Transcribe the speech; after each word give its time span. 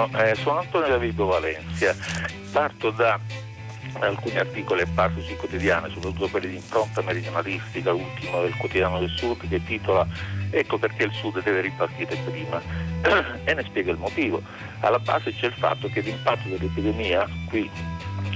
buongiorno, 0.00 0.18
eh, 0.18 0.34
sono 0.36 0.60
Antonio 0.60 0.88
Davido 0.88 1.26
Valencia. 1.26 1.94
Parto 2.52 2.90
da 2.90 3.18
alcuni 3.98 4.38
articoli 4.38 4.82
apparsi 4.82 5.20
sui 5.22 5.36
quotidiani, 5.36 5.92
soprattutto 5.92 6.28
quelli 6.28 6.48
di 6.48 6.56
impronta 6.56 7.02
meridionalistica, 7.02 7.90
l'ultimo 7.90 8.40
del 8.42 8.56
quotidiano 8.56 9.00
del 9.00 9.10
Sud, 9.10 9.48
che 9.48 9.62
titola 9.64 10.06
Ecco 10.52 10.78
perché 10.78 11.04
il 11.04 11.12
Sud 11.12 11.40
deve 11.44 11.60
ripartire 11.60 12.16
prima 12.28 12.60
e 13.44 13.54
ne 13.54 13.62
spiega 13.64 13.92
il 13.92 13.98
motivo. 13.98 14.42
Alla 14.80 14.98
base 14.98 15.32
c'è 15.32 15.46
il 15.46 15.54
fatto 15.54 15.88
che 15.88 16.00
l'impatto 16.00 16.48
dell'epidemia 16.48 17.28
qui 17.48 17.70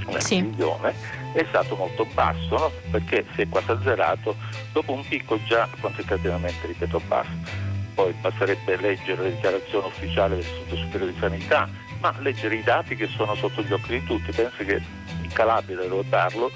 nella 0.05 0.19
sì. 0.21 0.39
regione 0.39 0.93
è 1.33 1.45
stato 1.49 1.75
molto 1.75 2.05
basso, 2.13 2.57
no? 2.57 2.71
perché 2.89 3.25
si 3.33 3.41
è 3.41 3.49
quasi 3.49 3.71
azzerato 3.71 4.35
dopo 4.71 4.93
un 4.93 5.05
picco 5.05 5.37
già 5.43 5.67
quantitativamente, 5.81 6.67
ripeto, 6.67 7.01
basso. 7.05 7.64
Poi 7.95 8.13
basterebbe 8.21 8.75
leggere 8.75 9.23
le 9.23 9.31
dichiarazioni 9.31 9.87
ufficiali 9.87 10.35
dell'Istituto 10.35 10.75
Superiore 10.75 11.13
di 11.13 11.19
Sanità, 11.19 11.69
ma 12.01 12.13
leggere 12.19 12.55
i 12.55 12.63
dati 12.63 12.95
che 12.95 13.07
sono 13.07 13.33
sotto 13.35 13.61
gli 13.63 13.73
occhi 13.73 13.99
di 13.99 14.03
tutti. 14.03 14.31
Penso 14.31 14.63
che 14.63 14.81
in 15.21 15.31
Calabria, 15.31 15.77
da 15.77 15.85
dove 15.85 16.03
parlo, 16.07 16.51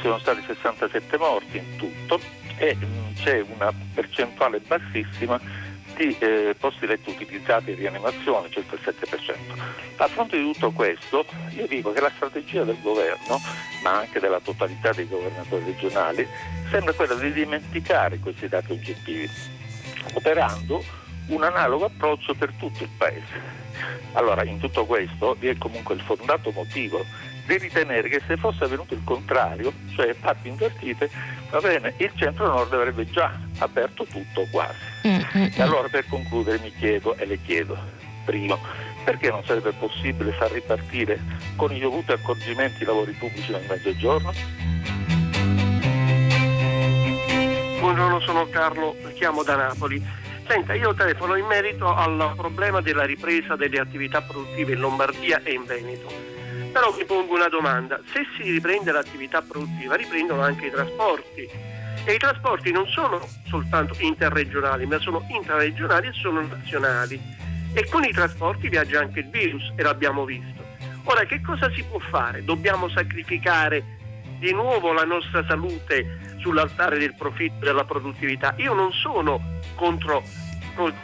siano 0.00 0.18
stati 0.18 0.42
67 0.46 1.16
morti 1.16 1.56
in 1.56 1.76
tutto 1.76 2.20
e 2.56 2.74
mh, 2.74 3.14
c'è 3.14 3.44
una 3.56 3.72
percentuale 3.94 4.60
bassissima 4.60 5.40
di 5.96 6.16
eh, 6.18 6.54
posti 6.58 6.86
letto 6.86 7.10
utilizzati 7.10 7.70
in 7.70 7.76
rianimazione, 7.76 8.50
circa 8.50 8.74
il 8.74 8.80
7%. 8.84 9.36
A 9.96 10.08
fronte 10.08 10.36
di 10.36 10.52
tutto 10.52 10.70
questo, 10.72 11.24
io 11.50 11.66
dico 11.66 11.92
che 11.92 12.00
la 12.00 12.10
strategia 12.14 12.64
del 12.64 12.80
governo, 12.80 13.40
ma 13.82 13.98
anche 13.98 14.20
della 14.20 14.40
totalità 14.40 14.92
dei 14.92 15.08
governatori 15.08 15.64
regionali, 15.64 16.26
sembra 16.70 16.92
quella 16.92 17.14
di 17.14 17.32
dimenticare 17.32 18.18
questi 18.18 18.48
dati 18.48 18.72
oggettivi, 18.72 19.28
operando 20.14 20.82
un 21.26 21.42
analogo 21.42 21.86
approccio 21.86 22.34
per 22.34 22.52
tutto 22.58 22.82
il 22.82 22.90
Paese. 22.96 23.60
Allora, 24.12 24.44
in 24.44 24.58
tutto 24.58 24.84
questo 24.84 25.36
vi 25.38 25.48
è 25.48 25.56
comunque 25.56 25.94
il 25.94 26.00
fondato 26.02 26.50
motivo 26.50 27.04
di 27.46 27.58
ritenere 27.58 28.08
che 28.08 28.20
se 28.26 28.36
fosse 28.36 28.64
avvenuto 28.64 28.94
il 28.94 29.02
contrario, 29.04 29.72
cioè 29.94 30.14
parti 30.14 30.48
invertite, 30.48 31.10
va 31.50 31.60
bene, 31.60 31.94
il 31.96 32.12
centro-nord 32.14 32.72
avrebbe 32.72 33.10
già 33.10 33.36
aperto 33.58 34.04
tutto 34.04 34.46
quasi. 34.50 34.78
Mm-hmm. 35.06 35.50
E 35.54 35.62
allora 35.62 35.88
per 35.88 36.06
concludere 36.08 36.58
mi 36.60 36.72
chiedo 36.72 37.16
e 37.16 37.26
le 37.26 37.40
chiedo, 37.42 37.76
primo, 38.24 38.58
perché 39.04 39.30
non 39.30 39.42
sarebbe 39.44 39.72
possibile 39.72 40.32
far 40.32 40.52
ripartire 40.52 41.18
con 41.56 41.74
i 41.74 41.80
dovuti 41.80 42.12
accorgimenti 42.12 42.82
i 42.82 42.86
lavori 42.86 43.12
pubblici 43.12 43.50
nel 43.50 43.64
mezzogiorno? 43.68 44.32
Buongiorno, 47.82 48.20
sono 48.20 48.48
Carlo, 48.48 48.94
chiamo 49.14 49.42
da 49.42 49.56
Napoli. 49.56 50.00
Senta, 50.46 50.72
io 50.72 50.94
telefono 50.94 51.34
in 51.34 51.44
merito 51.46 51.92
al 51.92 52.32
problema 52.36 52.80
della 52.80 53.02
ripresa 53.04 53.56
delle 53.56 53.80
attività 53.80 54.22
produttive 54.22 54.74
in 54.74 54.78
Lombardia 54.78 55.42
e 55.42 55.54
in 55.54 55.64
Veneto. 55.64 56.06
Però 56.70 56.94
mi 56.96 57.04
pongo 57.04 57.34
una 57.34 57.48
domanda, 57.48 57.98
se 58.12 58.24
si 58.36 58.48
riprende 58.48 58.92
l'attività 58.92 59.42
produttiva 59.42 59.96
riprendono 59.96 60.42
anche 60.42 60.66
i 60.66 60.70
trasporti 60.70 61.48
e 62.04 62.12
i 62.14 62.18
trasporti 62.18 62.70
non 62.70 62.86
sono 62.86 63.20
soltanto 63.48 63.96
interregionali 63.98 64.86
ma 64.86 65.00
sono 65.00 65.26
intraregionali 65.28 66.06
e 66.06 66.12
sono 66.12 66.40
nazionali 66.40 67.20
e 67.72 67.88
con 67.88 68.04
i 68.04 68.12
trasporti 68.12 68.68
viaggia 68.68 69.00
anche 69.00 69.18
il 69.18 69.28
virus 69.28 69.72
e 69.74 69.82
l'abbiamo 69.82 70.24
visto. 70.24 70.62
Ora 71.02 71.24
che 71.24 71.40
cosa 71.40 71.68
si 71.72 71.82
può 71.82 71.98
fare? 71.98 72.44
Dobbiamo 72.44 72.88
sacrificare 72.88 73.98
di 74.38 74.52
nuovo 74.52 74.92
la 74.92 75.04
nostra 75.04 75.44
salute 75.48 76.31
sull'altare 76.42 76.98
del 76.98 77.14
profitto 77.14 77.62
e 77.62 77.66
della 77.66 77.84
produttività. 77.84 78.54
Io 78.58 78.74
non 78.74 78.92
sono 78.92 79.40
contro 79.76 80.22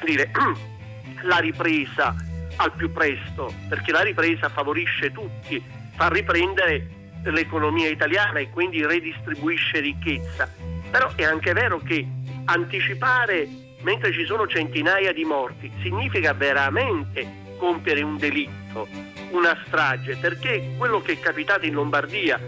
dire, 0.05 0.31
la 1.23 1.39
ripresa 1.39 2.15
al 2.57 2.73
più 2.73 2.93
presto, 2.93 3.53
perché 3.69 3.93
la 3.93 4.03
ripresa 4.03 4.49
favorisce 4.49 5.13
tutti, 5.13 5.63
fa 5.95 6.09
riprendere 6.09 6.97
l'economia 7.25 7.89
italiana 7.89 8.41
e 8.41 8.51
quindi 8.51 8.85
redistribuisce 8.85 9.81
ricchezza. 9.81 10.53
Però 10.91 11.11
è 11.15 11.25
anche 11.25 11.53
vero 11.53 11.79
che 11.79 12.07
anticipare 12.45 13.49
mentre 13.83 14.13
ci 14.13 14.25
sono 14.25 14.47
centinaia 14.47 15.13
di 15.13 15.25
morti 15.25 15.71
significa 15.83 16.33
veramente 16.33 17.47
compiere 17.59 18.03
un 18.03 18.17
delitto, 18.17 18.89
una 19.31 19.57
strage, 19.67 20.17
perché 20.17 20.75
quello 20.77 21.01
che 21.01 21.13
è 21.13 21.21
capitato 21.21 21.67
in 21.67 21.75
Lombardia 21.75 22.41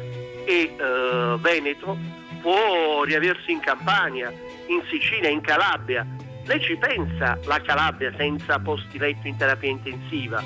e 0.44 0.74
eh, 0.76 1.36
Veneto 1.38 2.19
può 2.40 3.04
riaversi 3.04 3.52
in 3.52 3.60
Campania, 3.60 4.30
in 4.30 4.82
Sicilia, 4.88 5.28
in 5.28 5.40
Calabria, 5.40 6.06
lei 6.44 6.60
ci 6.60 6.76
pensa 6.76 7.38
la 7.44 7.60
Calabria 7.60 8.12
senza 8.16 8.58
posti 8.58 8.98
letto 8.98 9.28
in 9.28 9.36
terapia 9.36 9.70
intensiva? 9.70 10.42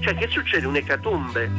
Cioè 0.00 0.14
che 0.14 0.28
succede? 0.28 0.66
Un'ecatombe. 0.66 1.50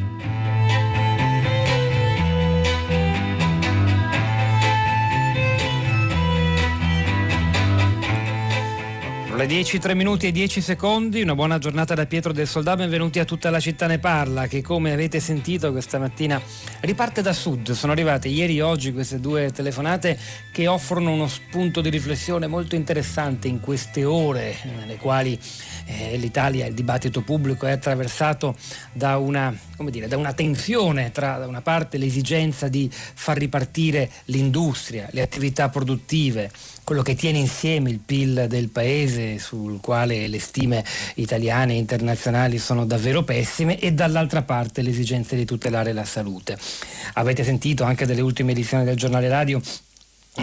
Le 9.35 9.47
10, 9.47 9.79
3 9.79 9.95
minuti 9.95 10.27
e 10.27 10.31
10 10.31 10.61
secondi, 10.61 11.21
una 11.21 11.35
buona 11.35 11.57
giornata 11.57 11.93
da 11.93 12.05
Pietro 12.05 12.31
del 12.31 12.47
Soldà, 12.47 12.77
benvenuti 12.77 13.19
a 13.19 13.25
tutta 13.25 13.49
la 13.49 13.59
città 13.59 13.85
ne 13.85 13.99
parla 13.99 14.47
che 14.47 14.61
come 14.61 14.93
avete 14.93 15.19
sentito 15.19 15.71
questa 15.73 15.99
mattina 15.99 16.41
riparte 16.81 17.21
da 17.21 17.33
sud, 17.33 17.71
sono 17.71 17.91
arrivate 17.91 18.29
ieri 18.29 18.57
e 18.57 18.61
oggi 18.61 18.93
queste 18.93 19.19
due 19.19 19.51
telefonate 19.51 20.17
che 20.53 20.67
offrono 20.67 21.11
uno 21.11 21.27
spunto 21.27 21.81
di 21.81 21.89
riflessione 21.89 22.47
molto 22.47 22.75
interessante 22.75 23.49
in 23.49 23.59
queste 23.59 24.05
ore 24.05 24.55
nelle 24.77 24.95
quali 24.95 25.37
eh, 25.85 26.17
l'Italia, 26.17 26.65
il 26.65 26.73
dibattito 26.73 27.21
pubblico 27.21 27.65
è 27.65 27.71
attraversato 27.71 28.55
da 28.91 29.17
una, 29.17 29.55
dire, 29.89 30.07
da 30.07 30.17
una 30.17 30.33
tensione 30.33 31.11
tra 31.11 31.37
da 31.37 31.47
una 31.47 31.61
parte 31.61 31.97
l'esigenza 31.97 32.67
di 32.67 32.89
far 32.91 33.37
ripartire 33.37 34.09
l'industria, 34.25 35.07
le 35.11 35.21
attività 35.21 35.69
produttive, 35.69 36.51
quello 36.83 37.01
che 37.01 37.15
tiene 37.15 37.39
insieme 37.39 37.89
il 37.89 37.99
PIL 37.99 38.45
del 38.47 38.69
paese 38.69 39.39
sul 39.39 39.79
quale 39.81 40.27
le 40.27 40.39
stime 40.39 40.83
italiane 41.15 41.73
e 41.73 41.77
internazionali 41.77 42.57
sono 42.57 42.85
davvero 42.85 43.23
pessime 43.23 43.79
e 43.79 43.93
dall'altra 43.93 44.43
parte 44.43 44.81
l'esigenza 44.81 45.35
di 45.35 45.45
tutelare 45.45 45.93
la 45.93 46.05
salute. 46.05 46.57
Avete 47.13 47.43
sentito 47.43 47.83
anche 47.83 48.05
delle 48.05 48.21
ultime 48.21 48.51
edizioni 48.51 48.83
del 48.83 48.95
giornale 48.95 49.27
radio 49.27 49.61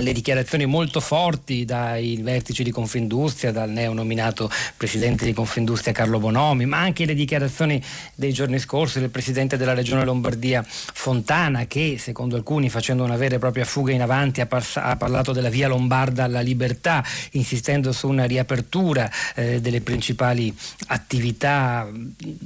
le 0.00 0.12
dichiarazioni 0.12 0.64
molto 0.64 1.00
forti 1.00 1.64
dai 1.64 2.19
vertici 2.22 2.62
di 2.62 2.70
Confindustria, 2.70 3.53
dal 3.53 3.69
neonominato 3.69 4.50
presidente 4.76 5.25
di 5.26 5.34
Confindustria 5.34 5.92
Carlo 5.92 6.19
Bonomi, 6.19 6.64
ma 6.64 6.78
anche 6.78 7.04
le 7.04 7.14
dichiarazioni 7.14 7.82
dei 8.14 8.32
giorni 8.32 8.58
scorsi 8.58 9.00
del 9.00 9.10
presidente 9.10 9.56
della 9.58 9.75
regione 9.75 10.04
Lombardia 10.04 10.64
Fontana, 10.66 11.66
che 11.66 11.97
secondo 11.98 12.36
alcuni 12.36 12.70
facendo 12.70 13.04
una 13.04 13.16
vera 13.16 13.34
e 13.34 13.38
propria 13.38 13.64
fuga 13.64 13.92
in 13.92 14.00
avanti 14.00 14.41
ha, 14.41 14.47
par- 14.47 14.66
ha 14.75 14.97
parlato 14.97 15.32
della 15.32 15.50
via 15.50 15.69
lombarda 15.69 16.25
alla 16.25 16.41
libertà, 16.41 17.04
insistendo 17.32 17.92
su 17.92 18.08
una 18.08 18.25
riapertura 18.25 19.10
eh, 19.34 19.60
delle 19.60 19.82
principali 19.82 20.54
attività 20.86 21.86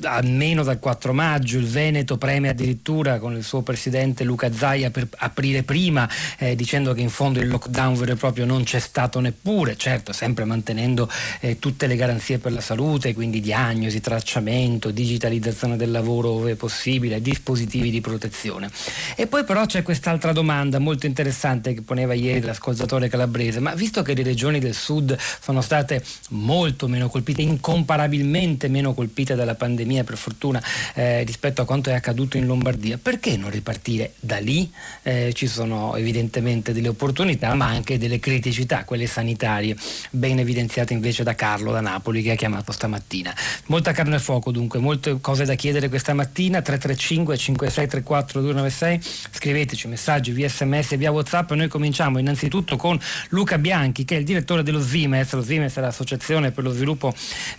almeno 0.03 0.65
dal 0.65 0.81
4 0.81 1.13
maggio. 1.13 1.59
Il 1.59 1.67
Veneto 1.67 2.19
preme 2.19 2.49
addirittura 2.49 3.19
con 3.19 3.37
il 3.37 3.45
suo 3.45 3.63
presidente 3.63 4.25
Luca 4.25 4.53
Zaia 4.53 4.91
per 4.91 5.07
aprire 5.19 5.63
prima, 5.63 6.09
eh, 6.39 6.57
dicendo 6.57 6.93
che 6.93 7.01
in 7.01 7.11
fondo 7.11 7.36
fondo 7.37 7.41
il 7.41 7.49
lockdown 7.49 7.95
vero 7.95 8.13
e 8.13 8.17
proprio 8.17 8.45
non 8.45 8.65
c'è 8.65 8.79
stato 8.79 9.21
neppure, 9.21 9.77
certo 9.77 10.13
sempre 10.13 10.45
mantenendo 10.45 11.09
eh, 11.41 11.59
tutte 11.59 11.87
le 11.87 11.97
garanzie 11.97 12.39
per 12.39 12.53
la 12.53 12.61
salute, 12.61 13.15
quindi 13.15 13.41
diagnosi, 13.41 14.01
tracciamento, 14.01 14.91
digitalizzazione 14.91 15.77
del 15.77 15.91
lavoro 15.91 16.31
ove 16.31 16.57
possibile, 16.57 17.21
dispositivi 17.21 17.91
di 17.91 18.01
protezione. 18.01 18.71
E 19.15 19.27
poi 19.27 19.45
però 19.45 19.67
c'è 19.67 19.83
quest'altra 19.83 20.33
domanda 20.33 20.79
molto 20.79 21.07
interessante 21.07 21.75
che 21.75 21.83
poneva 21.83 22.15
ieri 22.15 22.41
l'ascoltatore 22.41 23.09
calabrese, 23.09 23.61
ma 23.61 23.75
visto 23.75 24.03
che 24.03 24.15
le 24.15 24.23
regioni 24.23 24.59
del 24.59 24.75
sud 24.75 25.17
sono 25.41 25.61
state 25.61 26.03
molto 26.31 26.89
meno 26.89 27.09
colpite, 27.09 27.43
incomparabilmente 27.43 28.69
meno 28.69 28.95
colpite 28.95 29.35
dalla 29.35 29.55
pandemia 29.55 30.05
per 30.05 30.17
fortuna 30.17 30.63
eh, 30.95 31.23
rispetto 31.25 31.63
a 31.63 31.65
quanto 31.65 31.91
è 31.91 31.95
accaduto 31.95 32.37
in 32.37 32.47
Lombardia, 32.47 32.99
perché 33.01 33.37
non 33.37 33.51
ripartire 33.51 34.15
da 34.21 34.39
lì? 34.39 34.71
Eh, 35.03 35.33
ci 35.35 35.47
sono 35.47 35.97
evidentemente 35.97 36.73
delle 36.73 36.89
opportunità 36.89 37.26
opportunità 37.27 37.55
ma 37.55 37.67
anche 37.67 37.99
delle 37.99 38.19
criticità, 38.21 38.85
quelle 38.85 39.07
sanitarie, 39.07 39.77
ben 40.11 40.39
evidenziate 40.39 40.93
invece 40.93 41.25
da 41.25 41.35
Carlo 41.35 41.73
da 41.73 41.81
Napoli 41.81 42.23
che 42.23 42.33
ha 42.33 42.35
chiamato 42.35 42.73
stamattina. 42.73 43.35
Molta 43.67 43.93
carne 43.93 44.15
al 44.15 44.21
fuoco 44.21 44.51
dunque, 44.53 44.79
molte 44.79 45.19
cose 45.21 45.45
da 45.45 45.55
chiedere 45.55 45.89
questa 45.89 46.15
mattina, 46.15 46.63
335 46.63 47.37
5634 47.37 48.41
296, 48.41 49.01
scriveteci 49.33 49.89
messaggi 49.89 50.31
via 50.31 50.49
sms 50.49 50.93
e 50.93 50.97
via 50.97 51.11
whatsapp. 51.11 51.51
Noi 51.53 51.69
cominciamo 51.69 52.19
innanzitutto 52.19 52.77
con 52.77 52.99
Luca 53.31 53.59
Bianchi 53.59 54.05
che 54.05 54.17
è 54.17 54.19
il 54.19 54.25
direttore 54.25 54.63
dello 54.63 54.79
SVIMES, 54.79 55.33
lo 55.33 55.43
SVIMES 55.43 55.77
è 55.77 55.81
l'associazione 55.81 56.53
per 56.53 56.65
lo 56.65 56.71
sviluppo 56.71 57.13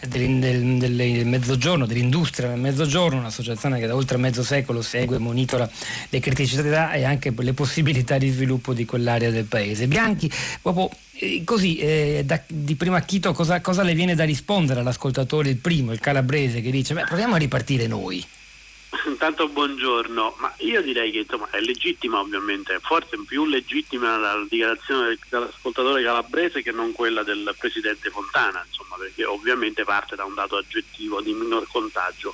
del, 0.07 0.39
del, 0.39 0.95
del 0.95 1.25
mezzogiorno, 1.25 1.85
dell'industria 1.85 2.49
del 2.49 2.59
mezzogiorno, 2.59 3.19
un'associazione 3.19 3.79
che 3.79 3.87
da 3.87 3.95
oltre 3.95 4.17
mezzo 4.17 4.43
secolo 4.43 4.81
segue 4.81 5.17
e 5.17 5.19
monitora 5.19 5.69
le 6.09 6.19
criticità 6.19 6.93
e 6.93 7.03
anche 7.03 7.33
le 7.35 7.53
possibilità 7.53 8.17
di 8.17 8.29
sviluppo 8.29 8.73
di 8.73 8.85
quell'area 8.85 9.29
del 9.29 9.43
paese 9.43 9.56
paese. 9.57 9.87
Bianchi, 9.87 10.31
proprio 10.61 10.89
eh, 11.13 11.43
così, 11.43 11.77
eh, 11.77 12.21
da, 12.23 12.41
di 12.47 12.75
primo 12.75 12.95
acchito 12.95 13.33
cosa, 13.33 13.59
cosa 13.61 13.83
le 13.83 13.93
viene 13.93 14.15
da 14.15 14.23
rispondere 14.23 14.79
all'ascoltatore, 14.79 15.49
il 15.49 15.57
primo, 15.57 15.91
il 15.91 15.99
calabrese, 15.99 16.61
che 16.61 16.71
dice, 16.71 16.93
beh, 16.93 17.05
proviamo 17.05 17.35
a 17.35 17.39
ripartire 17.39 17.87
noi. 17.87 18.23
Intanto 19.05 19.49
buongiorno, 19.49 20.35
ma 20.39 20.53
io 20.59 20.81
direi 20.81 21.11
che 21.11 21.19
insomma, 21.19 21.49
è 21.49 21.59
legittima 21.59 22.19
ovviamente, 22.19 22.79
forse 22.81 23.17
più 23.27 23.45
legittima 23.45 24.17
la 24.17 24.45
dichiarazione 24.49 25.17
dell'ascoltatore 25.29 26.03
calabrese 26.03 26.61
che 26.61 26.71
non 26.71 26.93
quella 26.93 27.23
del 27.23 27.53
Presidente 27.57 28.09
Fontana, 28.09 28.63
insomma, 28.65 28.95
perché 28.97 29.25
ovviamente 29.25 29.83
parte 29.83 30.15
da 30.15 30.23
un 30.23 30.33
dato 30.33 30.55
aggettivo 30.55 31.21
di 31.21 31.33
minor 31.33 31.67
contagio. 31.69 32.33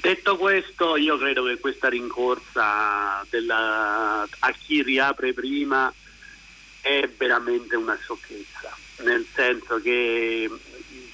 Detto 0.00 0.36
questo, 0.36 0.96
io 0.96 1.18
credo 1.18 1.44
che 1.44 1.58
questa 1.58 1.88
rincorsa 1.88 3.24
della, 3.28 4.22
a 4.22 4.52
chi 4.52 4.82
riapre 4.82 5.34
prima 5.34 5.92
è 6.80 7.08
veramente 7.16 7.76
una 7.76 7.96
sciocchezza, 7.96 8.76
nel 8.98 9.26
senso 9.34 9.80
che 9.80 10.50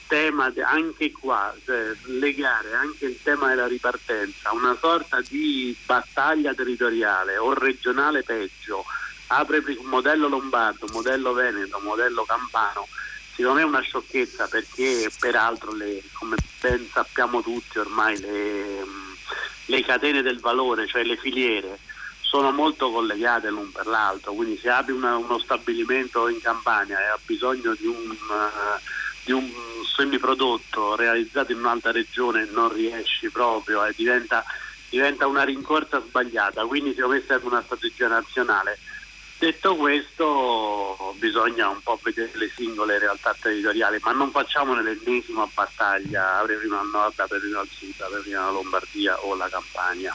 tema 0.06 0.52
anche 0.64 1.10
qua, 1.12 1.54
cioè, 1.64 1.92
legare 2.04 2.74
anche 2.74 3.06
il 3.06 3.18
tema 3.22 3.48
della 3.48 3.66
ripartenza, 3.66 4.52
una 4.52 4.76
sorta 4.78 5.20
di 5.28 5.76
battaglia 5.84 6.54
territoriale 6.54 7.36
o 7.36 7.52
regionale 7.54 8.22
peggio, 8.22 8.84
apre 9.28 9.62
un 9.78 9.86
modello 9.86 10.28
lombardo, 10.28 10.86
modello 10.92 11.32
veneto, 11.32 11.80
modello 11.80 12.24
campano, 12.24 12.86
secondo 13.34 13.58
me 13.58 13.64
è 13.64 13.68
una 13.68 13.80
sciocchezza 13.80 14.46
perché 14.46 15.10
peraltro 15.18 15.74
le, 15.74 16.02
come 16.12 16.36
ben 16.60 16.88
sappiamo 16.90 17.42
tutti 17.42 17.78
ormai 17.78 18.18
le, 18.20 18.84
le 19.66 19.84
catene 19.84 20.22
del 20.22 20.38
valore, 20.38 20.86
cioè 20.86 21.02
le 21.02 21.16
filiere, 21.16 21.78
sono 22.28 22.50
molto 22.50 22.90
collegate 22.90 23.49
l'un 23.50 23.70
per 23.70 23.87
l'altro, 23.87 24.32
quindi 24.32 24.58
se 24.58 24.69
apri 24.69 24.93
una, 24.93 25.17
uno 25.17 25.38
stabilimento 25.38 26.28
in 26.28 26.40
Campania 26.40 27.00
e 27.00 27.06
ha 27.06 27.19
bisogno 27.25 27.75
di 27.75 27.87
un... 27.87 28.11
Uh, 28.11 29.05
di 29.26 29.32
un 29.32 29.52
semiprodotto 29.82 30.94
realizzato 30.94 31.50
in 31.50 31.58
un'altra 31.58 31.90
regione 31.90 32.46
non 32.52 32.73
riesci 32.73 33.28
proprio 33.28 33.84
e 33.84 33.93
diventa, 33.96 34.44
diventa 34.88 35.26
una 35.26 35.43
rincorsa 35.43 36.00
sbagliata, 36.00 36.64
quindi 36.64 36.94
secondo 36.94 37.17
me 37.17 37.25
serve 37.26 37.46
una 37.46 37.62
strategia 37.62 38.06
nazionale. 38.06 38.78
Detto 39.37 39.75
questo 39.75 41.14
bisogna 41.19 41.69
un 41.69 41.82
po' 41.82 41.99
vedere 42.05 42.31
le 42.34 42.50
singole 42.55 43.00
realtà 43.00 43.34
territoriali, 43.38 43.99
ma 44.00 44.12
non 44.12 44.31
facciamo 44.31 44.81
l'ennesima 44.81 45.49
battaglia, 45.52 46.38
apre 46.38 46.55
prima 46.55 46.78
al 46.78 46.88
nord, 46.88 47.19
apre 47.19 47.40
prima 47.40 47.58
al 47.58 47.69
sud, 47.69 48.00
apre 48.00 48.20
prima 48.20 48.44
la 48.44 48.50
Lombardia 48.50 49.19
o 49.25 49.34
la 49.34 49.49
Campania. 49.49 50.14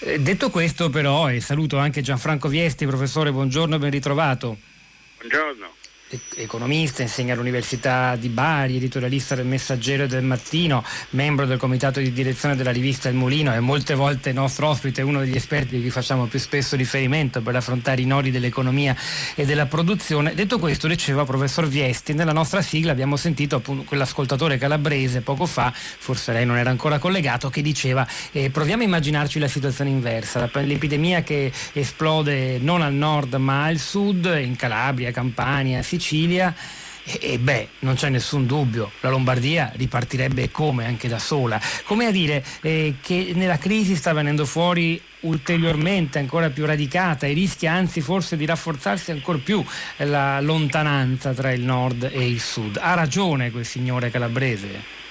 Eh, 0.00 0.20
detto 0.20 0.50
questo 0.50 0.90
però, 0.90 1.30
e 1.30 1.40
saluto 1.40 1.78
anche 1.78 2.02
Gianfranco 2.02 2.48
Viesti, 2.48 2.86
professore, 2.86 3.32
buongiorno 3.32 3.76
e 3.76 3.78
ben 3.78 3.90
ritrovato. 3.90 4.58
Buongiorno 5.18 5.82
economista, 6.36 7.02
insegna 7.02 7.34
all'Università 7.34 8.16
di 8.16 8.28
Bari, 8.28 8.76
editorialista 8.76 9.34
del 9.34 9.46
Messaggero 9.46 10.04
e 10.04 10.06
del 10.06 10.22
Mattino, 10.22 10.84
membro 11.10 11.46
del 11.46 11.58
comitato 11.58 12.00
di 12.00 12.12
direzione 12.12 12.56
della 12.56 12.70
rivista 12.70 13.08
Il 13.08 13.14
Mulino 13.16 13.52
e 13.52 13.60
molte 13.60 13.94
volte 13.94 14.32
nostro 14.32 14.68
ospite, 14.68 15.02
uno 15.02 15.20
degli 15.20 15.34
esperti 15.34 15.76
di 15.76 15.80
cui 15.80 15.90
facciamo 15.90 16.26
più 16.26 16.38
spesso 16.38 16.76
riferimento 16.76 17.42
per 17.42 17.56
affrontare 17.56 18.00
i 18.00 18.06
nodi 18.06 18.30
dell'economia 18.30 18.96
e 19.34 19.44
della 19.44 19.66
produzione. 19.66 20.34
Detto 20.34 20.58
questo, 20.58 20.86
diceva 20.86 21.24
professor 21.24 21.66
Viesti, 21.66 22.12
nella 22.14 22.32
nostra 22.32 22.62
sigla 22.62 22.92
abbiamo 22.92 23.16
sentito 23.16 23.56
appunto 23.56 23.82
quell'ascoltatore 23.82 24.58
calabrese 24.58 25.20
poco 25.20 25.46
fa, 25.46 25.72
forse 25.74 26.32
lei 26.32 26.46
non 26.46 26.56
era 26.56 26.70
ancora 26.70 26.98
collegato, 26.98 27.50
che 27.50 27.62
diceva 27.62 28.06
eh, 28.32 28.50
proviamo 28.50 28.82
a 28.82 28.86
immaginarci 28.86 29.38
la 29.38 29.48
situazione 29.48 29.90
inversa, 29.90 30.48
l'epidemia 30.52 31.22
che 31.22 31.52
esplode 31.72 32.58
non 32.60 32.82
al 32.82 32.94
nord 32.94 33.34
ma 33.34 33.64
al 33.64 33.78
sud, 33.78 34.24
in 34.40 34.56
Calabria, 34.56 35.10
Campania, 35.10 35.82
Sicilia, 35.82 36.02
Sicilia 36.04 36.54
e, 37.06 37.32
e, 37.32 37.38
beh, 37.38 37.68
non 37.80 37.94
c'è 37.94 38.10
nessun 38.10 38.46
dubbio, 38.46 38.92
la 39.00 39.08
Lombardia 39.08 39.72
ripartirebbe 39.74 40.50
come 40.50 40.84
anche 40.84 41.08
da 41.08 41.18
sola. 41.18 41.60
Come 41.84 42.06
a 42.06 42.10
dire 42.10 42.44
eh, 42.60 42.96
che 43.00 43.32
nella 43.34 43.58
crisi 43.58 43.96
sta 43.96 44.12
venendo 44.12 44.44
fuori 44.44 45.00
ulteriormente 45.20 46.18
ancora 46.18 46.50
più 46.50 46.66
radicata 46.66 47.26
e 47.26 47.32
rischia 47.32 47.72
anzi 47.72 48.02
forse 48.02 48.36
di 48.36 48.44
rafforzarsi 48.44 49.10
ancora 49.10 49.38
più 49.38 49.64
la 49.98 50.40
lontananza 50.42 51.32
tra 51.32 51.50
il 51.52 51.62
nord 51.62 52.10
e 52.12 52.28
il 52.28 52.40
sud. 52.40 52.78
Ha 52.78 52.94
ragione 52.94 53.50
quel 53.50 53.64
signore 53.64 54.10
calabrese? 54.10 55.02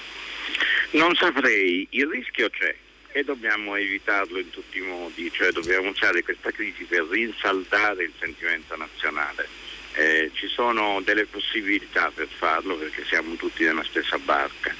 Non 0.92 1.12
saprei, 1.16 1.86
il 1.90 2.06
rischio 2.06 2.48
c'è 2.50 2.74
e 3.10 3.24
dobbiamo 3.24 3.74
evitarlo 3.74 4.38
in 4.38 4.50
tutti 4.50 4.78
i 4.78 4.82
modi, 4.82 5.30
cioè 5.32 5.50
dobbiamo 5.50 5.90
usare 5.90 6.22
questa 6.22 6.50
crisi 6.52 6.84
per 6.84 7.04
rinsaldare 7.10 8.04
il 8.04 8.12
sentimento 8.18 8.76
nazionale 8.76 9.63
eh, 9.94 10.30
ci 10.34 10.48
sono 10.48 11.00
delle 11.04 11.26
possibilità 11.26 12.10
per 12.14 12.28
farlo 12.28 12.76
perché 12.76 13.04
siamo 13.04 13.34
tutti 13.36 13.64
nella 13.64 13.84
stessa 13.84 14.18
barca. 14.18 14.74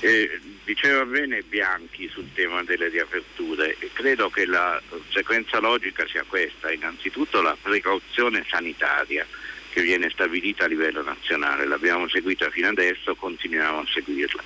Eh, 0.00 0.40
diceva 0.64 1.04
bene 1.04 1.42
Bianchi 1.42 2.08
sul 2.08 2.32
tema 2.34 2.62
delle 2.62 2.88
riaperture 2.88 3.76
e 3.78 3.90
credo 3.92 4.28
che 4.28 4.44
la 4.44 4.80
sequenza 5.10 5.58
logica 5.58 6.06
sia 6.06 6.24
questa, 6.26 6.72
innanzitutto 6.72 7.40
la 7.40 7.56
precauzione 7.60 8.44
sanitaria 8.48 9.26
che 9.70 9.82
viene 9.82 10.08
stabilita 10.10 10.64
a 10.64 10.68
livello 10.68 11.02
nazionale, 11.02 11.66
l'abbiamo 11.66 12.08
seguita 12.08 12.48
fino 12.50 12.68
adesso, 12.68 13.14
continuiamo 13.14 13.80
a 13.80 13.86
seguirla. 13.86 14.42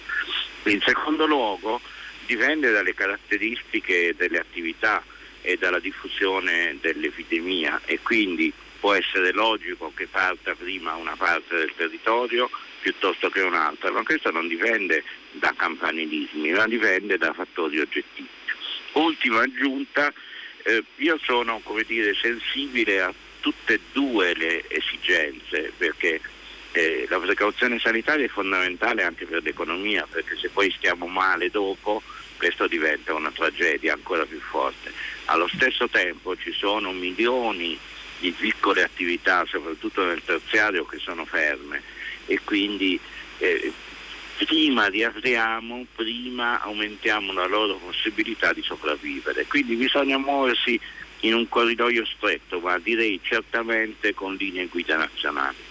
In 0.65 0.81
secondo 0.83 1.27
luogo 1.27 1.81
dipende 2.27 2.71
dalle 2.71 2.95
caratteristiche 2.95 4.15
delle 4.17 4.39
attività 4.39 5.03
e 5.43 5.57
dalla 5.57 5.79
diffusione 5.79 6.77
dell'epidemia 6.81 7.81
e 7.85 8.01
quindi 8.03 8.53
può 8.81 8.95
essere 8.95 9.33
logico 9.33 9.93
che 9.95 10.07
parta 10.09 10.55
prima 10.55 10.95
una 10.95 11.15
parte 11.17 11.55
del 11.55 11.73
territorio 11.77 12.51
piuttosto 12.81 13.29
che 13.29 13.43
un'altra, 13.43 13.91
ma 13.93 14.03
questo 14.03 14.31
non 14.31 14.49
dipende 14.49 15.05
da 15.33 15.53
campanilismi, 15.55 16.51
ma 16.53 16.67
dipende 16.67 17.19
da 17.19 17.33
fattori 17.33 17.79
oggettivi. 17.79 18.29
Ultima 18.93 19.43
aggiunta, 19.43 20.13
eh, 20.65 20.83
io 20.97 21.19
sono 21.23 21.63
dire, 21.87 22.15
sensibile 22.15 23.03
a 23.03 23.15
tutte 23.41 23.75
e 23.75 23.81
due 23.93 24.35
le 24.35 24.65
esigenze 24.69 25.73
perché 25.77 26.21
eh, 26.73 27.07
la 27.09 27.19
precauzione 27.19 27.79
sanitaria 27.79 28.27
è 28.27 28.29
fondamentale 28.29 29.03
anche 29.03 29.27
per 29.27 29.43
l'economia 29.43 30.07
perché 30.09 30.37
se 30.37 30.51
poi 30.51 30.71
stiamo 30.77 31.07
male 31.07 31.51
dopo 31.51 32.03
questo 32.37 32.67
diventa 32.67 33.13
una 33.15 33.31
tragedia 33.31 33.93
ancora 33.93 34.25
più 34.25 34.41
forte. 34.41 34.93
Allo 35.27 35.49
stesso 35.49 35.89
tempo 35.89 36.37
ci 36.37 36.53
sono 36.53 36.93
milioni 36.93 37.69
di 37.69 37.79
piccole 38.37 38.83
attività, 38.83 39.45
soprattutto 39.47 40.05
nel 40.05 40.23
terziario, 40.25 40.85
che 40.85 40.99
sono 40.99 41.25
ferme 41.25 41.83
e 42.27 42.39
quindi 42.45 43.01
eh, 43.39 43.73
prima 44.37 44.87
riapriamo, 44.87 45.87
prima 45.95 46.61
aumentiamo 46.61 47.33
la 47.33 47.47
loro 47.47 47.77
possibilità 47.77 48.53
di 48.53 48.63
sopravvivere. 48.63 49.47
Quindi 49.47 49.75
bisogna 49.75 50.19
muoversi 50.19 50.79
in 51.21 51.35
un 51.35 51.49
corridoio 51.49 52.05
stretto, 52.07 52.61
ma 52.61 52.79
direi 52.79 53.21
certamente 53.23 54.15
con 54.15 54.35
linee 54.35 54.67
guida 54.67 54.97
nazionali. 54.97 55.70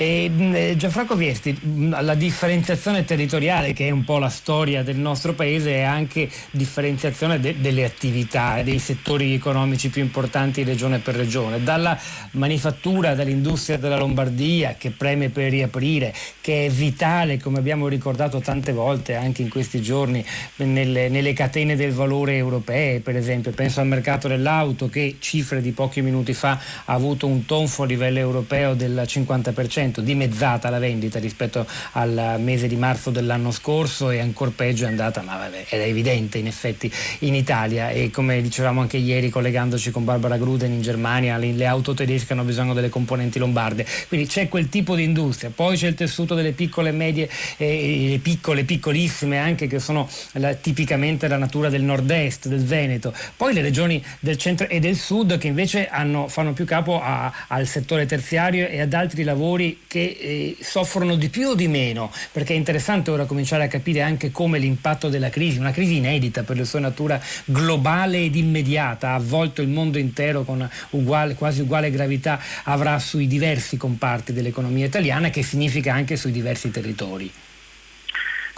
E, 0.00 0.30
eh, 0.52 0.74
Gianfranco 0.76 1.16
Viesti, 1.16 1.58
la 1.88 2.14
differenziazione 2.14 3.04
territoriale 3.04 3.72
che 3.72 3.88
è 3.88 3.90
un 3.90 4.04
po' 4.04 4.18
la 4.18 4.28
storia 4.28 4.84
del 4.84 4.96
nostro 4.96 5.34
paese 5.34 5.72
è 5.72 5.82
anche 5.82 6.30
differenziazione 6.52 7.40
de- 7.40 7.60
delle 7.60 7.84
attività 7.84 8.58
e 8.58 8.62
dei 8.62 8.78
settori 8.78 9.34
economici 9.34 9.88
più 9.88 10.00
importanti 10.00 10.62
regione 10.62 11.00
per 11.00 11.16
regione, 11.16 11.64
dalla 11.64 11.98
manifattura, 12.32 13.16
dall'industria 13.16 13.76
della 13.76 13.96
Lombardia 13.96 14.76
che 14.78 14.90
preme 14.90 15.30
per 15.30 15.50
riaprire, 15.50 16.14
che 16.40 16.66
è 16.66 16.68
vitale 16.70 17.40
come 17.40 17.58
abbiamo 17.58 17.88
ricordato 17.88 18.38
tante 18.38 18.70
volte 18.70 19.16
anche 19.16 19.42
in 19.42 19.48
questi 19.48 19.82
giorni 19.82 20.24
nelle, 20.58 21.08
nelle 21.08 21.32
catene 21.32 21.74
del 21.74 21.90
valore 21.90 22.36
europee, 22.36 23.00
per 23.00 23.16
esempio. 23.16 23.50
Penso 23.50 23.80
al 23.80 23.88
mercato 23.88 24.28
dell'auto 24.28 24.88
che 24.88 25.16
cifre 25.18 25.60
di 25.60 25.72
pochi 25.72 26.02
minuti 26.02 26.34
fa 26.34 26.56
ha 26.84 26.92
avuto 26.92 27.26
un 27.26 27.44
tonfo 27.46 27.82
a 27.82 27.86
livello 27.86 28.20
europeo 28.20 28.74
del 28.74 29.02
50% 29.04 29.86
dimezzata 29.96 30.70
la 30.70 30.78
vendita 30.78 31.18
rispetto 31.18 31.66
al 31.92 32.36
mese 32.38 32.68
di 32.68 32.76
marzo 32.76 33.10
dell'anno 33.10 33.50
scorso 33.50 34.10
e 34.10 34.20
ancora 34.20 34.52
peggio 34.54 34.84
è 34.84 34.88
andata, 34.88 35.22
ma 35.22 35.36
vabbè, 35.36 35.66
è 35.68 35.76
evidente 35.76 36.38
in 36.38 36.46
effetti 36.46 36.90
in 37.20 37.34
Italia. 37.34 37.90
E 37.90 38.10
come 38.10 38.40
dicevamo 38.40 38.80
anche 38.80 38.96
ieri 38.96 39.30
collegandoci 39.30 39.90
con 39.90 40.04
Barbara 40.04 40.36
Gruden 40.36 40.72
in 40.72 40.82
Germania, 40.82 41.36
le, 41.36 41.52
le 41.52 41.66
auto 41.66 41.94
tedesche 41.94 42.32
hanno 42.32 42.44
bisogno 42.44 42.74
delle 42.74 42.88
componenti 42.88 43.38
lombarde, 43.38 43.86
quindi 44.08 44.26
c'è 44.26 44.48
quel 44.48 44.68
tipo 44.68 44.94
di 44.94 45.02
industria, 45.02 45.50
poi 45.54 45.76
c'è 45.76 45.88
il 45.88 45.94
tessuto 45.94 46.34
delle 46.34 46.52
piccole 46.52 46.90
e 46.90 46.92
medie, 46.92 47.28
eh, 47.56 48.18
piccole, 48.22 48.64
piccolissime 48.64 49.38
anche 49.38 49.66
che 49.66 49.78
sono 49.78 50.08
la, 50.32 50.54
tipicamente 50.54 51.28
la 51.28 51.36
natura 51.36 51.68
del 51.68 51.82
nord-est, 51.82 52.48
del 52.48 52.64
Veneto, 52.64 53.14
poi 53.36 53.54
le 53.54 53.62
regioni 53.62 54.02
del 54.20 54.36
centro 54.36 54.68
e 54.68 54.80
del 54.80 54.96
sud 54.96 55.38
che 55.38 55.46
invece 55.46 55.88
hanno, 55.88 56.28
fanno 56.28 56.52
più 56.52 56.64
capo 56.64 57.00
a, 57.00 57.32
al 57.48 57.66
settore 57.66 58.06
terziario 58.06 58.66
e 58.68 58.80
ad 58.80 58.92
altri 58.92 59.22
lavori 59.22 59.77
che 59.86 60.16
eh, 60.18 60.56
soffrono 60.60 61.16
di 61.16 61.28
più 61.28 61.48
o 61.48 61.54
di 61.54 61.68
meno? 61.68 62.12
Perché 62.32 62.54
è 62.54 62.56
interessante 62.56 63.10
ora 63.10 63.24
cominciare 63.24 63.64
a 63.64 63.68
capire 63.68 64.02
anche 64.02 64.30
come 64.30 64.58
l'impatto 64.58 65.08
della 65.08 65.30
crisi, 65.30 65.58
una 65.58 65.72
crisi 65.72 65.96
inedita 65.96 66.42
per 66.42 66.56
la 66.56 66.64
sua 66.64 66.80
natura 66.80 67.20
globale 67.44 68.24
ed 68.24 68.36
immediata, 68.36 69.10
ha 69.10 69.14
avvolto 69.14 69.62
il 69.62 69.68
mondo 69.68 69.98
intero 69.98 70.42
con 70.42 70.68
uguale, 70.90 71.34
quasi 71.34 71.60
uguale 71.60 71.90
gravità, 71.90 72.40
avrà 72.64 72.98
sui 72.98 73.26
diversi 73.26 73.76
comparti 73.76 74.32
dell'economia 74.32 74.86
italiana, 74.86 75.30
che 75.30 75.42
significa 75.42 75.92
anche 75.92 76.16
sui 76.16 76.32
diversi 76.32 76.70
territori. 76.70 77.30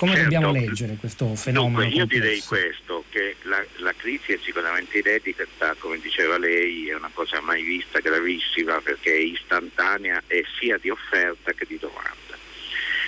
Come 0.01 0.15
certo. 0.15 0.31
dobbiamo 0.31 0.53
leggere 0.53 0.97
questo 0.97 1.35
fenomeno? 1.35 1.83
Dunque, 1.83 1.95
io 1.95 2.07
complesso? 2.07 2.25
direi 2.25 2.43
questo, 2.43 3.05
che 3.11 3.37
la, 3.77 3.95
crisi 3.97 4.33
è 4.33 4.39
sicuramente 4.43 4.99
inedita, 4.99 5.45
come 5.79 5.99
diceva 5.99 6.39
lei, 6.39 6.89
è 6.89 6.95
una 6.95 7.11
cosa 7.13 7.41
mai 7.41 7.63
vista, 7.63 8.01
gravissima, 8.01 8.81
perché 8.81 9.13
è 9.13 9.19
istantanea 9.19 10.23
e 10.27 10.45
sia 10.59 10.79
di 10.79 10.91
offerta 10.91 11.53
che 11.53 11.65
di 11.67 11.79
domanda. 11.79 12.39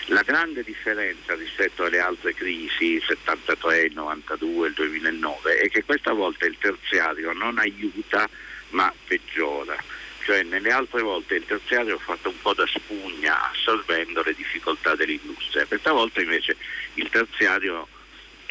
La 0.06 0.22
grande 0.22 0.62
differenza 0.62 1.34
rispetto 1.34 1.84
alle 1.84 2.00
altre 2.00 2.34
crisi, 2.34 2.94
il 2.94 3.02
73, 3.02 3.82
il 3.82 3.94
92, 3.94 4.68
il 4.68 4.74
2009, 4.74 5.58
è 5.58 5.68
che 5.68 5.84
questa 5.84 6.12
volta 6.12 6.46
il 6.46 6.56
terziario 6.58 7.32
non 7.32 7.58
aiuta 7.58 8.28
ma 8.70 8.92
peggiora 9.06 9.76
cioè 10.24 10.42
nelle 10.42 10.70
altre 10.70 11.02
volte 11.02 11.34
il 11.34 11.44
terziario 11.44 11.96
ha 11.96 11.98
fatto 11.98 12.28
un 12.28 12.40
po' 12.40 12.54
da 12.54 12.66
spugna 12.66 13.50
assorbendo 13.50 14.22
le 14.22 14.34
difficoltà 14.34 14.94
dell'industria, 14.94 15.66
questa 15.66 15.92
volta 15.92 16.20
invece 16.20 16.56
il 16.94 17.08
terziario 17.10 17.88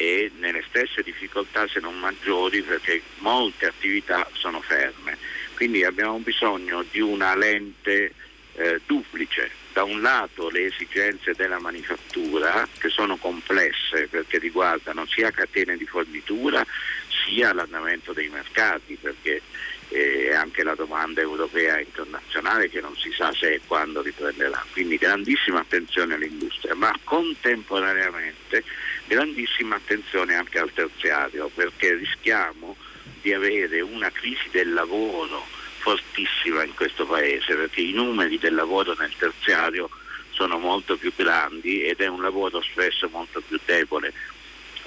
è 0.02 0.32
nelle 0.40 0.64
stesse 0.68 1.04
difficoltà 1.04 1.68
se 1.68 1.80
non 1.80 1.98
maggiori 2.00 2.62
perché 2.62 3.02
molte 3.20 3.68
attività 3.68 4.28
sono 4.34 4.62
ferme, 4.62 5.18
quindi 5.56 5.84
abbiamo 5.86 6.18
bisogno 6.18 6.84
di 6.90 7.00
una 7.00 7.36
lente 7.36 8.14
eh, 8.54 8.82
duplice, 8.86 9.52
da 9.74 9.84
un 9.84 10.02
lato 10.02 10.50
le 10.50 10.66
esigenze 10.66 11.34
della 11.34 11.60
manifattura 11.60 12.68
che 12.78 12.90
sono 12.90 13.16
complesse 13.18 14.08
perché 14.08 14.40
riguardano 14.40 15.06
sia 15.06 15.32
catene 15.32 15.78
di 15.78 15.86
fornitura 15.86 16.66
sia 17.24 17.54
l'andamento 17.54 18.12
dei 18.12 18.28
mercati 18.28 18.98
perché 19.00 19.42
e 19.92 20.34
anche 20.34 20.64
la 20.64 20.74
domanda 20.74 21.20
europea 21.20 21.78
e 21.78 21.82
internazionale 21.84 22.70
che 22.70 22.80
non 22.80 22.96
si 22.96 23.12
sa 23.12 23.34
se 23.34 23.56
e 23.56 23.62
quando 23.68 24.02
riprenderà. 24.02 24.66
Quindi 24.72 24.96
grandissima 24.96 25.60
attenzione 25.60 26.14
all'industria, 26.14 26.74
ma 26.76 26.98
contemporaneamente 27.04 28.64
grandissima 29.06 29.76
attenzione 29.76 30.36
anche 30.36 30.60
al 30.60 30.72
terziario 30.74 31.52
perché 31.54 31.96
rischiamo 31.96 32.78
di 33.22 33.34
avere 33.34 33.82
una 33.82 34.10
crisi 34.10 34.48
del 34.52 34.72
lavoro 34.72 35.46
fortissima 35.80 36.64
in 36.64 36.74
questo 36.74 37.06
paese 37.06 37.56
perché 37.56 37.82
i 37.82 37.92
numeri 37.92 38.38
del 38.40 38.56
lavoro 38.56 38.96
nel 38.98 39.12
terziario 39.18 39.90
sono 40.30 40.58
molto 40.58 40.96
più 40.96 41.12
grandi 41.14 41.84
ed 41.84 42.00
è 42.00 42.08
un 42.08 42.22
lavoro 42.22 42.62
spesso 42.62 43.10
molto 43.12 43.42
più 43.42 43.60
debole 43.66 44.14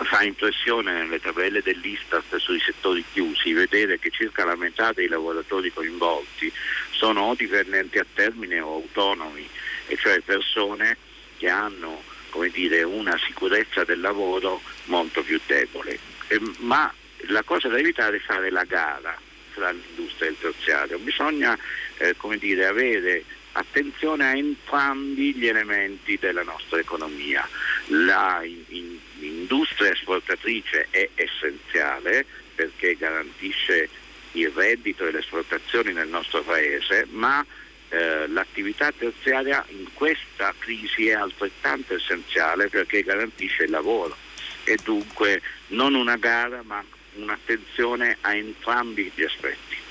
fa 0.02 0.22
impressione 0.22 0.92
nelle 0.92 1.20
tabelle 1.20 1.62
dell'Istat 1.62 2.36
sui 2.36 2.60
settori 2.60 3.04
chiusi 3.12 3.52
vedere 3.52 3.98
che 3.98 4.10
circa 4.10 4.44
la 4.44 4.56
metà 4.56 4.92
dei 4.92 5.08
lavoratori 5.08 5.72
coinvolti 5.72 6.52
sono 6.90 7.22
o 7.22 7.34
dipendenti 7.34 7.98
a 7.98 8.06
termine 8.14 8.60
o 8.60 8.74
autonomi, 8.74 9.48
e 9.86 9.96
cioè 9.96 10.20
persone 10.20 10.96
che 11.36 11.48
hanno 11.48 12.02
dire, 12.50 12.82
una 12.82 13.16
sicurezza 13.24 13.84
del 13.84 14.00
lavoro 14.00 14.60
molto 14.84 15.22
più 15.22 15.40
debole. 15.46 15.98
E, 16.26 16.40
ma 16.58 16.92
la 17.28 17.42
cosa 17.42 17.68
da 17.68 17.78
evitare 17.78 18.16
è 18.16 18.20
fare 18.20 18.50
la 18.50 18.64
gara 18.64 19.16
fra 19.50 19.70
l'industria 19.70 20.28
e 20.28 20.32
il 20.32 20.38
terziario, 20.40 20.98
bisogna 20.98 21.56
eh, 21.98 22.16
dire, 22.38 22.66
avere 22.66 23.24
attenzione 23.52 24.24
a 24.24 24.36
entrambi 24.36 25.32
gli 25.34 25.46
elementi 25.46 26.18
della 26.18 26.42
nostra 26.42 26.78
economia. 26.78 27.48
La, 27.86 28.40
in, 28.42 28.64
in, 28.68 28.98
l'industria 29.24 29.92
esportatrice 29.92 30.88
è 30.90 31.08
essenziale 31.14 32.26
perché 32.54 32.94
garantisce 32.96 33.88
il 34.32 34.50
reddito 34.50 35.06
e 35.06 35.12
le 35.12 35.20
esportazioni 35.20 35.92
nel 35.92 36.08
nostro 36.08 36.42
paese, 36.42 37.06
ma 37.10 37.44
eh, 37.88 38.26
l'attività 38.28 38.92
terziaria 38.92 39.64
in 39.68 39.86
questa 39.94 40.54
crisi 40.58 41.08
è 41.08 41.14
altrettanto 41.14 41.94
essenziale 41.94 42.68
perché 42.68 43.02
garantisce 43.02 43.64
il 43.64 43.70
lavoro 43.70 44.16
e 44.64 44.78
dunque 44.82 45.40
non 45.68 45.94
una 45.94 46.16
gara 46.16 46.62
ma 46.62 46.82
un'attenzione 47.14 48.18
a 48.22 48.34
entrambi 48.34 49.10
gli 49.14 49.22
aspetti. 49.22 49.83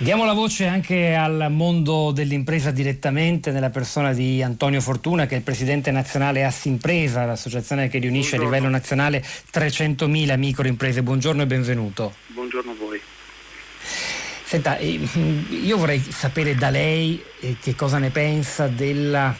Diamo 0.00 0.24
la 0.24 0.32
voce 0.32 0.66
anche 0.66 1.14
al 1.14 1.48
mondo 1.50 2.10
dell'impresa 2.10 2.70
direttamente 2.70 3.50
nella 3.50 3.68
persona 3.68 4.14
di 4.14 4.42
Antonio 4.42 4.80
Fortuna 4.80 5.26
che 5.26 5.34
è 5.34 5.36
il 5.36 5.42
presidente 5.42 5.90
nazionale 5.90 6.42
Assimpresa, 6.42 7.26
l'associazione 7.26 7.88
che 7.88 7.98
riunisce 7.98 8.36
Buongiorno. 8.36 8.48
a 8.48 8.58
livello 8.58 8.72
nazionale 8.72 9.22
300.000 9.22 10.38
microimprese. 10.38 11.02
Buongiorno 11.02 11.42
e 11.42 11.46
benvenuto. 11.46 12.14
Buongiorno 12.28 12.70
a 12.70 12.74
voi. 12.78 12.98
Senta, 14.42 14.78
eh, 14.78 14.98
io 15.50 15.76
vorrei 15.76 16.00
sapere 16.00 16.54
da 16.54 16.70
lei 16.70 17.22
eh, 17.40 17.56
che 17.60 17.74
cosa 17.74 17.98
ne 17.98 18.08
pensa 18.08 18.68
della 18.68 19.36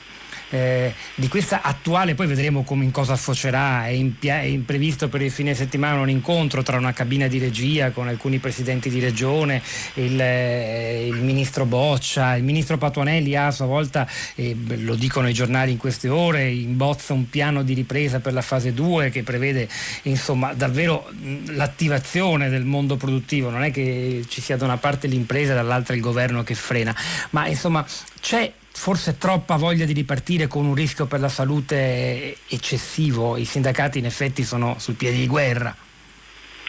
eh, 0.50 0.92
di 1.14 1.28
questa 1.28 1.62
attuale, 1.62 2.14
poi 2.14 2.26
vedremo 2.26 2.62
come 2.62 2.85
in 2.85 2.90
cosa 2.90 3.16
sfocerà, 3.16 3.87
è, 3.87 3.90
in, 3.90 4.14
è 4.21 4.42
in 4.42 4.64
previsto 4.64 5.09
per 5.09 5.23
il 5.23 5.30
fine 5.30 5.54
settimana 5.54 6.00
un 6.00 6.11
incontro 6.11 6.62
tra 6.62 6.76
una 6.76 6.92
cabina 6.92 7.26
di 7.28 7.38
regia 7.38 7.90
con 7.90 8.09
alcuni 8.09 8.38
presidenti 8.38 8.88
di 8.88 9.00
regione, 9.00 9.62
il, 9.95 10.21
eh, 10.21 11.07
il 11.07 11.23
ministro 11.23 11.64
Boccia, 11.64 12.37
il 12.37 12.45
ministro 12.45 12.78
Patuanelli 12.78 13.37
ha 13.37 13.47
a 13.47 13.50
sua 13.50 13.66
volta, 13.66 14.07
eh, 14.35 14.57
lo 14.76 14.95
dicono 14.95 15.28
i 15.28 15.33
giornali 15.33 15.73
in 15.73 15.78
queste 15.78 16.09
ore, 16.09 16.49
in 16.50 16.76
bozza 16.76 17.12
un 17.12 17.28
piano 17.28 17.62
di 17.62 17.75
ripresa 17.75 18.21
per 18.21 18.33
la 18.33 18.42
fase 18.42 18.75
2 18.75 19.11
che 19.11 19.23
prevede 19.23 19.69
insomma 20.02 20.52
davvero 20.52 21.11
l'attivazione 21.47 22.49
del 22.49 22.64
mondo 22.64 22.97
produttivo, 22.97 23.50
non 23.50 23.62
è 23.62 23.71
che 23.71 24.25
ci 24.28 24.40
sia 24.40 24.57
da 24.57 24.64
una 24.64 24.78
parte 24.78 25.07
l'impresa 25.07 25.52
e 25.52 25.54
dall'altra 25.54 25.95
il 25.95 26.00
governo 26.00 26.42
che 26.42 26.54
frena, 26.54 26.95
ma 27.30 27.47
insomma 27.47 27.85
c'è 28.21 28.52
forse 28.72 29.18
troppa 29.18 29.56
voglia 29.56 29.84
di 29.84 29.92
ripartire 29.92 30.46
con 30.46 30.64
un 30.64 30.74
rischio 30.74 31.06
per 31.06 31.20
la 31.20 31.28
salute 31.28 32.36
eccessivo. 32.48 33.36
I 33.36 33.44
sindacati 33.44 33.98
in 33.98 34.06
effetti 34.06 34.42
sono 34.42 34.76
sul 34.78 34.94
piede 34.94 35.16
di 35.16 35.26
guerra. 35.26 35.76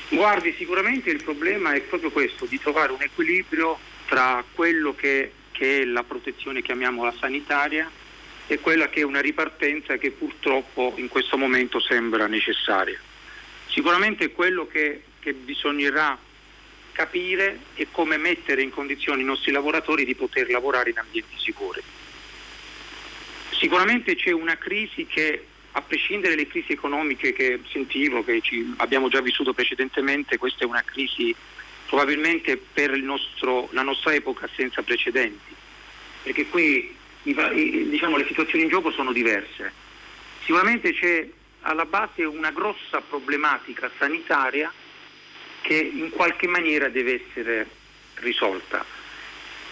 Guardi, 0.09 0.53
sicuramente 0.57 1.09
il 1.09 1.23
problema 1.23 1.73
è 1.73 1.81
proprio 1.81 2.11
questo, 2.11 2.45
di 2.45 2.59
trovare 2.59 2.91
un 2.91 3.01
equilibrio 3.01 3.79
tra 4.07 4.43
quello 4.53 4.93
che, 4.93 5.31
che 5.51 5.81
è 5.81 5.85
la 5.85 6.03
protezione, 6.03 6.61
chiamiamola 6.61 7.13
sanitaria, 7.17 7.89
e 8.47 8.59
quella 8.59 8.89
che 8.89 8.99
è 8.99 9.03
una 9.03 9.21
ripartenza 9.21 9.95
che 9.95 10.11
purtroppo 10.11 10.93
in 10.97 11.07
questo 11.07 11.37
momento 11.37 11.79
sembra 11.79 12.27
necessaria. 12.27 12.99
Sicuramente 13.67 14.31
quello 14.31 14.67
che, 14.67 15.03
che 15.19 15.33
bisognerà 15.33 16.17
capire 16.91 17.59
è 17.73 17.87
come 17.91 18.17
mettere 18.17 18.61
in 18.61 18.69
condizione 18.69 19.21
i 19.21 19.25
nostri 19.25 19.51
lavoratori 19.51 20.05
di 20.05 20.15
poter 20.15 20.49
lavorare 20.49 20.89
in 20.91 20.97
ambienti 20.97 21.35
sicuri. 21.37 21.81
Sicuramente 23.51 24.15
c'è 24.15 24.31
una 24.31 24.57
crisi 24.57 25.05
che, 25.05 25.45
a 25.71 25.81
prescindere 25.81 26.35
dalle 26.35 26.47
crisi 26.47 26.71
economiche 26.71 27.33
che 27.33 27.59
sentivo, 27.71 28.23
che 28.23 28.41
abbiamo 28.77 29.07
già 29.07 29.21
vissuto 29.21 29.53
precedentemente, 29.53 30.37
questa 30.37 30.63
è 30.63 30.67
una 30.67 30.83
crisi 30.83 31.35
probabilmente 31.87 32.57
per 32.57 32.91
nostro, 32.97 33.67
la 33.71 33.83
nostra 33.83 34.13
epoca 34.13 34.49
senza 34.55 34.81
precedenti, 34.81 35.53
perché 36.23 36.47
qui 36.47 36.95
diciamo, 37.21 38.17
le 38.17 38.25
situazioni 38.25 38.63
in 38.63 38.69
gioco 38.69 38.91
sono 38.91 39.11
diverse. 39.11 39.71
Sicuramente 40.43 40.93
c'è 40.93 41.27
alla 41.61 41.85
base 41.85 42.23
una 42.23 42.51
grossa 42.51 43.01
problematica 43.01 43.91
sanitaria 43.99 44.71
che 45.61 45.75
in 45.75 46.09
qualche 46.09 46.47
maniera 46.47 46.89
deve 46.89 47.23
essere 47.25 47.67
risolta. 48.15 48.85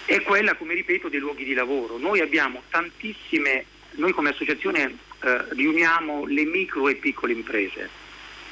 È 0.06 0.22
quella, 0.22 0.56
come 0.56 0.74
ripeto, 0.74 1.10
dei 1.10 1.20
luoghi 1.20 1.44
di 1.44 1.54
lavoro. 1.54 1.98
Noi 1.98 2.20
abbiamo 2.20 2.64
tantissime 2.70 3.66
noi 3.92 4.12
come 4.12 4.30
associazione 4.30 4.98
eh, 5.22 5.46
riuniamo 5.50 6.26
le 6.26 6.46
micro 6.46 6.88
e 6.88 6.96
piccole 6.96 7.34
imprese. 7.34 7.90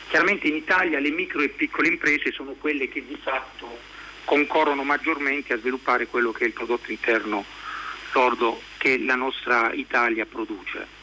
Chiaramente 0.09 0.47
in 0.47 0.55
Italia 0.55 0.99
le 0.99 1.11
micro 1.11 1.41
e 1.41 1.49
piccole 1.49 1.87
imprese 1.87 2.31
sono 2.31 2.53
quelle 2.53 2.87
che 2.87 3.05
di 3.05 3.17
fatto 3.21 3.79
concorrono 4.23 4.83
maggiormente 4.83 5.53
a 5.53 5.57
sviluppare 5.57 6.07
quello 6.07 6.31
che 6.31 6.43
è 6.43 6.47
il 6.47 6.53
prodotto 6.53 6.91
interno 6.91 7.45
lordo 8.17 8.59
che 8.77 8.97
la 8.99 9.15
nostra 9.15 9.71
Italia 9.73 10.25
produce. 10.25 10.95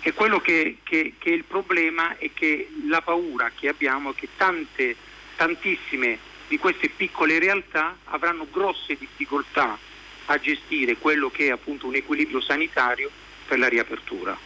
E 0.00 0.12
quello 0.12 0.40
che, 0.40 0.78
che, 0.82 1.14
che, 1.18 1.30
è 1.30 1.32
il 1.32 1.44
problema 1.44 2.16
è 2.18 2.30
che 2.34 2.68
la 2.88 3.00
paura 3.00 3.52
che 3.54 3.68
abbiamo 3.68 4.10
è 4.10 4.14
che 4.14 4.28
tante, 4.36 4.96
tantissime 5.36 6.18
di 6.48 6.58
queste 6.58 6.88
piccole 6.88 7.38
realtà 7.38 7.98
avranno 8.04 8.46
grosse 8.50 8.96
difficoltà 8.96 9.78
a 10.26 10.38
gestire 10.38 10.96
quello 10.96 11.30
che 11.30 11.46
è 11.46 11.50
appunto 11.50 11.86
un 11.86 11.94
equilibrio 11.94 12.40
sanitario 12.40 13.10
per 13.46 13.58
la 13.58 13.68
riapertura, 13.68 14.36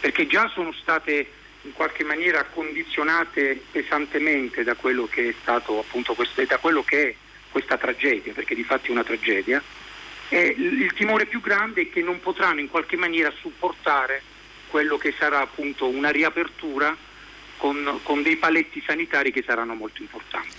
perché 0.00 0.26
già 0.26 0.48
sono 0.48 0.72
state 0.72 1.30
in 1.62 1.72
qualche 1.72 2.04
maniera 2.04 2.44
condizionate 2.44 3.62
pesantemente 3.70 4.64
da 4.64 4.74
quello 4.74 5.06
che 5.06 5.30
è 5.30 5.34
stato 5.40 5.78
appunto 5.78 6.12
questo, 6.14 6.42
da 6.44 6.58
quello 6.58 6.82
che 6.82 7.08
è 7.08 7.14
questa 7.50 7.78
tragedia, 7.78 8.32
perché 8.34 8.54
di 8.54 8.64
fatti 8.64 8.88
è 8.88 8.90
una 8.90 9.04
tragedia, 9.04 9.62
E 10.28 10.54
il 10.56 10.92
timore 10.94 11.26
più 11.26 11.40
grande 11.40 11.82
è 11.82 11.90
che 11.90 12.02
non 12.02 12.18
potranno 12.20 12.60
in 12.60 12.68
qualche 12.68 12.96
maniera 12.96 13.30
supportare 13.40 14.22
quello 14.68 14.96
che 14.96 15.14
sarà 15.16 15.40
appunto 15.40 15.86
una 15.86 16.10
riapertura 16.10 16.96
con, 17.56 18.00
con, 18.02 18.22
dei 18.22 18.36
paletti 18.36 18.82
sanitari 18.86 19.32
che 19.32 19.42
saranno 19.46 19.74
molto 19.74 20.02
importanti. 20.02 20.56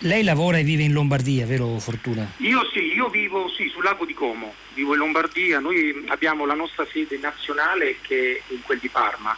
Lei 0.00 0.22
lavora 0.22 0.58
e 0.58 0.62
vive 0.62 0.82
in 0.82 0.92
Lombardia, 0.92 1.46
vero 1.46 1.78
Fortuna? 1.78 2.32
Io 2.38 2.68
sì, 2.72 2.92
io 2.92 3.08
vivo 3.08 3.48
sì, 3.48 3.68
sul 3.68 3.84
lago 3.84 4.04
di 4.04 4.14
Como, 4.14 4.54
vivo 4.74 4.92
in 4.92 4.98
Lombardia, 4.98 5.58
noi 5.58 6.04
abbiamo 6.08 6.46
la 6.46 6.54
nostra 6.54 6.86
sede 6.90 7.18
nazionale 7.18 7.96
che 8.00 8.42
è 8.46 8.52
in 8.52 8.62
quel 8.62 8.78
di 8.78 8.88
Parma, 8.88 9.36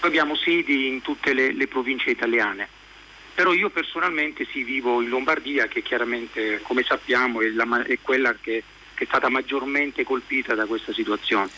noi 0.00 0.10
abbiamo 0.10 0.36
sedi 0.36 0.86
in 0.86 1.02
tutte 1.02 1.32
le, 1.32 1.52
le 1.52 1.66
province 1.66 2.10
italiane, 2.10 2.68
però 3.34 3.52
io 3.52 3.70
personalmente 3.70 4.46
sì, 4.50 4.62
vivo 4.62 5.02
in 5.02 5.08
Lombardia 5.08 5.66
che 5.66 5.82
chiaramente 5.82 6.60
come 6.62 6.82
sappiamo 6.82 7.40
è, 7.40 7.48
la, 7.48 7.84
è 7.84 7.98
quella 8.00 8.34
che, 8.40 8.62
che 8.94 9.04
è 9.04 9.06
stata 9.06 9.28
maggiormente 9.28 10.04
colpita 10.04 10.54
da 10.54 10.66
questa 10.66 10.92
situazione. 10.92 11.50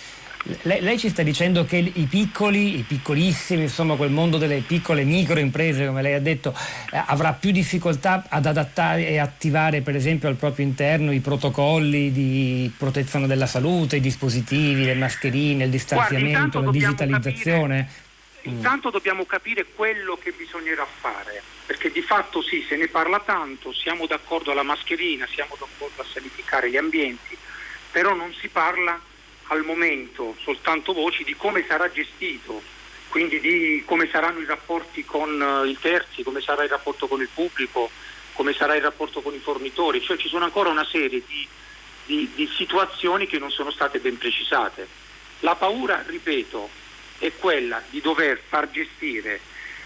Lei, 0.62 0.81
lei, 0.81 0.99
ci 0.99 1.09
sta 1.09 1.23
dicendo 1.23 1.64
che 1.64 1.76
i 1.76 2.07
piccoli, 2.09 2.78
i 2.78 2.83
piccolissimi, 2.83 3.62
insomma 3.62 3.97
quel 3.97 4.11
mondo 4.11 4.38
delle 4.38 4.61
piccole 4.61 5.02
micro 5.02 5.40
imprese, 5.40 5.87
come 5.87 6.02
lei 6.02 6.14
ha 6.14 6.21
detto, 6.21 6.55
eh, 6.93 7.02
avrà 7.05 7.33
più 7.33 7.50
difficoltà 7.50 8.26
ad 8.28 8.47
adattare 8.47 9.09
e 9.09 9.19
attivare 9.19 9.81
per 9.81 9.97
esempio 9.97 10.28
al 10.28 10.37
proprio 10.37 10.64
interno 10.64 11.12
i 11.12 11.19
protocolli 11.19 12.12
di 12.12 12.73
protezione 12.76 13.26
della 13.26 13.47
salute, 13.47 13.97
i 13.97 14.00
dispositivi, 14.00 14.85
le 14.85 14.95
mascherine, 14.95 15.64
il 15.64 15.71
distanziamento, 15.71 16.61
Guarda, 16.61 16.66
la 16.66 16.71
digitalizzazione? 16.71 17.88
Capire, 17.88 18.50
mm. 18.50 18.57
intanto 18.57 18.90
dobbiamo 18.90 19.25
capire 19.25 19.66
quello 19.75 20.16
che 20.16 20.33
bisognerà 20.37 20.87
fare, 20.87 21.43
perché 21.66 21.90
di 21.90 22.02
fatto 22.02 22.40
sì, 22.40 22.64
se 22.69 22.76
ne 22.76 22.87
parla 22.87 23.19
tanto, 23.19 23.73
siamo 23.73 24.07
d'accordo 24.07 24.52
alla 24.52 24.62
mascherina, 24.62 25.26
siamo 25.26 25.57
d'accordo 25.59 26.02
a 26.02 26.07
sanificare 26.09 26.71
gli 26.71 26.76
ambienti, 26.76 27.37
però 27.90 28.14
non 28.14 28.33
si 28.33 28.47
parla 28.49 29.00
al 29.49 29.65
momento 29.65 30.37
soltanto 30.41 30.93
voci 30.93 31.25
di 31.25 31.35
come 31.37 31.65
sarà 31.67 31.91
gestito, 31.91 32.62
quindi 33.09 33.41
di 33.41 33.83
come 33.87 34.09
saranno 34.11 34.41
i 34.41 34.45
rapporti 34.45 35.05
con 35.05 35.41
uh, 35.41 35.65
i 35.65 35.76
terzi, 35.79 36.23
come 36.23 36.41
sarà 36.41 36.65
il 36.65 36.71
rapporto 36.71 37.07
con 37.07 37.21
il 37.21 37.29
pubblico, 37.33 37.91
come 38.33 38.53
sarà 38.53 38.75
il 38.75 38.83
rapporto 38.83 39.23
con 39.23 39.35
i 39.35 39.38
fornitori, 39.38 40.03
cioè 40.03 40.17
ci 40.17 40.29
sono 40.29 40.45
ancora 40.45 40.71
una 40.71 40.85
serie 40.85 41.23
di, 41.26 41.49
di, 42.05 42.31
di 42.35 42.47
situazioni 42.55 43.26
che 43.26 43.38
non 43.38 43.50
sono 43.50 43.71
state 43.71 43.99
ben 43.99 44.19
precisate. 44.19 44.87
La 45.41 45.55
paura, 45.55 46.03
ripeto, 46.07 46.69
è 47.19 47.33
quella 47.38 47.83
di 47.88 48.00
dover 48.00 48.41
far 48.47 48.71
gestire 48.71 49.41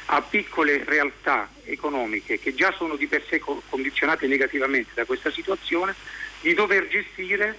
a 0.07 0.23
piccole 0.23 0.83
realtà 0.85 1.49
economiche 1.65 2.41
che 2.41 2.55
già 2.55 2.73
sono 2.77 2.97
di 2.97 3.07
per 3.07 3.25
sé 3.29 3.39
condizionate 3.39 4.27
negativamente 4.27 4.91
da 4.95 5.05
questa 5.05 5.31
situazione, 5.31 5.95
di 6.41 6.55
dover 6.55 6.89
gestire 6.89 7.57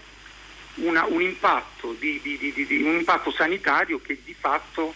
una, 0.75 1.05
un, 1.05 1.21
impatto 1.21 1.95
di, 1.99 2.19
di, 2.21 2.37
di, 2.37 2.81
un, 2.83 2.97
impatto 2.97 3.31
sanitario 3.31 3.99
che 3.99 4.19
di 4.23 4.35
fatto 4.37 4.93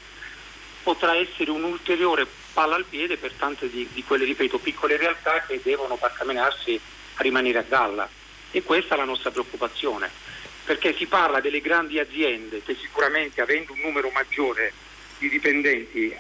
potrà 0.84 1.16
essere 1.16 1.52
un 1.52 1.64
ulteriore 1.64 2.28
palla 2.54 2.76
al 2.76 2.86
piede 2.86 3.18
per 3.18 3.34
tante 3.34 3.70
di, 3.70 4.04
quelle, 4.06 4.26
ripeto, 4.26 4.60
piccole 4.60 4.98
realtà 4.98 5.44
che 5.46 5.60
devono 5.64 5.98
barcamenarsi 5.98 6.80
a 7.16 7.22
rimanere 7.22 7.60
a 7.60 7.66
galla. 7.68 8.08
E 8.52 8.64
questa 8.64 8.96
è 8.96 8.98
la 8.98 9.04
nostra 9.04 9.32
preoccupazione, 9.32 10.10
perché 10.64 10.96
si 10.96 11.08
parla 11.08 11.42
delle 11.42 11.60
grandi 11.60 12.00
aziende 12.00 12.62
che 12.64 12.76
sicuramente 12.76 13.42
avendo 13.42 13.74
un 13.74 13.80
numero 13.80 14.10
maggiore 14.12 14.72
di 15.18 15.28
dipendenti 15.30 16.16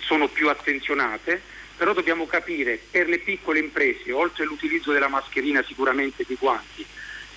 sono 0.00 0.26
più 0.28 0.48
attenzionate, 0.48 1.40
però 1.76 1.92
dobbiamo 1.92 2.26
capire 2.26 2.80
per 2.90 3.08
le 3.08 3.18
piccole 3.18 3.60
imprese, 3.60 4.10
oltre 4.10 4.42
all'utilizzo 4.42 4.90
della 4.90 5.08
mascherina 5.08 5.62
sicuramente 5.62 6.24
di 6.26 6.34
guanti, 6.34 6.84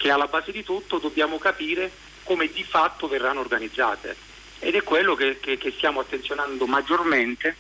che 0.02 0.10
alla 0.10 0.26
base 0.26 0.52
di 0.52 0.64
tutto 0.64 0.98
dobbiamo 0.98 1.38
capire 1.38 1.92
come 2.24 2.48
di 2.52 2.64
fatto 2.64 3.08
verranno 3.08 3.42
organizzate. 3.42 4.16
Ed 4.58 4.74
è 4.74 4.82
quello 4.82 5.14
che, 5.14 5.40
che, 5.40 5.60
che 5.60 5.72
stiamo 5.72 6.00
attenzionando 6.00 6.66
maggiormente 6.66 7.56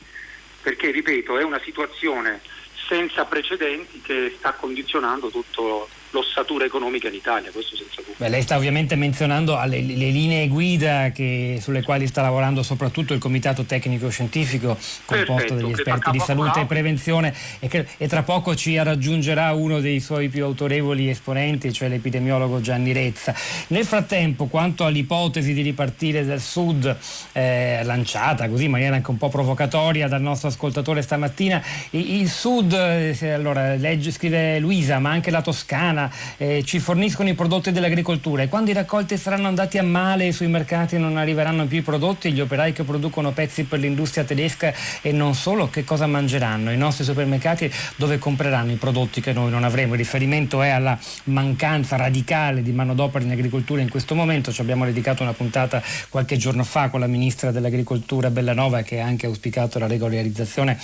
perché, 0.60 0.90
ripeto, 0.90 1.38
è 1.38 1.44
una 1.44 1.62
situazione 1.64 2.42
senza 2.88 3.26
precedenti 3.26 4.02
che 4.02 4.34
sta 4.40 4.54
condizionando 4.54 5.30
tutto 5.30 5.88
l'ossatura 6.12 6.66
economica 6.66 7.08
in 7.08 7.16
Italia, 7.16 7.52
questo 7.52 7.76
senza 7.76 7.96
dubbio. 7.98 8.16
Beh, 8.18 8.30
lei 8.30 8.42
sta 8.42 8.56
ovviamente 8.56 8.96
menzionando 8.96 9.60
le, 9.66 9.82
le 9.82 10.10
linee 10.10 10.48
guida 10.48 11.12
che, 11.12 11.58
sulle 11.62 11.82
quali 11.82 12.08
sta 12.08 12.22
lavorando 12.22 12.64
soprattutto 12.64 13.14
il 13.14 13.20
Comitato 13.20 13.64
Tecnico 13.64 14.10
Scientifico 14.10 14.78
composto 15.06 15.34
Perfetto, 15.34 15.56
dagli 15.56 15.72
esperti 15.72 16.12
di 16.12 16.20
salute 16.20 16.62
e 16.62 16.66
prevenzione 16.66 17.34
e, 17.60 17.68
che, 17.68 17.86
e, 17.98 18.08
tra 18.08 18.24
poco 18.24 18.56
ci 18.56 18.82
raggiungerà 18.82 19.54
uno 19.54 19.80
dei 19.80 20.00
suoi 20.00 20.30
più 20.30 20.44
autorevoli 20.44 21.10
esponenti, 21.10 21.74
cioè 21.74 21.90
l'epidemiologo 21.90 22.62
Gianni 22.62 22.94
Rezza. 22.94 23.34
Nel 23.68 23.86
frattempo, 23.86 24.46
quanto 24.46 24.86
all'ipotesi 24.86 25.54
di 25.54 25.62
ripartire 25.62 26.26
dal 26.26 26.40
sud 26.40 26.96
eh, 27.34 27.82
lanciata 27.84 28.48
così 28.50 28.66
in 28.66 28.72
maniera 28.72 28.96
anche 28.96 29.12
un 29.12 29.18
po' 29.18 29.30
provocatoria 29.30 30.08
dal 30.08 30.22
nostro 30.22 30.48
ascoltatore 30.50 31.02
stamattina, 31.02 31.62
il, 31.92 32.22
il 32.22 32.30
sud, 32.30 32.74
eh, 32.74 33.30
allora 33.30 33.76
legge, 33.76 34.12
scrive 34.12 34.60
Luisa, 34.60 35.00
ma 35.00 35.10
anche 35.10 35.32
la 35.32 35.42
Toscana, 35.42 36.01
italiana 36.02 36.12
eh, 36.38 36.64
ci 36.64 36.80
forniscono 36.80 37.30
i 37.30 37.34
prodotti 37.34 37.72
dell'agricoltura 37.72 38.44
e 38.44 38.48
quando 38.48 38.72
i 38.72 38.74
raccolti 38.74 39.18
saranno 39.18 39.48
andati 39.48 39.78
a 39.78 39.84
male 39.84 40.28
e 40.28 40.32
sui 40.32 40.48
mercati 40.48 40.98
non 40.98 41.18
arriveranno 41.18 41.66
più 41.66 41.80
i 41.80 41.82
prodotti, 41.82 42.32
gli 42.32 42.40
operai 42.40 42.74
che 42.74 42.84
producono 42.84 43.32
pezzi 43.32 43.64
per 43.66 43.80
l'industria 43.80 44.24
tedesca 44.24 44.74
e 45.02 45.12
non 45.12 45.36
solo, 45.36 45.70
che 45.70 45.84
cosa 45.84 46.08
mangeranno? 46.08 46.72
I 46.72 46.78
nostri 46.78 47.04
supermercati 47.04 47.72
dove 47.96 48.18
compreranno 48.18 48.72
i 48.72 48.76
prodotti 48.76 49.22
che 49.22 49.34
noi 49.34 49.52
non 49.52 49.64
avremo? 49.64 49.94
Il 49.94 50.00
riferimento 50.00 50.62
è 50.62 50.70
alla 50.70 50.98
mancanza 51.26 51.96
radicale 51.96 52.62
di 52.62 52.72
manodopera 52.72 53.24
in 53.24 53.32
agricoltura 53.32 53.82
in 53.82 53.90
questo 53.90 54.16
momento, 54.16 54.52
ci 54.52 54.62
abbiamo 54.62 54.86
dedicato 54.86 55.24
una 55.24 55.34
puntata 55.34 55.82
qualche 56.10 56.38
giorno 56.38 56.64
fa 56.64 56.90
con 56.90 57.00
la 57.00 57.08
ministra 57.08 57.52
dell'agricoltura 57.52 58.30
Bellanova 58.30 58.82
che 58.82 59.02
ha 59.02 59.06
anche 59.06 59.26
auspicato 59.26 59.80
la 59.80 59.88
regolarizzazione 59.88 60.78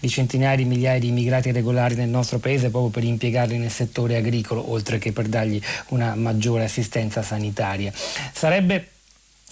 di 0.00 0.08
centinaia 0.08 0.56
di 0.56 0.64
migliaia 0.64 0.98
di 0.98 1.08
immigrati 1.08 1.50
regolari 1.50 1.94
nel 1.94 2.08
nostro 2.08 2.38
paese 2.38 2.70
proprio 2.70 2.90
per 2.90 3.04
impiegarli 3.04 3.58
nel 3.58 3.70
settore 3.70 4.16
agricolo 4.16 4.61
oltre 4.70 4.98
che 4.98 5.12
per 5.12 5.26
dargli 5.26 5.60
una 5.88 6.14
maggiore 6.14 6.64
assistenza 6.64 7.22
sanitaria. 7.22 7.92
Sarebbe 8.32 8.91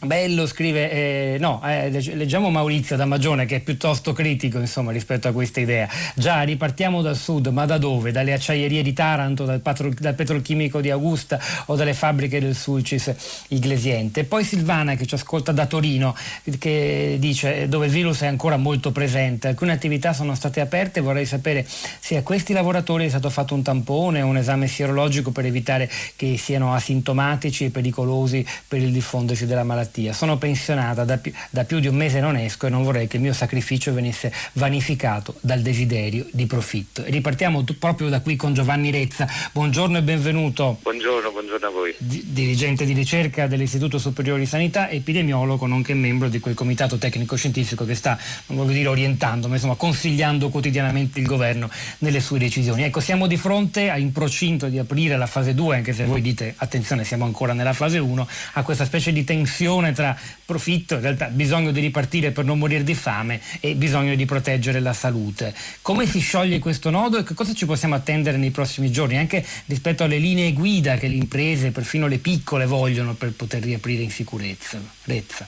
Bello 0.03 0.47
scrive, 0.47 0.91
eh, 0.91 1.37
no, 1.39 1.61
eh, 1.63 1.91
leggiamo 1.91 2.49
Maurizio 2.49 2.97
da 2.97 3.05
Magione 3.05 3.45
che 3.45 3.57
è 3.57 3.61
piuttosto 3.61 4.15
critico 4.15 4.59
insomma, 4.59 4.93
rispetto 4.93 5.29
a 5.29 5.33
questa 5.33 5.61
idea. 5.61 5.87
Già, 6.15 6.41
ripartiamo 6.41 7.03
dal 7.03 7.17
sud, 7.17 7.49
ma 7.49 7.67
da 7.67 7.77
dove? 7.77 8.11
Dalle 8.11 8.33
acciaierie 8.33 8.81
di 8.81 8.95
Taranto, 8.95 9.45
dal, 9.45 9.61
patro, 9.61 9.91
dal 9.91 10.15
petrolchimico 10.15 10.81
di 10.81 10.89
Augusta 10.89 11.39
o 11.67 11.77
dalle 11.77 11.93
fabbriche 11.93 12.41
del 12.41 12.57
Sulcis 12.57 13.13
Iglesiente. 13.49 14.25
Poi 14.25 14.43
Silvana 14.43 14.95
che 14.95 15.05
ci 15.05 15.17
ascolta 15.17 15.53
da 15.53 15.67
Torino, 15.67 16.17
che 16.59 17.17
dice 17.19 17.69
dove 17.69 17.85
il 17.85 17.93
virus 17.93 18.23
è 18.23 18.27
ancora 18.27 18.57
molto 18.57 18.93
presente. 18.93 19.49
Alcune 19.49 19.73
attività 19.73 20.15
sono 20.15 20.35
state 20.35 20.63
aperte, 20.63 21.03
vorrei 21.03 21.27
sapere 21.27 21.67
se 21.69 22.17
a 22.17 22.23
questi 22.23 22.55
lavoratori 22.55 23.05
è 23.05 23.11
stato 23.11 23.29
fatto 23.29 23.55
un 23.55 23.63
tampone 23.63 24.23
o 24.23 24.29
un 24.29 24.39
esame 24.39 24.67
sierologico 24.67 25.31
per 25.31 25.45
evitare 25.45 25.91
che 26.17 26.39
siano 26.39 26.73
asintomatici 26.73 27.67
e 27.67 27.71
pericolosi 27.71 28.47
per 28.67 28.81
il 28.81 28.93
diffondersi 28.93 29.45
della 29.45 29.63
malattia 29.63 29.89
malattia. 29.91 30.13
Sono 30.13 30.39
pensionata, 30.39 31.05
da 31.05 31.19
più, 31.19 31.33
da 31.51 31.65
più, 31.65 31.81
di 31.81 31.89
un 31.89 31.97
mese 31.97 32.21
non 32.21 32.37
esco 32.37 32.67
e 32.67 32.71
non 32.71 32.83
vorrei 32.83 33.09
che 33.09 33.17
il 33.17 33.23
mio 33.23 33.33
sacrificio 33.33 33.93
venisse 33.93 34.33
vanificato 34.53 35.35
dal 35.41 35.61
desiderio 35.61 36.27
di 36.31 36.47
profitto. 36.47 37.05
E 37.05 37.11
ripartiamo 37.11 37.65
t- 37.65 37.75
proprio 37.75 38.09
da 38.09 38.21
qui 38.21 38.37
con 38.37 38.55
Giovanni 38.55 38.91
Rezza. 38.91 39.27
Buongiorno 39.53 39.99
e 39.99 40.03
benvenuto. 40.03 40.79
Buongiorno, 40.83 41.31
buongiorno 41.31 41.67
a 41.67 41.71
voi. 41.71 41.95
D- 41.99 42.23
dirigente 42.27 42.85
di 42.85 42.93
ricerca 42.93 43.47
dell'Istituto 43.47 43.99
Superiore 43.99 44.41
di 44.41 44.47
Sanità, 44.47 44.89
epidemiologo, 44.89 45.67
nonché 45.67 45.95
membro 45.95 46.29
di 46.29 46.39
quel 46.39 46.55
comitato 46.55 46.97
tecnico-scientifico 46.97 47.85
che 47.85 47.95
sta, 47.95 48.19
non 48.47 48.59
voglio 48.59 48.73
dire 48.73 48.89
orientando, 48.89 49.49
ma 49.49 49.55
insomma 49.55 49.75
consigliando 49.75 50.49
quotidianamente 50.49 51.19
il 51.19 51.27
governo 51.27 51.69
nelle 51.99 52.21
sue 52.21 52.39
decisioni. 52.39 52.85
Ecco, 52.85 53.01
siamo 53.01 53.27
di 53.27 53.37
fronte 53.37 53.91
a 53.91 53.99
in 53.99 54.13
procinto 54.13 54.69
di 54.69 54.79
aprire 54.79 55.17
la 55.17 55.27
fase 55.27 55.55
2, 55.55 55.77
anche 55.77 55.93
se 55.93 56.05
voi 56.05 56.21
dite 56.21 56.55
attenzione, 56.57 57.05
siamo 57.05 57.25
ancora 57.25 57.53
nella 57.53 57.73
fase 57.73 57.99
1, 57.99 58.29
a 58.55 58.63
questa 58.63 58.85
specie 58.85 59.13
di 59.13 59.25
tensione 59.25 59.80
tensione 59.81 59.93
tra 59.93 60.17
profitto, 60.45 60.95
in 60.95 61.01
realtà 61.01 61.27
bisogno 61.27 61.71
di 61.71 61.81
ripartire 61.81 62.31
per 62.31 62.45
non 62.45 62.59
morire 62.59 62.85
di 62.85 62.95
fame 62.95 63.41
e 63.61 63.75
bisogno 63.75 64.15
di 64.15 64.25
proteggere 64.27 64.81
la 64.81 64.93
salute. 64.93 65.55
Come 65.83 66.07
si 66.07 66.21
scioglie 66.21 66.59
questo 66.59 66.91
nodo 66.91 67.19
e 67.19 67.25
che 67.25 67.35
cosa 67.35 67.55
ci 67.55 67.67
possiamo 67.67 67.95
attendere 67.95 68.37
nei 68.37 68.51
prossimi 68.51 68.91
giorni, 68.91 69.17
anche 69.17 69.45
rispetto 69.67 70.05
alle 70.05 70.19
linee 70.19 70.53
guida 70.53 70.97
che 70.97 71.09
le 71.09 71.15
imprese, 71.15 71.71
perfino 71.71 72.07
le 72.07 72.19
piccole, 72.19 72.67
vogliono 72.67 73.15
per 73.15 73.33
poter 73.33 73.63
riaprire 73.63 74.03
in 74.03 74.11
sicurezza? 74.11 74.81
Rezza. 75.05 75.47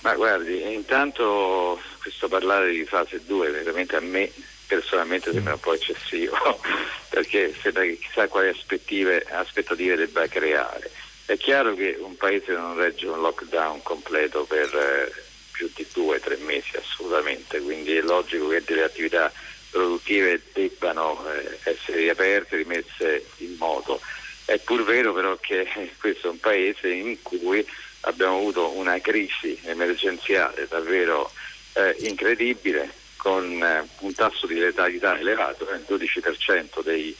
Ma 0.00 0.14
guardi, 0.14 0.72
intanto 0.72 1.78
questo 2.00 2.28
parlare 2.28 2.72
di 2.72 2.84
fase 2.84 3.20
2 3.26 3.50
veramente 3.50 3.96
a 3.96 4.00
me 4.00 4.30
personalmente 4.66 5.32
sembra 5.32 5.54
un 5.54 5.60
po' 5.60 5.72
eccessivo 5.72 6.36
perché 7.08 7.54
sembra 7.60 7.82
che 7.82 7.98
chissà 7.98 8.28
quali 8.28 8.48
aspettative 8.48 9.96
debba 9.96 10.26
creare. 10.28 10.90
È 11.28 11.36
chiaro 11.36 11.74
che 11.74 11.94
un 12.00 12.16
paese 12.16 12.52
non 12.54 12.74
regge 12.74 13.06
un 13.06 13.20
lockdown 13.20 13.82
completo 13.82 14.44
per 14.44 14.74
eh, 14.74 15.12
più 15.52 15.70
di 15.74 15.86
due 15.92 16.16
o 16.16 16.20
tre 16.20 16.38
mesi 16.38 16.74
assolutamente, 16.78 17.60
quindi 17.60 17.94
è 17.94 18.00
logico 18.00 18.48
che 18.48 18.62
delle 18.64 18.84
attività 18.84 19.30
produttive 19.70 20.40
debbano 20.54 21.22
eh, 21.30 21.58
essere 21.64 21.98
riaperte, 21.98 22.56
rimesse 22.56 23.26
in 23.40 23.56
moto. 23.58 24.00
È 24.46 24.58
pur 24.60 24.84
vero 24.84 25.12
però 25.12 25.36
che 25.36 25.68
questo 26.00 26.28
è 26.28 26.30
un 26.30 26.40
paese 26.40 26.88
in 26.88 27.20
cui 27.20 27.62
abbiamo 28.00 28.38
avuto 28.38 28.70
una 28.70 28.98
crisi 28.98 29.60
emergenziale 29.64 30.66
davvero 30.66 31.30
eh, 31.74 31.94
incredibile 32.08 32.90
con 33.18 33.62
eh, 33.62 33.86
un 33.98 34.14
tasso 34.14 34.46
di 34.46 34.54
letalità 34.54 35.18
elevato, 35.18 35.64
il 35.64 35.84
eh, 35.86 35.94
12% 35.94 36.82
dei 36.82 37.14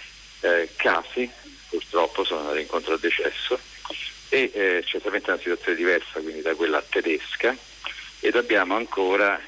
casi. 0.76 1.30
Purtroppo 1.68 2.24
sono 2.24 2.40
andati 2.40 2.60
incontro 2.60 2.94
al 2.94 3.00
decesso 3.00 3.67
e 4.28 4.50
eh, 4.52 4.82
certamente 4.84 5.30
una 5.30 5.38
situazione 5.38 5.76
diversa 5.76 6.20
quindi 6.20 6.42
da 6.42 6.54
quella 6.54 6.82
tedesca 6.86 7.56
ed 8.20 8.36
abbiamo 8.36 8.74
ancora 8.76 9.40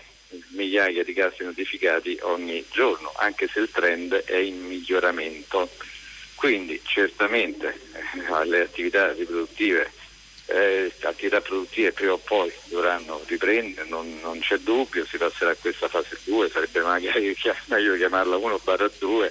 migliaia 0.51 1.03
di 1.03 1.13
casi 1.13 1.43
notificati 1.43 2.19
ogni 2.23 2.65
giorno, 2.71 3.13
anche 3.17 3.49
se 3.49 3.61
il 3.61 3.71
trend 3.71 4.15
è 4.15 4.37
in 4.37 4.65
miglioramento. 4.65 5.69
Quindi 6.35 6.81
certamente 6.85 7.81
eh, 8.15 8.45
le 8.47 8.63
attività 8.63 9.13
riproduttive, 9.13 9.91
eh, 10.47 10.91
attività 11.03 11.41
produttive 11.41 11.93
prima 11.93 12.13
o 12.13 12.19
poi 12.19 12.51
dovranno 12.67 13.23
riprendere, 13.27 13.89
non, 13.89 14.21
non, 14.23 14.39
c'è 14.41 14.57
dubbio, 14.59 15.05
si 15.05 15.19
passerà 15.19 15.51
a 15.51 15.57
questa 15.57 15.89
fase 15.89 16.19
2, 16.25 16.49
sarebbe 16.49 16.81
magari 16.81 17.37
meglio 17.67 17.97
chiamarla 17.97 18.37
1-2, 18.37 19.31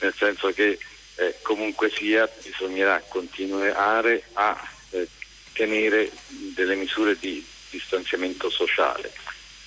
nel 0.00 0.14
senso 0.14 0.52
che 0.52 0.78
eh, 1.16 1.36
comunque 1.42 1.90
sia 1.90 2.28
bisognerà 2.42 3.02
continuare 3.08 4.22
a 4.34 4.68
tenere 5.60 6.10
delle 6.54 6.74
misure 6.74 7.18
di 7.18 7.44
distanziamento 7.68 8.48
sociale, 8.48 9.12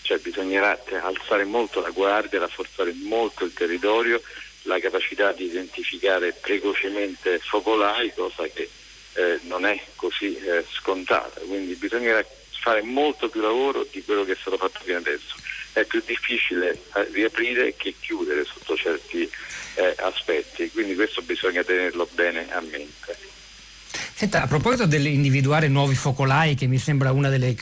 cioè 0.02 0.18
bisognerà 0.18 0.84
alzare 1.04 1.44
molto 1.44 1.82
la 1.82 1.92
guardia, 1.92 2.40
rafforzare 2.40 2.94
molto 3.04 3.46
il 3.46 3.54
territorio, 3.54 4.20
la 4.64 4.80
capacità 4.80 5.32
di 5.34 5.46
identificare 5.46 6.34
precocemente 6.34 7.38
focolai, 7.38 8.12
cosa 8.16 8.48
che 8.48 8.68
eh, 9.14 9.40
non 9.44 9.68
è 9.68 9.80
così 9.96 10.36
eh, 10.36 10.66
scontata, 10.72 11.40
quindi 11.42 11.76
bisognerà 11.76 12.26
fare 12.50 12.82
molto 12.82 13.30
più 13.30 13.42
lavoro 13.42 13.86
di 13.92 14.04
quello 14.04 14.26
che 14.26 14.32
è 14.32 14.38
stato 14.40 14.58
fatto 14.58 14.80
fino 14.84 14.98
adesso. 14.98 15.36
È 15.74 15.84
più 15.86 16.02
difficile 16.04 16.72
eh, 16.96 17.08
riaprire 17.12 17.76
che 17.76 17.94
chiudere 18.00 18.46
sotto 18.46 18.76
certi 18.76 19.30
eh, 19.76 19.94
aspetti, 20.00 20.72
quindi 20.72 20.96
questo 20.96 21.22
bisogna 21.22 21.64
tenerlo 21.64 22.08
bene 22.14 22.52
a 22.52 22.62
mente. 22.62 23.33
Senta, 24.16 24.44
a 24.44 24.48
proposito 24.48 24.86
dell'individuare 24.86 25.68
nuovi 25.68 25.96
focolai, 25.96 26.54
che 26.54 26.68
mi 26.68 26.78
sembra 26.78 27.12
uno 27.12 27.30
dei 27.30 27.58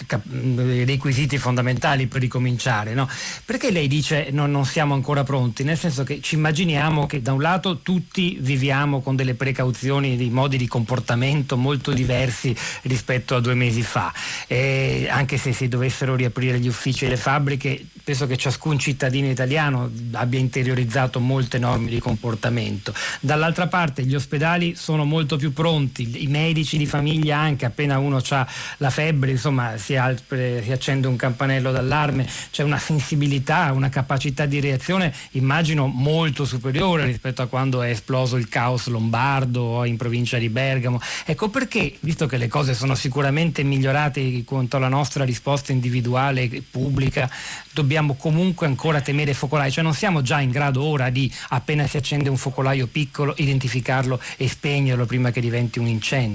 requisiti 0.84 1.38
fondamentali 1.38 2.08
per 2.08 2.20
ricominciare, 2.20 2.94
no? 2.94 3.08
perché 3.46 3.72
lei 3.72 3.88
dice 3.88 4.28
no, 4.32 4.48
non 4.48 4.66
siamo 4.66 4.94
ancora 4.94 5.24
pronti? 5.24 5.64
Nel 5.64 5.78
senso 5.78 6.04
che 6.04 6.20
ci 6.20 6.36
immaginiamo 6.36 7.06
che 7.06 7.22
da 7.22 7.32
un 7.32 7.42
lato 7.42 7.80
tutti 7.80 8.38
viviamo 8.42 9.00
con 9.00 9.16
delle 9.16 9.34
precauzioni, 9.34 10.18
dei 10.18 10.30
modi 10.30 10.58
di 10.58 10.68
comportamento 10.68 11.56
molto 11.56 11.94
diversi 11.94 12.54
rispetto 12.82 13.34
a 13.36 13.40
due 13.40 13.54
mesi 13.54 13.82
fa, 13.82 14.14
e 14.46 15.08
anche 15.10 15.38
se 15.38 15.54
si 15.54 15.70
dovessero 15.70 16.16
riaprire 16.16 16.60
gli 16.60 16.68
uffici 16.68 17.06
e 17.06 17.08
le 17.08 17.18
fabbriche, 17.18 17.86
penso 18.04 18.28
che 18.28 18.36
ciascun 18.36 18.78
cittadino 18.78 19.30
italiano 19.30 19.90
abbia 20.12 20.40
interiorizzato 20.40 21.22
molte 21.22 21.60
norme 21.60 21.90
di 21.90 22.00
comportamento. 22.00 22.94
Dall'altra 23.22 23.68
parte 23.68 24.04
gli 24.04 24.16
ospedali 24.16 24.76
sono 24.76 25.06
molto 25.06 25.38
più 25.38 25.54
pronti, 25.54 26.24
i 26.24 26.28
medici 26.28 26.40
di 26.78 26.86
famiglia 26.88 27.38
anche, 27.38 27.66
appena 27.66 28.00
uno 28.00 28.22
ha 28.30 28.48
la 28.78 28.90
febbre, 28.90 29.32
insomma 29.32 29.78
si, 29.78 29.96
alpre, 29.96 30.64
si 30.64 30.72
accende 30.72 31.08
un 31.08 31.16
campanello 31.16 31.72
d'allarme, 31.72 32.28
c'è 32.50 32.64
una 32.64 32.80
sensibilità, 32.80 33.72
una 33.74 33.90
capacità 33.90 34.46
di 34.46 34.60
reazione 34.60 35.14
immagino 35.32 35.86
molto 35.88 36.46
superiore 36.46 37.06
rispetto 37.06 37.44
a 37.44 37.48
quando 37.48 37.82
è 37.84 37.90
esploso 37.90 38.38
il 38.38 38.50
caos 38.50 38.88
lombardo 38.88 39.62
o 39.62 39.86
in 39.86 39.98
provincia 39.98 40.38
di 40.38 40.50
Bergamo. 40.50 41.00
Ecco 41.26 41.50
perché, 41.50 41.96
visto 42.00 42.26
che 42.26 42.38
le 42.38 42.48
cose 42.48 42.74
sono 42.74 42.96
sicuramente 42.96 43.64
migliorate 43.64 44.44
quanto 44.44 44.78
alla 44.78 44.88
nostra 44.88 45.24
risposta 45.24 45.72
individuale 45.72 46.50
e 46.50 46.64
pubblica, 46.68 47.30
dobbiamo 47.72 48.16
comunque 48.16 48.66
ancora 48.66 49.02
temere 49.02 49.34
focolai, 49.34 49.72
cioè 49.72 49.84
non 49.84 49.94
siamo 49.94 50.22
già 50.22 50.42
in 50.42 50.50
grado 50.50 50.84
ora 50.84 51.10
di 51.10 51.32
appena 51.50 51.86
si 51.88 51.98
accende 51.98 52.30
un 52.30 52.38
focolaio 52.38 52.88
piccolo 52.88 53.34
identificarlo 53.38 54.20
e 54.38 54.48
spegnerlo 54.48 55.06
prima 55.06 55.32
che 55.32 55.42
diventi 55.42 55.80
un 55.80 55.88
incendio? 55.88 56.31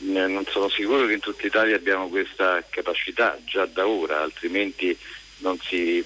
Eh, 0.00 0.26
non 0.26 0.44
sono 0.50 0.68
sicuro 0.68 1.06
che 1.06 1.12
in 1.14 1.20
tutta 1.20 1.46
Italia 1.46 1.76
abbiamo 1.76 2.08
questa 2.08 2.62
capacità 2.68 3.38
già 3.44 3.66
da 3.66 3.86
ora, 3.86 4.20
altrimenti 4.20 4.96
non 5.38 5.58
si 5.58 6.04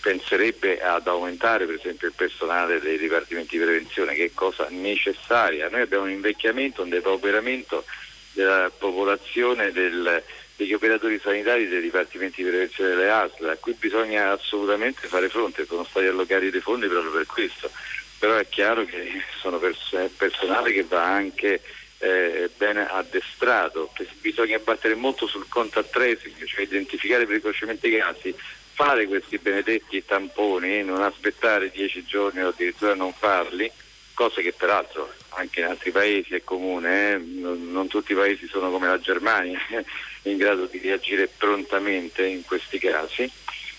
penserebbe 0.00 0.80
ad 0.80 1.06
aumentare 1.06 1.66
per 1.66 1.76
esempio 1.76 2.08
il 2.08 2.14
personale 2.14 2.80
dei 2.80 2.98
dipartimenti 2.98 3.56
di 3.56 3.64
prevenzione, 3.64 4.14
che 4.14 4.26
è 4.26 4.30
cosa 4.34 4.66
necessaria. 4.70 5.68
Noi 5.68 5.82
abbiamo 5.82 6.04
un 6.04 6.10
invecchiamento, 6.10 6.82
un 6.82 6.88
depauperamento 6.88 7.84
della 8.32 8.70
popolazione 8.76 9.72
del, 9.72 10.22
degli 10.56 10.72
operatori 10.72 11.20
sanitari 11.22 11.68
dei 11.68 11.80
dipartimenti 11.80 12.42
di 12.42 12.48
prevenzione 12.48 12.90
delle 12.90 13.10
ASL, 13.10 13.48
a 13.48 13.56
cui 13.56 13.74
bisogna 13.74 14.32
assolutamente 14.32 15.06
fare 15.06 15.28
fronte, 15.28 15.66
sono 15.66 15.84
stati 15.84 16.06
allocati 16.06 16.50
dei 16.50 16.60
fondi 16.60 16.86
proprio 16.86 17.12
per 17.12 17.26
questo, 17.26 17.70
però 18.18 18.36
è 18.36 18.48
chiaro 18.48 18.84
che 18.84 19.22
sono 19.40 19.58
pers- 19.58 20.10
personale 20.16 20.72
che 20.72 20.84
va 20.84 21.04
anche 21.04 21.60
eh, 21.98 22.50
ben 22.56 22.76
addestrato, 22.76 23.92
bisogna 24.20 24.58
battere 24.58 24.94
molto 24.94 25.26
sul 25.26 25.48
contact 25.48 25.90
tracing, 25.90 26.44
cioè 26.44 26.62
identificare 26.62 27.26
precocemente 27.26 27.88
i 27.88 27.96
casi, 27.96 28.34
fare 28.72 29.06
questi 29.06 29.38
benedetti 29.38 30.04
tamponi, 30.04 30.82
non 30.84 31.02
aspettare 31.02 31.70
dieci 31.70 32.04
giorni 32.04 32.42
o 32.42 32.48
addirittura 32.48 32.94
non 32.94 33.12
farli, 33.12 33.70
cosa 34.14 34.40
che 34.40 34.52
peraltro 34.52 35.12
anche 35.30 35.60
in 35.60 35.66
altri 35.66 35.90
paesi 35.90 36.34
è 36.34 36.42
comune, 36.42 37.14
eh? 37.14 37.18
non, 37.18 37.86
tutti 37.88 38.12
i 38.12 38.16
paesi 38.16 38.46
sono 38.48 38.70
come 38.70 38.88
la 38.88 39.00
Germania 39.00 39.60
in 40.22 40.36
grado 40.36 40.66
di 40.66 40.78
reagire 40.78 41.28
prontamente 41.28 42.24
in 42.24 42.44
questi 42.44 42.78
casi 42.78 43.30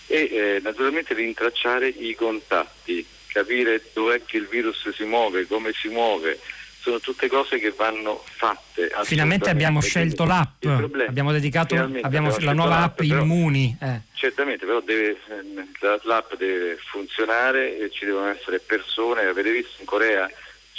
e 0.07 0.29
eh, 0.31 0.59
naturalmente 0.61 1.13
rintracciare 1.13 1.87
i 1.87 2.15
contatti, 2.15 3.05
capire 3.27 3.83
dov'è 3.93 4.23
che 4.23 4.37
il 4.37 4.47
virus 4.47 4.89
si 4.89 5.03
muove, 5.03 5.45
come 5.45 5.71
si 5.73 5.87
muove, 5.87 6.39
sono 6.79 6.99
tutte 6.99 7.27
cose 7.27 7.59
che 7.59 7.71
vanno 7.71 8.23
fatte. 8.25 8.91
Finalmente 9.03 9.49
abbiamo 9.49 9.81
scelto 9.81 10.25
l'app, 10.25 10.63
abbiamo 10.65 11.31
dedicato 11.31 11.75
abbiamo 12.01 12.35
la 12.39 12.53
nuova 12.53 12.83
app 12.83 13.01
Immuni. 13.01 13.77
Eh. 13.81 14.01
Certamente, 14.13 14.65
però 14.65 14.81
deve, 14.81 15.17
l'app 16.03 16.33
deve 16.35 16.77
funzionare 16.77 17.77
e 17.77 17.89
ci 17.89 18.05
devono 18.05 18.27
essere 18.27 18.59
persone, 18.59 19.25
avete 19.25 19.51
visto 19.51 19.75
in 19.79 19.85
Corea 19.85 20.29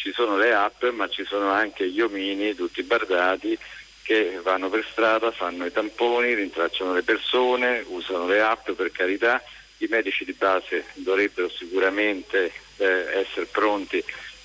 ci 0.00 0.12
sono 0.12 0.38
le 0.38 0.54
app 0.54 0.82
ma 0.94 1.10
ci 1.10 1.24
sono 1.24 1.50
anche 1.50 1.86
gli 1.90 2.00
omini 2.00 2.54
tutti 2.54 2.82
bardati 2.82 3.58
che 4.02 4.40
vanno 4.42 4.70
per 4.70 4.84
strada, 4.90 5.30
fanno 5.30 5.66
i 5.66 5.72
tamponi, 5.72 6.34
rintracciano 6.34 6.94
le 6.94 7.02
persone, 7.02 7.84
usano 7.86 8.26
le 8.26 8.40
app 8.40 8.70
per 8.70 8.90
carità, 8.90 9.40
i 9.78 9.86
medici 9.90 10.24
di 10.24 10.32
base 10.32 10.86
dovrebbero 10.94 11.50
sicuramente 11.50 12.50
eh, 12.78 13.20
essere 13.20 13.46
pronti 13.46 14.02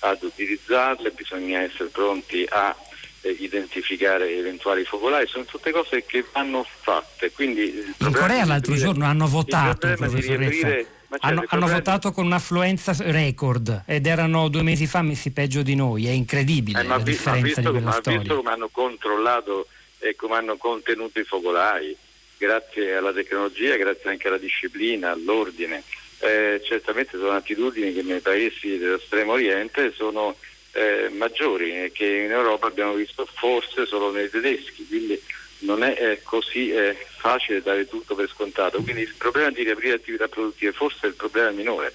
ad 0.08 0.22
utilizzarle, 0.22 1.10
bisogna 1.10 1.60
essere 1.60 1.88
pronti 1.88 2.46
a 2.48 2.74
eh, 3.22 3.36
identificare 3.40 4.36
eventuali 4.36 4.84
focolai, 4.84 5.26
sono 5.26 5.44
tutte 5.44 5.70
cose 5.72 6.04
che 6.04 6.24
vanno 6.32 6.66
fatte. 6.80 7.32
Quindi, 7.32 7.94
in 7.98 8.12
Corea 8.12 8.44
l'altro 8.44 8.72
riaprire, 8.72 8.78
giorno 8.78 9.04
hanno 9.04 9.26
votato, 9.26 9.92
professoressa. 9.94 10.94
Hanno, 11.20 11.44
hanno, 11.46 11.68
votato 11.68 12.10
con 12.10 12.26
un'affluenza 12.26 12.94
record 12.98 13.84
ed 13.86 14.06
erano 14.06 14.48
due 14.48 14.62
mesi 14.62 14.86
fa 14.86 15.02
messi 15.02 15.30
peggio 15.30 15.62
di 15.62 15.76
noi, 15.76 16.06
è 16.06 16.10
incredibile 16.10 16.80
eh, 16.80 16.84
la 16.84 16.98
vi, 16.98 17.04
differenza 17.04 17.46
visto, 17.46 17.60
di 17.60 17.66
quella 17.68 17.86
ma 17.86 17.92
storia. 17.92 18.18
visto 18.18 18.36
come 18.36 18.50
hanno 18.50 18.68
controllato 18.68 19.68
e 19.98 20.16
come 20.16 20.34
hanno 20.34 20.56
contenuto 20.56 21.20
i 21.20 21.24
focolai, 21.24 21.96
grazie 22.36 22.96
alla 22.96 23.12
tecnologia, 23.12 23.76
grazie 23.76 24.10
anche 24.10 24.26
alla 24.28 24.38
disciplina, 24.38 25.12
all'ordine, 25.12 25.84
eh, 26.20 26.60
certamente 26.64 27.18
sono 27.18 27.32
attitudini 27.32 27.92
che 27.92 28.02
nei 28.02 28.20
paesi 28.20 28.78
dell'estremo 28.78 29.32
oriente 29.32 29.92
sono 29.94 30.36
eh, 30.72 31.08
maggiori 31.10 31.84
e 31.84 31.92
che 31.92 32.06
in 32.06 32.30
Europa 32.30 32.66
abbiamo 32.66 32.94
visto 32.94 33.26
forse 33.26 33.86
solo 33.86 34.10
nei 34.10 34.28
tedeschi, 34.28 34.86
quindi 34.86 35.20
non 35.60 35.82
è 35.82 35.96
eh, 35.98 36.22
così 36.22 36.70
eh, 36.70 36.94
facile 37.16 37.62
dare 37.62 37.88
tutto 37.88 38.14
per 38.14 38.28
scontato. 38.28 38.82
Quindi 38.82 39.02
il 39.02 39.14
problema 39.16 39.50
di 39.50 39.62
riaprire 39.62 39.94
attività 39.94 40.28
produttive 40.28 40.72
forse 40.72 40.98
è 41.02 41.06
il 41.06 41.14
problema 41.14 41.50
minore, 41.50 41.94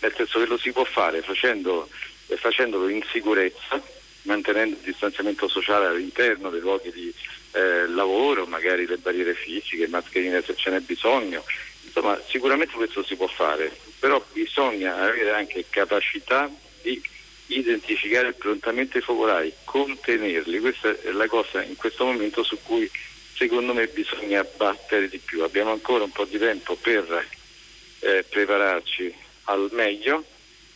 nel 0.00 0.14
senso 0.16 0.38
che 0.40 0.46
lo 0.46 0.56
si 0.56 0.72
può 0.72 0.84
fare 0.84 1.20
facendo, 1.20 1.88
eh, 2.28 2.36
facendolo 2.36 2.88
in 2.88 3.02
sicurezza, 3.12 3.82
mantenendo 4.22 4.76
il 4.76 4.82
distanziamento 4.82 5.48
sociale 5.48 5.86
all'interno 5.86 6.48
dei 6.48 6.60
luoghi 6.60 6.90
di 6.92 7.12
eh, 7.52 7.86
lavoro, 7.88 8.46
magari 8.46 8.86
le 8.86 8.96
barriere 8.96 9.34
fisiche, 9.34 9.86
mascherine 9.86 10.42
se 10.42 10.56
ce 10.56 10.70
n'è 10.70 10.80
bisogno. 10.80 11.44
Insomma, 11.96 12.20
sicuramente 12.26 12.74
questo 12.74 13.04
si 13.04 13.14
può 13.14 13.28
fare, 13.28 13.70
però 14.00 14.20
bisogna 14.32 14.96
avere 14.96 15.30
anche 15.30 15.64
capacità 15.70 16.50
di 16.82 17.00
identificare 17.46 18.32
prontamente 18.32 18.98
i 18.98 19.00
focolai, 19.00 19.52
contenerli, 19.62 20.58
questa 20.58 20.90
è 20.90 21.10
la 21.12 21.28
cosa 21.28 21.62
in 21.62 21.76
questo 21.76 22.04
momento 22.04 22.42
su 22.42 22.58
cui 22.64 22.90
secondo 23.36 23.72
me 23.74 23.86
bisogna 23.86 24.44
battere 24.56 25.08
di 25.08 25.18
più. 25.18 25.44
Abbiamo 25.44 25.70
ancora 25.70 26.02
un 26.02 26.10
po' 26.10 26.24
di 26.24 26.36
tempo 26.36 26.74
per 26.74 27.28
eh, 28.00 28.24
prepararci 28.28 29.14
al 29.44 29.68
meglio 29.70 30.24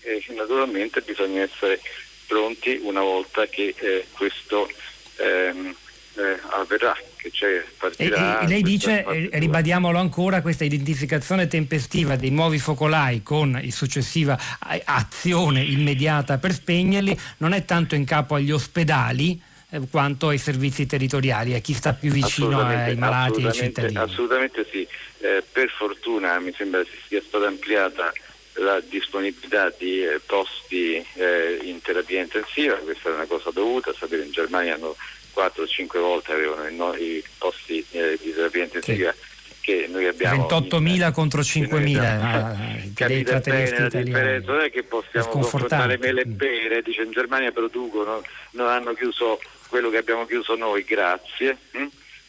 e 0.03 0.25
naturalmente 0.29 1.01
bisogna 1.01 1.43
essere 1.43 1.81
pronti 2.29 2.79
una 2.81 3.01
volta 3.01 3.47
che 3.47 3.75
eh, 3.77 4.07
questo 4.13 4.71
ehm, 5.17 5.75
eh, 6.15 6.39
avverrà. 6.51 6.97
Che 7.19 7.31
c'è, 7.33 7.65
partirà 7.77 8.41
e, 8.41 8.45
e 8.45 8.49
lei 8.49 8.63
dice, 8.63 9.05
e 9.05 9.39
ribadiamolo 9.39 9.99
ancora, 9.99 10.41
questa 10.41 10.63
identificazione 10.63 11.49
tempestiva 11.49 12.15
dei 12.15 12.31
nuovi 12.31 12.61
focolai 12.61 13.25
con 13.25 13.51
la 13.51 13.71
successiva 13.71 14.39
azione 14.85 15.63
immediata 15.63 16.39
per 16.39 16.53
spegnerli 16.53 17.19
non 17.39 17.53
è 17.53 17.65
tanto 17.65 17.97
in 17.97 18.05
capo 18.05 18.37
agli 18.37 18.53
ospedali, 18.53 19.41
eh, 19.71 19.81
quanto 19.91 20.29
ai 20.29 20.39
servizi 20.39 20.87
territoriali, 20.87 21.55
a 21.55 21.59
chi 21.59 21.75
sta 21.75 21.93
più 21.93 22.11
vicino 22.11 22.61
ai 22.61 22.97
malati 22.97 23.43
e 23.43 23.47
ai 23.47 23.53
cittadini. 23.53 23.99
Assolutamente 23.99 24.65
sì, 24.71 24.87
eh, 25.19 25.43
per 25.51 25.69
fortuna 25.71 26.39
mi 26.39 26.55
sembra 26.57 26.83
sia 27.09 27.21
stata 27.21 27.49
ampliata 27.49 28.13
la 28.61 28.81
disponibilità 28.81 29.73
di 29.77 30.03
eh, 30.03 30.21
posti 30.25 30.95
eh, 31.15 31.61
in 31.63 31.81
terapia 31.81 32.23
intensiva, 32.23 32.75
questa 32.77 33.11
è 33.11 33.13
una 33.13 33.27
cosa 33.27 33.51
dovuta, 33.51 33.93
sapere 33.93 34.25
in 34.25 34.33
Germania 34.33 34.75
hanno 34.75 34.97
4 35.39 35.67
5 35.69 36.01
volte 36.01 36.33
avevano 36.33 36.95
i, 36.95 37.03
i 37.03 37.25
posti 37.39 37.85
eh, 37.93 38.19
di 38.21 38.33
terapia 38.35 38.65
intensiva. 38.65 39.13
Sì. 39.13 39.37
Che 39.61 39.87
noi 39.89 40.07
abbiamo 40.07 40.47
28.000 40.49 41.13
contro 41.13 41.43
5.000 41.43 41.99
ah, 41.99 42.57
capite 42.95 43.39
bene 43.41 43.79
la 43.79 43.89
differenza 43.89 44.53
non 44.53 44.63
è 44.63 44.71
che 44.71 44.83
possiamo 44.83 45.29
confrontare 45.29 45.99
mele 45.99 46.23
e 46.23 46.27
pere 46.27 46.81
dice 46.81 47.03
in 47.03 47.11
Germania 47.11 47.53
producono 47.53 48.23
non 48.53 48.69
hanno 48.69 48.95
chiuso 48.95 49.39
quello 49.69 49.91
che 49.91 49.99
abbiamo 49.99 50.25
chiuso 50.25 50.57
noi 50.57 50.85
grazie 50.85 51.59
hm? 51.73 51.85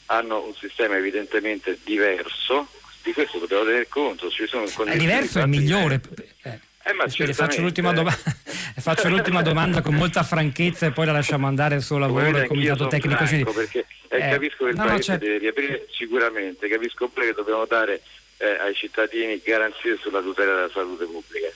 hanno 0.08 0.44
un 0.44 0.54
sistema 0.54 0.98
evidentemente 0.98 1.80
diverso 1.86 2.68
di 3.04 3.14
questo 3.14 3.40
dobbiamo 3.40 3.64
tener 3.64 3.88
conto. 3.88 4.30
Ci 4.30 4.46
sono 4.46 4.66
è 4.66 4.98
diverso, 4.98 5.40
è 5.40 5.46
migliore. 5.46 6.02
Eh. 6.44 6.60
Eh, 6.82 7.34
faccio, 7.34 7.62
l'ultima 7.62 7.92
doma- 7.92 8.12
faccio, 8.80 9.10
l'ultima 9.10 9.42
domanda 9.42 9.82
con 9.82 9.96
molta 9.96 10.24
franchezza 10.24 10.86
e 10.86 10.92
poi 10.92 11.06
la 11.06 11.12
lasciamo 11.12 11.46
andare 11.46 11.76
al 11.76 11.82
suo 11.82 11.98
lavoro 11.98 12.38
al 12.38 12.48
comitato 12.48 12.88
tecnico 12.88 13.26
franco, 13.26 13.52
perché 13.52 13.86
eh, 14.08 14.18
eh, 14.18 14.30
capisco 14.32 14.64
che 14.64 14.72
il 14.72 14.78
no, 14.78 14.86
paese 14.86 15.12
no, 15.12 15.18
deve 15.18 15.38
riaprire 15.38 15.88
sicuramente. 15.92 16.68
Capisco 16.68 17.08
pure 17.10 17.28
che 17.28 17.34
dobbiamo 17.34 17.66
dare 17.66 18.02
eh, 18.38 18.58
ai 18.60 18.74
cittadini 18.74 19.42
garanzie 19.44 19.98
sulla 19.98 20.22
tutela 20.22 20.54
della 20.56 20.70
salute 20.70 21.06
pubblica 21.06 21.50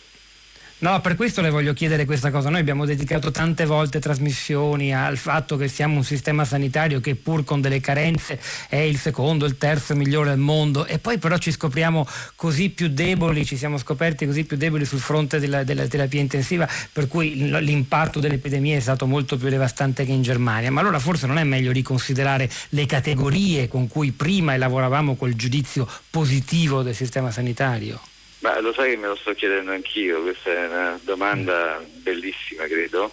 No, 0.84 1.00
per 1.00 1.16
questo 1.16 1.40
le 1.40 1.50
voglio 1.50 1.72
chiedere 1.72 2.04
questa 2.04 2.30
cosa. 2.30 2.50
Noi 2.50 2.60
abbiamo 2.60 2.84
dedicato 2.84 3.32
tante 3.32 3.64
volte 3.64 4.02
trasmissioni 4.02 4.94
al 4.94 5.16
fatto 5.16 5.56
che 5.56 5.70
siamo 5.70 5.96
un 5.96 6.04
sistema 6.04 6.44
sanitario 6.44 7.00
che 7.00 7.16
pur 7.16 7.46
con 7.46 7.62
delle 7.62 7.80
carenze 7.80 8.38
è 8.68 8.76
il 8.80 8.98
secondo, 8.98 9.46
il 9.46 9.58
terzo 9.58 9.96
migliore 9.96 10.32
al 10.32 10.40
mondo 10.40 10.86
e 10.86 11.00
poi 11.00 11.20
però 11.20 11.38
ci 11.38 11.54
scopriamo 11.54 12.06
così 12.36 12.70
più 12.70 12.90
deboli, 12.90 13.46
ci 13.46 13.56
siamo 13.56 13.78
scoperti 13.78 14.26
così 14.26 14.44
più 14.44 14.58
deboli 14.58 14.84
sul 14.84 15.00
fronte 15.00 15.40
della, 15.40 15.64
della 15.64 15.88
terapia 15.88 16.20
intensiva, 16.20 16.68
per 16.92 17.08
cui 17.08 17.34
l'impatto 17.34 18.20
dell'epidemia 18.20 18.76
è 18.76 18.82
stato 18.82 19.08
molto 19.08 19.38
più 19.38 19.48
devastante 19.48 20.04
che 20.04 20.12
in 20.12 20.22
Germania. 20.22 20.70
Ma 20.70 20.82
allora 20.82 21.00
forse 21.00 21.28
non 21.28 21.38
è 21.38 21.46
meglio 21.46 21.72
riconsiderare 21.72 22.50
le 22.72 22.86
categorie 22.86 23.70
con 23.70 23.88
cui 23.88 24.12
prima 24.12 24.58
lavoravamo 24.58 25.16
col 25.16 25.34
giudizio 25.36 25.88
positivo 26.10 26.82
del 26.82 26.94
sistema 26.94 27.32
sanitario? 27.32 28.02
Ma 28.44 28.60
lo 28.60 28.74
sai 28.74 28.90
che 28.90 28.98
me 28.98 29.08
lo 29.08 29.16
sto 29.16 29.34
chiedendo 29.34 29.72
anch'io, 29.72 30.22
questa 30.22 30.52
è 30.52 30.68
una 30.68 31.00
domanda 31.04 31.82
bellissima 31.88 32.66
credo, 32.66 33.10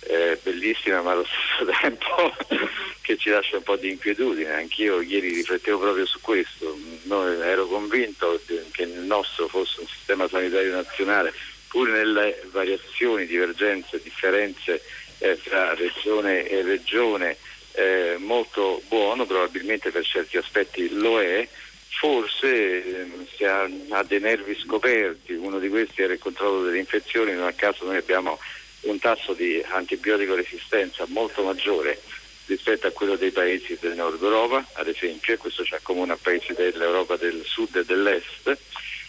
eh, 0.00 0.36
bellissima 0.42 1.00
ma 1.02 1.12
allo 1.12 1.24
stesso 1.24 1.70
tempo 1.80 2.34
che 3.00 3.16
ci 3.16 3.30
lascia 3.30 3.58
un 3.58 3.62
po' 3.62 3.76
di 3.76 3.90
inquietudine, 3.90 4.52
anch'io 4.52 5.00
ieri 5.00 5.34
riflettevo 5.34 5.78
proprio 5.78 6.04
su 6.04 6.20
questo, 6.20 6.76
Noi, 7.04 7.40
ero 7.42 7.66
convinto 7.66 8.40
che 8.72 8.82
il 8.82 8.98
nostro 9.04 9.46
fosse 9.46 9.82
un 9.82 9.86
sistema 9.86 10.26
sanitario 10.26 10.74
nazionale, 10.74 11.32
pur 11.68 11.88
nelle 11.88 12.42
variazioni, 12.50 13.24
divergenze, 13.26 14.02
differenze 14.02 14.82
eh, 15.18 15.40
tra 15.44 15.74
regione 15.74 16.48
e 16.48 16.60
regione, 16.62 17.36
eh, 17.74 18.16
molto 18.18 18.82
buono, 18.88 19.26
probabilmente 19.26 19.92
per 19.92 20.04
certi 20.04 20.38
aspetti 20.38 20.88
lo 20.90 21.20
è, 21.20 21.48
forse 21.98 22.84
ehm, 22.84 23.26
si 23.34 23.44
ha, 23.44 23.68
ha, 23.90 24.02
dei 24.02 24.20
nervi 24.20 24.56
scoperti, 24.58 25.34
uno 25.34 25.58
di 25.58 25.68
questi 25.68 26.02
era 26.02 26.12
il 26.12 26.18
controllo 26.18 26.64
delle 26.64 26.78
infezioni, 26.78 27.32
non 27.32 27.46
a 27.46 27.52
caso 27.52 27.84
noi 27.84 27.96
abbiamo 27.96 28.38
un 28.82 28.98
tasso 28.98 29.32
di 29.34 29.62
antibiotico 29.68 30.34
resistenza 30.34 31.04
molto 31.08 31.42
maggiore 31.42 32.00
rispetto 32.46 32.86
a 32.86 32.90
quello 32.90 33.16
dei 33.16 33.30
paesi 33.30 33.78
del 33.80 33.94
nord 33.94 34.20
Europa, 34.20 34.66
ad 34.72 34.88
esempio, 34.88 35.34
e 35.34 35.36
questo 35.36 35.64
ci 35.64 35.74
accomuna 35.74 36.14
a 36.14 36.18
paesi 36.20 36.52
dell'Europa 36.54 37.16
del 37.16 37.42
sud 37.44 37.76
e 37.76 37.84
dell'est, 37.84 38.58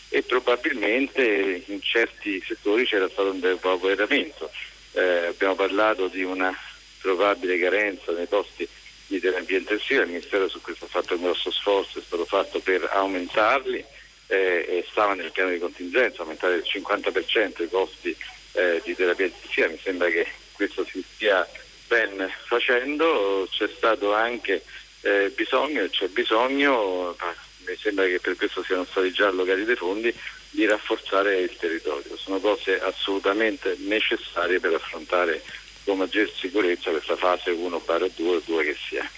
e 0.10 0.22
probabilmente 0.22 1.64
in 1.66 1.82
certi 1.82 2.42
settori 2.46 2.86
c'era 2.86 3.10
stato 3.10 3.32
un 3.32 3.40
depauperamento. 3.40 4.52
Eh, 4.92 5.26
abbiamo 5.26 5.56
parlato 5.56 6.08
di 6.08 6.24
una 6.24 6.56
probabile 7.02 7.58
carenza 7.58 8.12
nei 8.12 8.28
posti 8.28 8.68
terapia 9.20 9.58
intensiva, 9.58 10.02
il 10.02 10.10
Ministero 10.10 10.48
su 10.48 10.62
questo 10.62 10.86
ha 10.86 10.90
fatto 10.90 11.16
un 11.16 11.24
grosso 11.24 11.52
sforzo, 11.52 12.00
è 12.00 12.02
stato 12.02 12.26
fatto 12.26 12.60
per 12.60 12.90
aumentarli 12.92 13.84
eh, 14.28 14.66
e 14.68 14.86
stava 14.90 15.14
nel 15.14 15.32
piano 15.32 15.52
di 15.52 15.60
contingenza, 15.60 16.22
aumentare 16.22 16.56
del 16.56 16.66
50% 16.68 17.64
i 17.64 17.70
costi 17.70 18.16
eh, 18.54 18.82
di 18.84 18.96
terapia 18.96 19.26
intensiva, 19.26 19.68
mi 19.68 19.80
sembra 19.82 20.10
che 20.10 20.28
questo 20.54 20.86
si 20.86 21.04
stia 21.14 21.48
ben 21.88 22.32
facendo, 22.46 23.48
c'è 23.50 23.70
stato 23.76 24.14
anche 24.14 24.64
eh, 25.02 25.32
bisogno, 25.36 25.88
c'è 25.90 26.08
bisogno, 26.08 27.16
mi 27.66 27.76
sembra 27.78 28.06
che 28.06 28.20
per 28.20 28.36
questo 28.36 28.64
siano 28.64 28.86
stati 28.86 29.12
già 29.12 29.28
allocati 29.28 29.64
dei 29.64 29.76
fondi, 29.76 30.14
di 30.50 30.66
rafforzare 30.66 31.40
il 31.40 31.56
territorio. 31.58 32.16
Sono 32.16 32.40
cose 32.40 32.80
assolutamente 32.80 33.76
necessarie 33.80 34.60
per 34.60 34.74
affrontare 34.74 35.42
con 35.84 35.98
maggior 35.98 36.32
sicurezza 36.36 36.90
questa 36.92 37.16
fase 37.16 37.52
1-2 37.52 38.42
2 38.46 38.64
che 38.64 38.76
sia. 38.88 39.10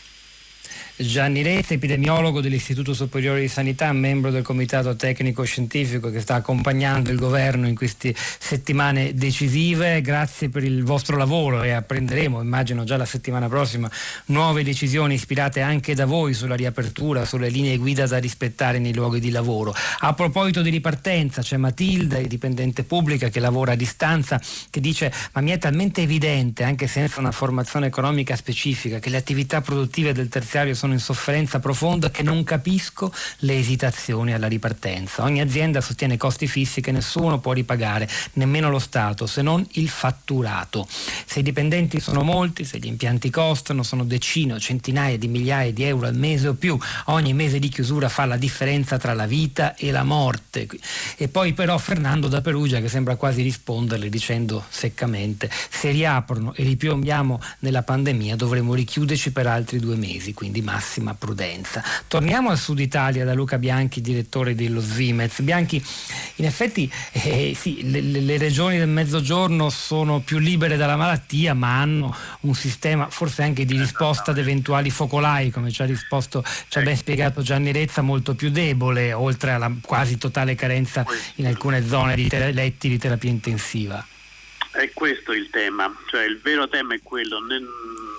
Gianni 0.97 1.41
Rete, 1.41 1.73
epidemiologo 1.73 2.39
dell'Istituto 2.39 2.93
Superiore 2.93 3.41
di 3.41 3.49
Sanità, 3.49 3.91
membro 3.91 4.31
del 4.31 4.43
Comitato 4.43 4.95
Tecnico 4.95 5.43
Scientifico 5.43 6.10
che 6.10 6.21
sta 6.21 6.36
accompagnando 6.36 7.12
il 7.12 7.17
governo 7.17 7.67
in 7.67 7.75
queste 7.75 8.15
settimane 8.15 9.13
decisive. 9.13 9.99
Grazie 9.99 10.47
per 10.47 10.63
il 10.63 10.86
vostro 10.86 11.17
lavoro 11.17 11.63
e 11.63 11.71
apprenderemo, 11.71 12.41
immagino 12.41 12.86
già 12.86 12.95
la 12.95 13.03
settimana 13.03 13.49
prossima, 13.49 13.91
nuove 14.27 14.63
decisioni 14.63 15.15
ispirate 15.15 15.60
anche 15.60 15.95
da 15.95 16.05
voi 16.05 16.34
sulla 16.34 16.55
riapertura, 16.55 17.25
sulle 17.25 17.49
linee 17.49 17.75
guida 17.75 18.08
da 18.08 18.17
rispettare 18.17 18.79
nei 18.79 18.93
luoghi 18.93 19.19
di 19.19 19.31
lavoro. 19.31 19.75
A 19.99 20.13
proposito 20.13 20.62
di 20.62 20.69
ripartenza, 20.69 21.41
c'è 21.41 21.58
Matilda, 21.58 22.19
dipendente 22.21 22.84
pubblica 22.84 23.27
che 23.27 23.41
lavora 23.41 23.73
a 23.73 23.75
distanza, 23.75 24.41
che 24.69 24.79
dice 24.79 25.12
ma 25.34 25.41
mi 25.41 25.51
è 25.51 25.58
talmente 25.58 26.03
evidente, 26.03 26.63
anche 26.63 26.88
senza 26.88 27.19
una 27.19 27.34
formazione 27.34 27.88
economica 27.88 28.38
specifica, 28.38 28.99
che 28.99 29.10
le 29.10 29.17
attività 29.17 29.60
produttive 29.60 30.13
del 30.13 30.29
terziario 30.29 30.73
sono 30.73 30.84
sono 30.86 30.93
in 30.93 31.00
sofferenza 31.00 31.60
profonda 31.60 32.12
che 32.12 32.21
non 32.21 32.43
capisco 32.43 33.12
le 33.39 33.58
esitazioni 33.58 34.34
alla 34.34 34.48
ripartenza. 34.48 35.24
Ogni 35.24 35.41
azienda 35.41 35.82
sostiene 35.82 36.15
costi 36.15 36.45
fissi 36.45 36.80
che 36.80 36.91
nessuno 36.91 37.39
può 37.39 37.54
ripagare, 37.54 38.08
nemmeno 38.34 38.69
lo 38.69 38.78
Stato, 38.78 39.26
se 39.26 39.41
non 39.41 39.65
il 39.74 39.89
fatturato. 39.89 40.88
Se 41.26 41.39
i 41.39 41.43
dipendenti 41.43 42.00
sono 42.00 42.21
molti, 42.21 42.65
se 42.65 42.78
gli 42.78 42.86
impianti 42.86 43.32
costano, 43.32 43.82
sono 43.82 44.04
decine 44.04 44.54
o 44.54 44.60
centinaia 44.60 45.17
di 45.17 45.28
migliaia 45.28 45.74
di 45.74 45.84
euro 45.84 46.06
al 46.06 46.15
mese 46.15 46.50
o 46.50 46.54
più, 46.54 46.78
ogni 47.06 47.34
mese 47.34 47.58
di 47.58 47.69
chiusura 47.69 48.08
fa 48.08 48.26
la 48.26 48.38
differenza 48.38 49.00
tra 49.00 49.13
la 49.13 49.26
vita 49.26 49.74
e 49.76 49.89
la 49.89 50.04
morte. 50.04 50.67
E 51.17 51.28
poi 51.30 51.54
però 51.54 51.80
Fernando 51.80 52.28
da 52.28 52.41
Perugia 52.41 52.80
che 52.80 52.89
sembra 52.89 53.15
quasi 53.15 53.41
risponderle 53.41 54.08
dicendo 54.08 54.63
seccamente 54.69 55.50
se 55.69 55.89
riaprono 55.89 56.54
e 56.54 56.63
ripiombiamo 56.63 57.41
nella 57.60 57.82
pandemia 57.82 58.36
dovremo 58.36 58.76
richiuderci 58.76 59.32
per 59.32 59.48
altri 59.48 59.80
due 59.80 59.95
mesi, 59.95 60.34
quindi 60.36 60.62
massima 60.75 61.13
prudenza. 61.13 61.81
Torniamo 62.07 62.49
al 62.49 62.57
sud 62.57 62.79
Italia 62.79 63.23
da 63.23 63.33
Luca 63.33 63.57
Bianchi, 63.57 64.01
direttore 64.01 64.55
dello 64.55 64.81
Svimez. 64.81 65.39
Bianchi, 65.39 65.81
in 66.35 66.45
effetti 66.45 66.91
eh, 67.13 67.55
sì, 67.57 67.89
le, 67.89 68.01
le, 68.01 68.38
regioni 68.38 68.77
del 68.77 68.89
mezzogiorno 68.89 69.69
sono 69.69 70.19
più 70.19 70.38
libere 70.38 70.75
dalla 70.75 70.97
malattia, 70.97 71.53
ma 71.53 71.79
hanno 71.79 72.13
un 72.41 72.53
sistema 72.53 73.09
forse 73.09 73.43
anche 73.43 73.63
di 73.63 73.77
risposta 73.77 74.31
ad 74.31 74.38
eventuali 74.38 74.89
focolai, 74.89 75.49
come 75.49 75.71
ci 75.71 75.81
ha 75.81 75.85
risposto, 75.85 76.43
ci 76.67 76.77
ha 76.77 76.81
ben 76.81 76.97
spiegato 76.97 77.41
Gianni 77.41 77.71
Rezza, 77.71 78.01
molto 78.01 78.35
più 78.35 78.49
debole, 78.49 79.13
oltre 79.13 79.51
alla 79.51 79.71
quasi 79.81 80.17
totale 80.17 80.55
carenza 80.55 81.05
in 81.35 81.47
alcune 81.47 81.88
zone 81.88 82.15
di 82.15 82.27
ter- 82.27 82.53
letti 82.53 82.89
di 82.89 82.97
terapia 82.97 83.29
intensiva. 83.29 84.05
È 84.71 84.91
questo 84.93 85.31
il 85.31 85.49
tema, 85.49 85.89
cioè 86.07 86.25
il 86.25 86.41
vero 86.43 86.67
tema 86.67 86.95
è 86.95 86.99
quello, 87.01 87.38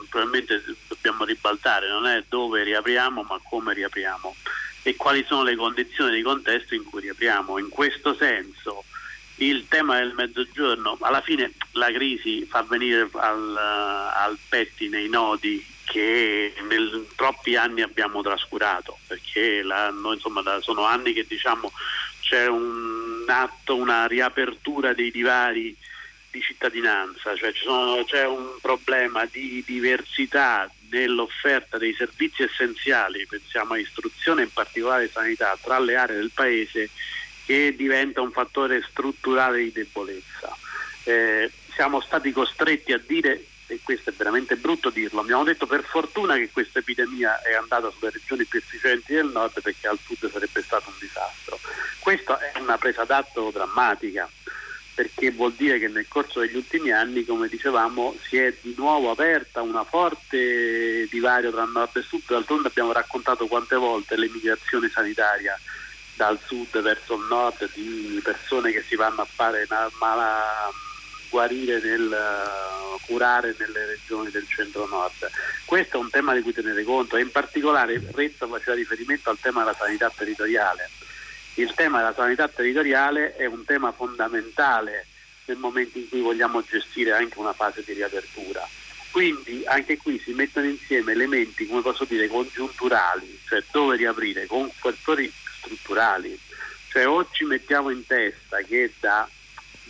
probabilmente 0.09 0.63
dobbiamo 0.97 1.25
ribaltare, 1.25 1.89
non 1.89 2.07
è 2.07 2.25
dove 2.29 2.63
riapriamo 2.65 3.23
ma 3.23 3.41
come 3.43 3.75
riapriamo 3.75 4.35
e 4.83 4.95
quali 4.95 5.25
sono 5.27 5.43
le 5.43 5.57
condizioni 5.57 6.17
di 6.17 6.23
contesto 6.23 6.75
in 6.75 6.85
cui 6.85 7.01
riapriamo. 7.01 7.59
In 7.59 7.69
questo 7.69 8.15
senso 8.15 8.85
il 9.37 9.67
tema 9.69 9.99
del 9.99 10.15
mezzogiorno, 10.15 10.97
alla 11.01 11.21
fine 11.21 11.53
la 11.73 11.91
crisi 11.91 12.47
fa 12.47 12.63
venire 12.63 13.09
al, 13.13 13.57
al 13.57 14.39
pettine 14.49 15.03
i 15.03 15.09
nodi 15.09 15.75
che 15.85 16.55
in 16.57 17.05
troppi 17.17 17.57
anni 17.57 17.83
abbiamo 17.83 18.23
trascurato, 18.23 18.99
perché 19.07 19.63
la, 19.63 19.91
noi, 19.91 20.15
insomma, 20.15 20.43
da, 20.43 20.61
sono 20.61 20.85
anni 20.85 21.13
che 21.13 21.25
diciamo, 21.29 21.73
c'è 22.21 22.47
un 22.47 23.25
atto, 23.27 23.77
una 23.77 24.07
riapertura 24.07 24.95
dei 24.95 25.11
divari 25.11 25.77
di 26.31 26.41
cittadinanza, 26.41 27.35
cioè 27.37 27.53
sono, 27.55 28.05
c'è 28.05 28.27
un 28.27 28.57
problema 28.61 29.27
di 29.27 29.63
diversità 29.67 30.71
nell'offerta 30.91 31.79
dei 31.79 31.95
servizi 31.95 32.43
essenziali, 32.43 33.27
pensiamo 33.27 33.75
a 33.75 33.79
istruzione 33.79 34.43
in 34.43 34.53
particolare 34.53 35.09
sanità, 35.09 35.57
tra 35.61 35.79
le 35.79 35.97
aree 35.97 36.17
del 36.17 36.31
paese 36.33 36.91
che 37.45 37.75
diventa 37.77 38.21
un 38.21 38.33
fattore 38.33 38.83
strutturale 38.89 39.59
di 39.59 39.73
debolezza. 39.73 40.57
Eh, 41.05 41.51
siamo 41.73 42.01
stati 42.01 42.33
costretti 42.33 42.93
a 42.93 43.01
dire, 43.05 43.47
e 43.69 43.81
questo 43.83 44.11
è 44.11 44.13
veramente 44.13 44.57
brutto 44.57 44.91
dirlo, 44.91 45.21
abbiamo 45.21 45.45
detto 45.45 45.67
per 45.67 45.85
fortuna 45.85 46.37
che 46.37 46.51
questa 46.51 46.81
epidemia 46.81 47.43
è 47.43 47.55
andata 47.55 47.91
sulle 47.91 48.11
regioni 48.11 48.45
più 48.45 48.59
efficienti 48.59 49.15
del 49.15 49.27
nord 49.27 49.61
perché 49.61 49.87
al 49.87 49.99
sud 50.05 50.31
sarebbe 50.31 50.63
stato 50.63 50.89
un 50.89 50.97
disastro. 50.99 51.59
Questa 51.99 52.53
è 52.53 52.59
una 52.59 52.79
presa 52.79 53.05
d'atto 53.05 53.51
drammatica 53.51 54.29
perché 54.97 55.31
vuol 55.31 55.53
dire 55.53 55.79
che 55.79 55.89
nel 55.89 56.09
corso 56.09 56.41
degli 56.41 56.57
ultimi 56.57 56.91
anni, 56.91 57.27
come 57.27 57.49
dicevamo, 57.49 58.17
si 58.27 58.39
è 58.39 58.57
di 58.63 58.73
nuovo 58.79 59.11
aperta 59.11 59.61
una 59.61 59.85
forte 59.85 61.07
divario 61.11 61.53
tra 61.53 61.67
nord 61.67 61.95
e 61.99 62.01
sud, 62.01 62.23
d'altronde 62.27 62.69
abbiamo 62.69 62.93
raccontato 62.93 63.47
quante 63.47 63.77
volte 63.77 64.17
l'emigrazione 64.17 64.89
sanitaria 64.89 65.55
dal 66.15 66.39
sud 66.43 66.81
verso 66.81 67.17
il 67.17 67.27
nord 67.29 67.69
di 67.75 68.19
persone 68.25 68.73
che 68.73 68.83
si 68.89 68.97
vanno 68.97 69.21
a 69.21 69.29
fare 69.31 69.67
mala 70.01 70.73
guarire 71.29 71.79
nel 71.83 72.17
curare 73.05 73.55
nelle 73.59 73.85
regioni 73.85 74.31
del 74.31 74.49
centro-nord. 74.49 75.31
Questo 75.67 75.99
è 75.99 76.01
un 76.01 76.09
tema 76.09 76.33
di 76.33 76.41
cui 76.41 76.55
tenere 76.55 76.83
conto 76.85 77.17
e 77.17 77.21
in 77.21 77.31
particolare 77.31 78.03
Rezza 78.15 78.47
faceva 78.47 78.75
riferimento 78.75 79.29
al 79.29 79.39
tema 79.39 79.61
della 79.61 79.77
sanità 79.77 80.11
territoriale 80.17 80.89
il 81.57 81.73
tema 81.75 81.99
della 81.99 82.15
sanità 82.15 82.49
territoriale 82.49 83.35
è 83.37 83.47
un 83.47 83.65
tema 83.65 83.93
fondamentale 83.93 85.07
nel 85.47 85.57
momento 85.57 85.99
in 85.99 86.09
cui 86.09 86.21
vogliamo 86.21 86.63
gestire 86.63 87.13
anche 87.13 87.39
una 87.39 87.53
fase 87.53 87.83
di 87.85 87.93
riapertura. 87.93 88.67
Quindi 89.11 89.63
anche 89.65 89.97
qui 89.97 90.19
si 90.19 90.33
mettono 90.33 90.67
insieme 90.67 91.13
elementi, 91.13 91.67
come 91.67 91.81
posso 91.81 92.05
dire, 92.05 92.29
congiunturali, 92.29 93.41
cioè 93.47 93.63
dove 93.71 93.97
riaprire, 93.97 94.47
con 94.47 94.71
fattori 94.71 95.33
strutturali. 95.59 96.39
Cioè 96.91 97.07
oggi 97.07 97.45
mettiamo 97.45 97.89
in 97.91 98.05
testa 98.05 98.59
che 98.59 98.93
da, 99.01 99.27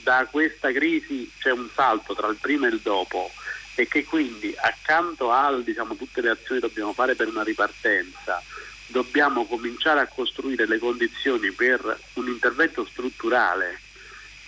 da 0.02 0.29
questa 0.31 0.70
crisi 0.70 1.29
c'è 1.38 1.50
un 1.50 1.68
salto 1.74 2.14
tra 2.14 2.29
il 2.29 2.37
prima 2.40 2.68
e 2.68 2.70
il 2.70 2.81
dopo 2.81 3.33
e 3.74 3.88
che 3.88 4.05
quindi 4.05 4.55
accanto 4.57 5.33
a 5.33 5.52
diciamo, 5.61 5.96
tutte 5.96 6.20
le 6.20 6.31
azioni 6.31 6.61
che 6.61 6.68
dobbiamo 6.68 6.92
fare 6.92 7.14
per 7.14 7.29
una 7.29 7.42
ripartenza, 7.42 8.42
dobbiamo 8.87 9.46
cominciare 9.46 10.01
a 10.01 10.07
costruire 10.07 10.66
le 10.66 10.79
condizioni 10.79 11.51
per 11.51 11.99
un 12.14 12.29
intervento 12.29 12.87
strutturale 12.87 13.81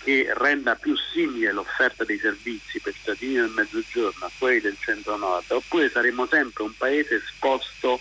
che 0.03 0.31
renda 0.33 0.75
più 0.75 0.95
simile 0.95 1.51
l'offerta 1.51 2.05
dei 2.05 2.17
servizi 2.17 2.79
per 2.79 2.93
i 2.93 2.95
cittadini 2.95 3.33
del 3.33 3.51
mezzogiorno 3.53 4.25
a 4.25 4.31
quelli 4.37 4.61
del 4.61 4.77
centro-nord, 4.79 5.51
oppure 5.51 5.89
saremo 5.89 6.25
sempre 6.27 6.63
un 6.63 6.73
paese 6.75 7.15
esposto 7.15 7.99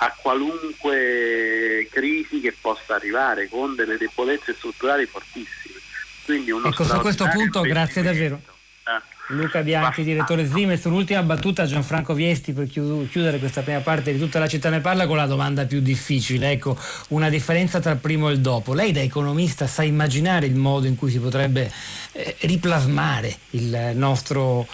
a 0.00 0.14
qualunque 0.16 1.88
crisi 1.90 2.40
che 2.40 2.54
possa 2.60 2.94
arrivare 2.94 3.48
con 3.48 3.74
delle 3.74 3.96
debolezze 3.96 4.54
strutturali 4.54 5.06
fortissime. 5.06 5.80
Quindi 6.24 6.50
uno 6.50 6.68
ecco, 6.68 6.84
su 6.84 6.98
questo 6.98 7.26
punto 7.28 7.62
grazie 7.62 8.02
davvero. 8.02 8.40
Eh. 8.86 9.16
Luca 9.30 9.62
Bianchi, 9.62 10.04
direttore 10.04 10.46
Svimes. 10.46 10.84
Un'ultima 10.84 11.22
battuta 11.22 11.62
a 11.62 11.66
Gianfranco 11.66 12.14
Viesti 12.14 12.54
per 12.54 12.66
chiudere 12.66 13.38
questa 13.38 13.60
prima 13.60 13.80
parte 13.80 14.12
di 14.12 14.18
tutta 14.18 14.38
la 14.38 14.48
città 14.48 14.70
ne 14.70 14.80
parla 14.80 15.06
con 15.06 15.18
la 15.18 15.26
domanda 15.26 15.66
più 15.66 15.80
difficile. 15.80 16.50
Ecco, 16.50 16.78
una 17.08 17.28
differenza 17.28 17.78
tra 17.78 17.90
il 17.90 17.98
primo 17.98 18.30
e 18.30 18.32
il 18.32 18.40
dopo. 18.40 18.72
Lei 18.72 18.90
da 18.90 19.00
economista 19.00 19.66
sa 19.66 19.82
immaginare 19.82 20.46
il 20.46 20.54
modo 20.54 20.86
in 20.86 20.96
cui 20.96 21.10
si 21.10 21.18
potrebbe 21.18 21.70
eh, 22.12 22.36
riplasmare 22.40 23.36
nostro, 23.94 24.66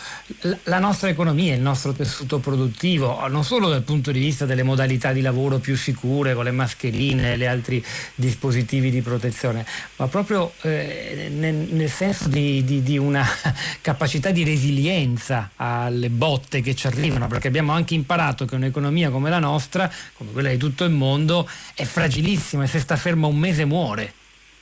la 0.65 0.79
nostra 0.79 1.09
economia, 1.09 1.55
il 1.55 1.61
nostro 1.61 1.93
tessuto 1.93 2.39
produttivo, 2.39 3.27
non 3.29 3.45
solo 3.45 3.69
dal 3.69 3.83
punto 3.83 4.13
di 4.13 4.19
vista 4.19 4.47
delle 4.47 4.63
modalità 4.63 5.13
di 5.13 5.21
lavoro 5.21 5.59
più 5.59 5.77
sicure, 5.77 6.35
con 6.35 6.45
le 6.45 6.51
mascherine 6.51 7.33
e 7.33 7.39
gli 7.39 7.45
altri 7.45 7.85
dispositivi 8.15 8.91
di 8.91 9.03
protezione, 9.03 9.67
ma 9.97 10.07
proprio 10.09 10.53
eh, 10.63 11.31
nel, 11.33 11.55
nel, 11.55 11.91
senso 11.91 12.29
di, 12.29 12.65
di, 12.65 12.83
di 12.83 12.99
una 12.99 13.27
capacità 13.81 14.31
di 14.31 14.45
resilienza 14.45 15.51
alle 15.57 16.11
botte 16.11 16.61
che 16.61 16.75
ci 16.75 16.87
arrivano, 16.87 17.27
perché 17.27 17.49
abbiamo 17.49 17.73
anche 17.73 17.95
imparato 17.95 18.45
che 18.45 18.55
un'economia 18.55 19.11
come 19.11 19.31
la 19.31 19.39
nostra, 19.39 19.91
come 20.17 20.33
quella 20.33 20.51
di 20.51 20.57
tutto 20.57 20.85
il 20.85 20.93
mondo, 20.93 21.49
è 21.75 21.85
fragilissima 21.85 22.65
e 22.65 22.67
se 22.67 22.79
sta 22.79 22.97
ferma 22.97 23.27
un 23.27 23.37
mese 23.37 23.65
muore. 23.65 24.13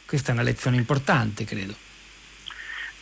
Questa 0.06 0.30
è 0.30 0.34
una 0.34 0.42
lezione 0.42 0.76
importante, 0.76 1.44
credo. 1.44 1.90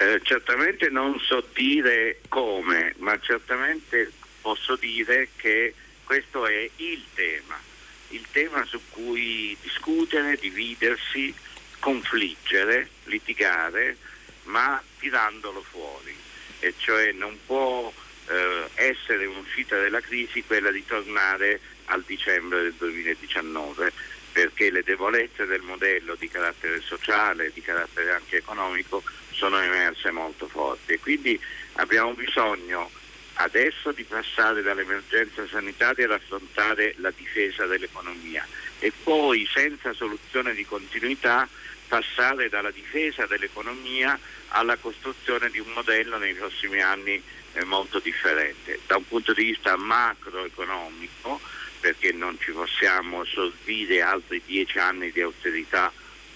Eh, 0.00 0.18
certamente 0.22 0.88
non 0.88 1.20
so 1.20 1.44
dire 1.52 2.20
come, 2.28 2.94
ma 3.00 3.20
certamente 3.20 4.10
posso 4.40 4.74
dire 4.76 5.28
che 5.36 5.74
questo 6.04 6.46
è 6.46 6.70
il 6.76 7.04
tema, 7.12 7.60
il 8.08 8.24
tema 8.32 8.64
su 8.64 8.80
cui 8.88 9.54
discutere, 9.60 10.38
dividersi, 10.38 11.34
confliggere, 11.80 12.88
litigare, 13.04 13.98
ma 14.44 14.82
tirandolo 14.98 15.62
fuori. 15.62 16.16
E 16.60 16.72
cioè 16.78 17.12
non 17.12 17.38
può 17.44 17.92
eh, 18.28 18.68
essere 18.76 19.26
un'uscita 19.26 19.78
della 19.78 20.00
crisi 20.00 20.42
quella 20.44 20.70
di 20.70 20.84
tornare 20.86 21.60
al 21.84 22.02
dicembre 22.06 22.62
del 22.62 22.74
2019 22.78 23.92
perché 24.32 24.70
le 24.70 24.82
debolezze 24.82 25.44
del 25.44 25.60
modello 25.60 26.14
di 26.14 26.28
carattere 26.28 26.80
sociale, 26.80 27.50
di 27.52 27.60
carattere 27.60 28.12
anche 28.12 28.36
economico 28.38 29.02
sono 29.40 29.58
emerse 29.58 30.10
molto 30.10 30.46
forti 30.48 30.92
e 30.92 30.98
quindi 30.98 31.40
abbiamo 31.74 32.12
bisogno 32.12 32.90
adesso 33.34 33.90
di 33.90 34.04
passare 34.04 34.60
dall'emergenza 34.60 35.46
sanitaria 35.48 36.04
ad 36.04 36.12
affrontare 36.12 36.94
la 36.98 37.10
difesa 37.16 37.64
dell'economia 37.64 38.46
e 38.78 38.92
poi 39.02 39.48
senza 39.50 39.94
soluzione 39.94 40.52
di 40.52 40.66
continuità 40.66 41.48
passare 41.88 42.50
dalla 42.50 42.70
difesa 42.70 43.24
dell'economia 43.24 44.18
alla 44.48 44.76
costruzione 44.76 45.48
di 45.48 45.58
un 45.58 45.72
modello 45.72 46.18
nei 46.18 46.34
prossimi 46.34 46.82
anni 46.82 47.20
eh, 47.54 47.64
molto 47.64 47.98
differente. 47.98 48.80
Da 48.86 48.98
un 48.98 49.08
punto 49.08 49.32
di 49.32 49.44
vista 49.44 49.74
macroeconomico, 49.76 51.40
perché 51.80 52.12
non 52.12 52.38
ci 52.38 52.52
possiamo 52.52 53.24
sorbire 53.24 54.02
altri 54.02 54.42
dieci 54.44 54.78
anni 54.78 55.10
di 55.10 55.22
austerità 55.22 55.90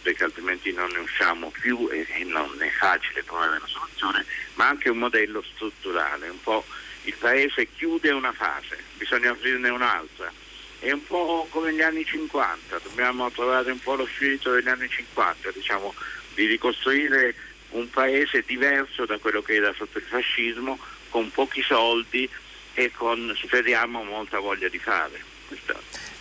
perché 0.04 0.24
altrimenti 0.24 0.70
non 0.70 0.90
ne 0.90 0.98
usciamo 0.98 1.48
più 1.48 1.88
e, 1.90 2.06
e 2.06 2.24
non 2.24 2.54
è 2.60 2.68
facile 2.68 3.24
trovare 3.24 3.56
una 3.56 3.66
soluzione, 3.66 4.26
ma 4.54 4.68
anche 4.68 4.90
un 4.90 4.98
modello 4.98 5.42
strutturale, 5.54 6.28
un 6.28 6.40
po' 6.42 6.62
il 7.04 7.14
paese 7.18 7.68
chiude 7.74 8.10
una 8.10 8.32
fase, 8.32 8.78
bisogna 8.98 9.30
aprirne 9.30 9.70
un'altra. 9.70 10.30
È 10.78 10.92
un 10.92 11.04
po' 11.06 11.46
come 11.48 11.72
gli 11.72 11.80
anni 11.80 12.04
50, 12.04 12.80
dobbiamo 12.82 13.30
trovare 13.30 13.72
un 13.72 13.80
po' 13.80 13.94
lo 13.94 14.06
spirito 14.06 14.52
degli 14.52 14.68
anni 14.68 14.88
50, 14.88 15.50
diciamo, 15.52 15.94
di 16.34 16.44
ricostruire 16.44 17.34
un 17.70 17.88
paese 17.88 18.42
diverso 18.46 19.06
da 19.06 19.16
quello 19.18 19.40
che 19.40 19.54
era 19.54 19.72
sotto 19.72 19.96
il 19.96 20.04
fascismo, 20.04 20.78
con 21.08 21.30
pochi 21.30 21.62
soldi 21.62 22.28
e 22.74 22.90
con, 22.92 23.34
speriamo, 23.42 24.02
molta 24.02 24.38
voglia 24.38 24.68
di 24.68 24.78
fare. 24.78 25.22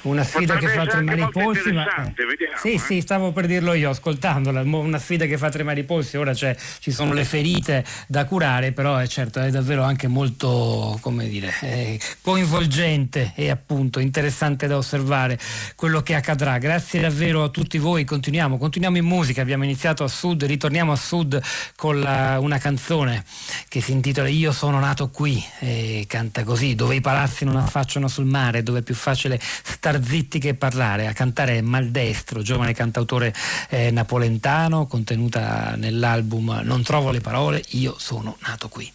Una 0.03 0.23
sfida 0.23 0.57
che 0.57 0.67
fa 0.67 0.85
tremare 0.85 1.21
i 1.21 1.29
polsi. 1.31 1.71
Ma... 1.71 1.85
Vediamo, 2.15 2.57
sì, 2.57 2.73
eh. 2.73 2.79
sì, 2.79 3.01
stavo 3.01 3.31
per 3.31 3.45
dirlo 3.45 3.73
io 3.73 3.89
ascoltandola. 3.89 4.61
Una 4.61 4.99
sfida 4.99 5.25
che 5.25 5.37
fa 5.37 5.49
tremare 5.49 5.79
i 5.79 5.83
polsi. 5.83 6.17
Ora 6.17 6.33
ci 6.33 6.91
sono 6.91 7.13
le 7.13 7.23
ferite 7.23 7.85
da 8.07 8.25
curare, 8.25 8.73
però 8.73 8.97
è 8.97 9.07
certo 9.07 9.39
è 9.39 9.49
davvero 9.49 9.83
anche 9.83 10.07
molto 10.07 10.97
come 11.01 11.27
dire, 11.29 11.53
eh, 11.61 11.99
coinvolgente 12.21 13.31
e 13.35 13.49
appunto 13.49 13.99
interessante 13.99 14.67
da 14.67 14.75
osservare 14.75 15.39
quello 15.75 16.01
che 16.01 16.15
accadrà. 16.15 16.57
Grazie 16.57 16.99
davvero 16.99 17.43
a 17.43 17.49
tutti 17.49 17.77
voi. 17.77 18.03
Continuiamo, 18.03 18.57
continuiamo 18.57 18.97
in 18.97 19.05
musica. 19.05 19.41
Abbiamo 19.41 19.63
iniziato 19.63 20.03
a 20.03 20.09
sud, 20.09 20.43
ritorniamo 20.43 20.91
a 20.91 20.97
sud 20.97 21.41
con 21.77 22.01
la, 22.01 22.39
una 22.39 22.57
canzone 22.57 23.23
che 23.69 23.79
si 23.81 23.93
intitola 23.93 24.27
Io 24.27 24.51
sono 24.51 24.79
nato 24.79 25.09
qui. 25.09 25.41
E 25.59 26.03
canta 26.07 26.43
così: 26.43 26.75
dove 26.75 26.95
i 26.95 27.01
palazzi 27.01 27.45
non 27.45 27.55
affacciano 27.55 28.09
sul 28.09 28.25
mare, 28.25 28.63
dove 28.63 28.79
è 28.79 28.81
più 28.81 28.95
facile 28.95 29.39
stare 29.41 29.91
star 29.94 30.04
zitti 30.04 30.39
che 30.39 30.56
parlare, 30.56 31.08
a 31.08 31.13
cantare 31.13 31.62
Maldestro, 31.62 32.41
giovane 32.41 32.73
cantautore 32.73 33.33
eh, 33.69 33.91
napolentano, 33.91 34.87
contenuta 34.87 35.75
nell'album 35.75 36.62
Non 36.63 36.81
trovo 36.83 37.12
le 37.12 37.21
parole, 37.21 37.63
io 37.69 37.96
sono 37.98 38.37
nato 38.41 38.69
qui. 38.69 38.91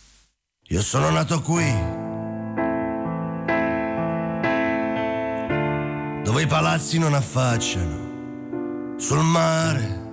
Io 0.70 0.82
sono 0.82 1.10
nato 1.10 1.40
qui, 1.40 1.64
dove 6.24 6.42
i 6.42 6.46
palazzi 6.46 6.98
non 6.98 7.14
affacciano 7.14 8.96
sul 8.98 9.22
mare, 9.22 10.06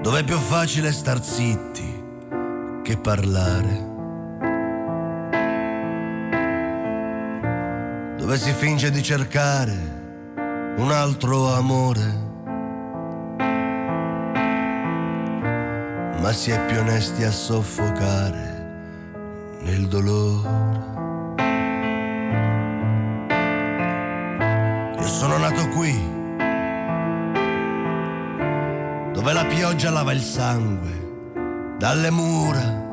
dove 0.00 0.20
è 0.20 0.24
più 0.24 0.38
facile 0.38 0.90
star 0.92 1.22
zitti 1.22 2.02
che 2.82 2.96
parlare. 2.96 3.87
Dove 8.28 8.40
si 8.40 8.52
finge 8.52 8.90
di 8.90 9.02
cercare 9.02 9.72
un 10.76 10.90
altro 10.92 11.54
amore. 11.54 12.26
ma 16.20 16.32
si 16.32 16.50
è 16.50 16.62
più 16.66 16.78
onesti 16.78 17.22
a 17.22 17.30
soffocare 17.30 19.56
nel 19.62 19.86
dolore. 19.86 20.46
Io 24.98 25.06
sono 25.06 25.38
nato 25.38 25.66
qui, 25.68 25.94
dove 29.14 29.32
la 29.32 29.46
pioggia 29.46 29.88
lava 29.88 30.12
il 30.12 30.20
sangue 30.20 31.76
dalle 31.78 32.10
mura. 32.10 32.87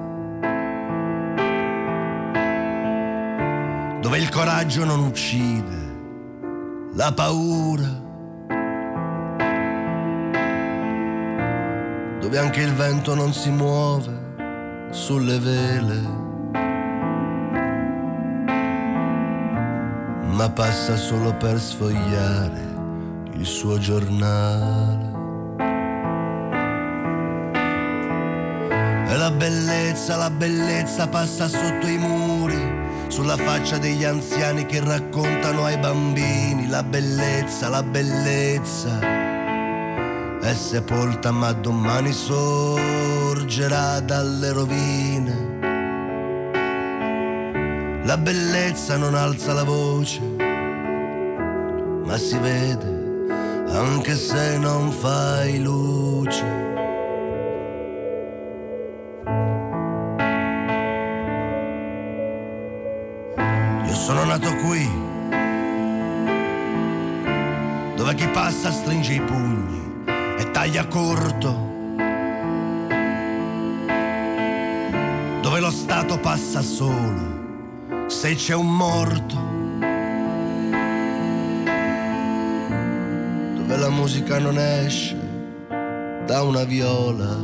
Dove 4.06 4.20
il 4.20 4.30
coraggio 4.30 4.86
non 4.86 5.00
uccide, 5.00 5.96
la 6.94 7.12
paura. 7.12 7.90
Dove 12.20 12.38
anche 12.38 12.62
il 12.62 12.72
vento 12.76 13.16
non 13.16 13.34
si 13.34 13.50
muove 13.50 14.92
sulle 14.92 15.40
vele, 15.40 16.02
ma 20.34 20.52
passa 20.52 20.96
solo 20.98 21.34
per 21.34 21.60
sfogliare 21.60 22.62
il 23.34 23.46
suo 23.48 23.80
giornale. 23.80 25.14
E 29.08 29.18
la 29.18 29.32
bellezza, 29.32 30.16
la 30.16 30.30
bellezza 30.30 31.08
passa 31.08 31.48
sotto 31.48 31.88
i 31.88 31.98
muri, 31.98 32.65
sulla 33.08 33.38
faccia 33.38 33.78
degli 33.78 34.04
anziani 34.04 34.66
che 34.66 34.80
raccontano 34.80 35.66
ai 35.66 35.78
bambini 35.78 36.68
la 36.68 36.84
bellezza, 36.84 37.70
la 37.70 37.84
bellezza 37.84 39.00
è 40.46 40.54
sepolta 40.54 41.32
ma 41.32 41.52
domani 41.54 42.12
sorgerà 42.12 44.00
dalle 44.00 44.52
rovine. 44.52 45.54
La 48.04 48.18
bellezza 48.18 48.96
non 48.96 49.16
alza 49.16 49.54
la 49.54 49.64
voce, 49.64 50.22
ma 52.06 52.16
si 52.18 52.38
vede 52.38 53.24
anche 53.70 54.16
se 54.16 54.60
non 54.60 54.92
fai 54.92 55.60
luce. 55.60 56.65
Corto, 70.96 71.52
dove 75.42 75.60
lo 75.60 75.70
Stato 75.70 76.18
passa 76.20 76.62
solo 76.62 78.08
se 78.08 78.34
c'è 78.36 78.56
un 78.56 78.74
morto, 78.74 79.36
dove 83.58 83.76
la 83.76 83.90
musica 83.90 84.40
non 84.40 84.58
esce 84.58 85.20
da 86.26 86.44
una 86.44 86.64
viola, 86.64 87.36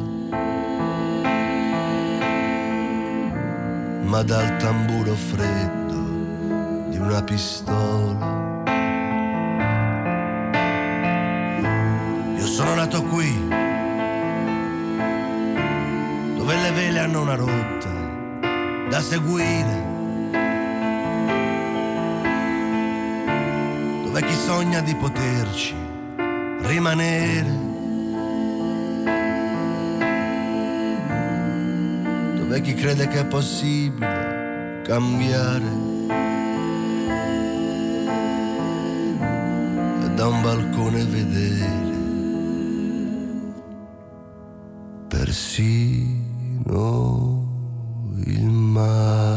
ma 4.04 4.24
dal 4.24 4.56
tamburo 4.60 5.14
freddo 5.14 6.90
di 6.90 6.98
una 6.98 7.22
pistola. 7.22 8.51
Sono 12.62 12.76
nato 12.76 13.02
qui, 13.02 13.48
dove 16.38 16.56
le 16.62 16.72
vele 16.74 17.00
hanno 17.00 17.22
una 17.22 17.34
rotta 17.34 17.90
da 18.88 19.02
seguire, 19.02 19.84
dove 24.04 24.24
chi 24.24 24.34
sogna 24.36 24.80
di 24.82 24.94
poterci 24.94 25.74
rimanere, 26.60 27.50
dove 32.36 32.62
chi 32.62 32.76
crede 32.76 33.08
che 33.08 33.22
è 33.22 33.26
possibile 33.26 34.82
cambiare. 34.84 35.80
Da 40.14 40.28
un 40.28 40.42
balcone 40.44 41.04
vedere 41.06 41.91
persino 45.32 46.76
il 48.26 48.50
mare. 48.50 49.32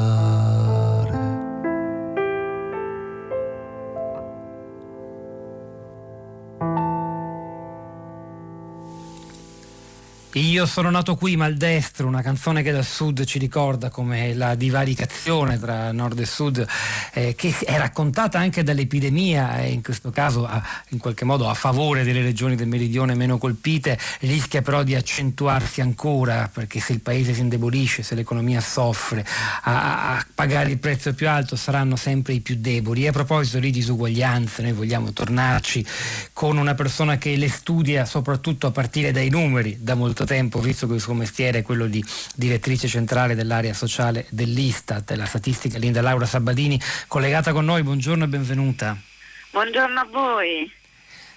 Io 10.55 10.67
sono 10.67 10.89
nato 10.89 11.17
qui 11.17 11.35
maldestro, 11.35 12.07
una 12.07 12.23
canzone 12.23 12.63
che 12.63 12.71
dal 12.71 12.85
sud 12.85 13.25
ci 13.25 13.41
ricorda 13.41 13.91
come 13.91 14.35
la 14.35 14.55
divaricazione 14.55 15.59
tra 15.59 15.91
nord 15.91 16.21
e 16.21 16.27
sud, 16.27 16.65
eh, 17.13 17.35
che 17.35 17.53
è 17.65 17.77
raccontata 17.77 18.39
anche 18.39 18.63
dall'epidemia 18.63 19.59
e 19.59 19.73
in 19.73 19.83
questo 19.83 20.13
caso 20.13 20.47
a, 20.47 20.63
in 20.91 20.99
qualche 20.99 21.25
modo 21.25 21.49
a 21.49 21.55
favore 21.55 22.05
delle 22.05 22.23
regioni 22.23 22.55
del 22.55 22.69
meridione 22.69 23.17
meno 23.17 23.37
colpite, 23.37 23.99
rischia 24.21 24.63
però 24.63 24.85
di 24.85 24.95
accentuarsi 24.95 25.81
ancora 25.81 26.49
perché 26.55 26.79
se 26.79 26.93
il 26.93 27.01
paese 27.01 27.35
si 27.35 27.41
indebolisce, 27.41 28.05
se 28.05 28.15
l'economia 28.15 28.61
soffre, 28.61 29.27
a, 29.63 30.19
a 30.19 30.27
pagare 30.37 30.71
il 30.71 30.79
prezzo 30.79 31.13
più 31.15 31.29
alto 31.29 31.57
saranno 31.57 31.97
sempre 31.97 32.33
i 32.33 32.39
più 32.39 32.55
deboli. 32.61 33.07
E 33.07 33.09
a 33.09 33.13
proposito 33.13 33.59
di 33.59 33.73
disuguaglianze, 33.73 34.63
noi 34.63 34.73
vogliamo 34.73 35.13
tornarci 35.13 35.85
con 36.33 36.59
una 36.59 36.75
persona 36.75 37.19
che 37.19 37.35
le 37.35 37.49
studia 37.49 38.05
soprattutto 38.05 38.69
a 38.69 38.71
partire 38.71 39.11
dai 39.11 39.31
numeri 39.31 39.79
da 39.81 39.97
molto 39.97 40.25
tempo, 40.25 40.43
visto 40.61 40.87
che 40.87 40.95
il 40.95 41.01
suo 41.01 41.15
mestiere 41.15 41.59
è 41.59 41.63
quello 41.63 41.87
di 41.87 42.05
direttrice 42.35 42.89
centrale 42.89 43.35
dell'area 43.35 43.75
sociale 43.75 44.27
dell'Istat, 44.31 45.11
la 45.13 45.27
statistica 45.27 45.79
Linda 45.79 46.01
Laura 46.01 46.27
Sabadini, 46.27 46.81
collegata 47.07 47.53
con 47.53 47.65
noi, 47.65 47.83
buongiorno 47.83 48.25
e 48.25 48.29
benvenuta. 48.29 48.97
Buongiorno 49.51 50.01
a 50.01 50.09
voi. 50.11 50.73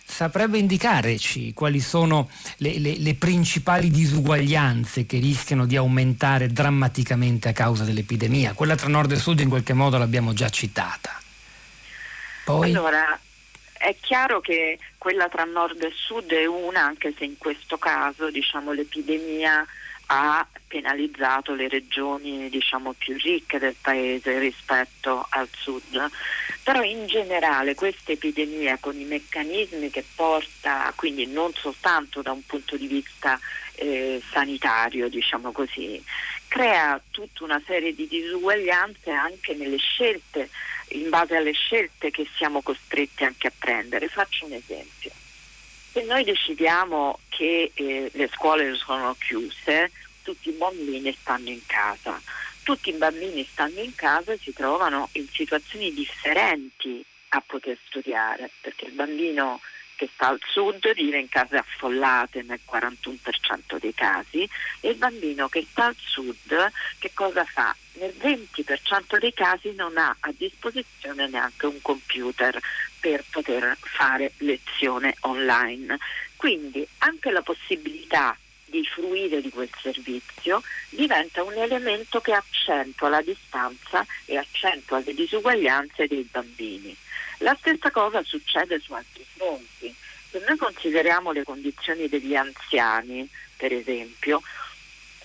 Saprebbe 0.09 0.57
indicarci 0.57 1.53
quali 1.53 1.81
sono 1.81 2.29
le, 2.57 2.79
le, 2.79 2.97
le 2.97 3.13
principali 3.15 3.91
disuguaglianze 3.91 5.05
che 5.05 5.19
rischiano 5.19 5.65
di 5.65 5.75
aumentare 5.75 6.47
drammaticamente 6.47 7.49
a 7.49 7.51
causa 7.51 7.83
dell'epidemia? 7.83 8.53
Quella 8.53 8.75
tra 8.75 8.87
nord 8.87 9.11
e 9.11 9.17
sud 9.17 9.41
in 9.41 9.49
qualche 9.49 9.73
modo 9.73 9.97
l'abbiamo 9.97 10.31
già 10.33 10.49
citata. 10.49 11.21
Poi... 12.45 12.69
Allora, 12.69 13.19
è 13.77 13.95
chiaro 13.99 14.39
che 14.39 14.79
quella 15.07 15.29
tra 15.29 15.45
nord 15.45 15.81
e 15.83 15.91
sud 15.95 16.33
è 16.33 16.45
una, 16.45 16.81
anche 16.81 17.13
se 17.17 17.23
in 17.23 17.37
questo 17.37 17.77
caso 17.77 18.29
diciamo, 18.29 18.73
l'epidemia 18.73 19.65
ha 20.07 20.45
penalizzato 20.67 21.53
le 21.53 21.69
regioni 21.69 22.49
diciamo, 22.49 22.91
più 22.91 23.15
ricche 23.15 23.57
del 23.57 23.77
paese 23.79 24.37
rispetto 24.37 25.25
al 25.29 25.47
sud. 25.55 26.11
Però 26.61 26.81
in 26.81 27.05
generale 27.05 27.73
questa 27.73 28.11
epidemia 28.11 28.79
con 28.81 28.99
i 28.99 29.05
meccanismi 29.05 29.89
che 29.89 30.03
porta, 30.13 30.91
quindi 30.97 31.25
non 31.25 31.53
soltanto 31.53 32.21
da 32.21 32.33
un 32.33 32.45
punto 32.45 32.75
di 32.75 32.87
vista 32.87 33.39
eh, 33.75 34.21
sanitario, 34.29 35.07
diciamo 35.07 35.53
così, 35.53 36.03
crea 36.49 37.01
tutta 37.11 37.45
una 37.45 37.61
serie 37.65 37.95
di 37.95 38.09
disuguaglianze 38.09 39.09
anche 39.11 39.53
nelle 39.53 39.77
scelte, 39.77 40.49
in 40.89 41.09
base 41.09 41.35
alle 41.35 41.51
scelte 41.51 42.11
che 42.11 42.27
siamo 42.37 42.61
costretti 42.61 43.23
anche 43.23 43.47
a 43.47 43.53
prendere. 43.57 44.07
Faccio 44.07 44.45
un 44.45 44.53
esempio. 44.53 45.11
Se 45.91 46.03
noi 46.03 46.23
decidiamo 46.23 47.19
che 47.29 47.71
eh, 47.73 48.11
le 48.13 48.29
scuole 48.33 48.75
sono 48.75 49.15
chiuse, 49.17 49.91
tutti 50.21 50.49
i 50.49 50.53
bambini 50.53 51.15
stanno 51.19 51.49
in 51.49 51.65
casa. 51.65 52.21
Tutti 52.63 52.89
i 52.89 52.93
bambini 52.93 53.47
stanno 53.49 53.79
in 53.79 53.95
casa 53.95 54.33
e 54.33 54.37
si 54.37 54.51
trovano 54.53 55.09
in 55.13 55.27
situazioni 55.29 55.93
differenti 55.93 57.03
a 57.29 57.41
poter 57.45 57.77
studiare, 57.87 58.51
perché 58.61 58.85
il 58.85 58.91
bambino 58.91 59.59
che 59.97 60.07
sta 60.13 60.27
al 60.27 60.39
sud 60.45 60.93
vive 60.93 61.17
in 61.17 61.27
case 61.27 61.57
affollate 61.57 62.43
nel 62.43 62.59
41% 62.69 63.79
dei 63.79 63.93
casi 63.93 64.47
e 64.79 64.89
il 64.89 64.95
bambino 64.95 65.49
che 65.49 65.65
sta 65.69 65.85
al 65.85 65.95
sud 65.97 66.71
che 66.99 67.11
cosa 67.13 67.43
fa? 67.43 67.75
Nel 67.93 68.13
20% 68.15 69.17
dei 69.17 69.33
casi 69.33 69.73
non 69.73 69.97
ha 69.97 70.15
a 70.19 70.31
disposizione 70.37 71.27
neanche 71.27 71.65
un 71.65 71.81
computer 71.81 72.57
per 72.99 73.25
poter 73.31 73.75
fare 73.79 74.33
lezione 74.37 75.15
online. 75.21 75.97
Quindi 76.35 76.87
anche 76.99 77.31
la 77.31 77.41
possibilità 77.41 78.37
di 78.67 78.83
fruire 78.85 79.41
di 79.41 79.49
quel 79.49 79.69
servizio 79.81 80.61
diventa 80.89 81.43
un 81.43 81.53
elemento 81.53 82.19
che 82.21 82.33
accentua 82.33 83.09
la 83.09 83.21
distanza 83.21 84.05
e 84.25 84.37
accentua 84.37 85.01
le 85.03 85.13
disuguaglianze 85.13 86.07
dei 86.07 86.27
bambini. 86.29 86.95
La 87.39 87.55
stessa 87.59 87.91
cosa 87.91 88.23
succede 88.23 88.79
su 88.79 88.93
altri 88.93 89.25
fronti. 89.35 89.93
Se 90.29 90.43
noi 90.47 90.57
consideriamo 90.57 91.31
le 91.31 91.43
condizioni 91.43 92.07
degli 92.09 92.35
anziani, 92.35 93.27
per 93.55 93.73
esempio, 93.73 94.41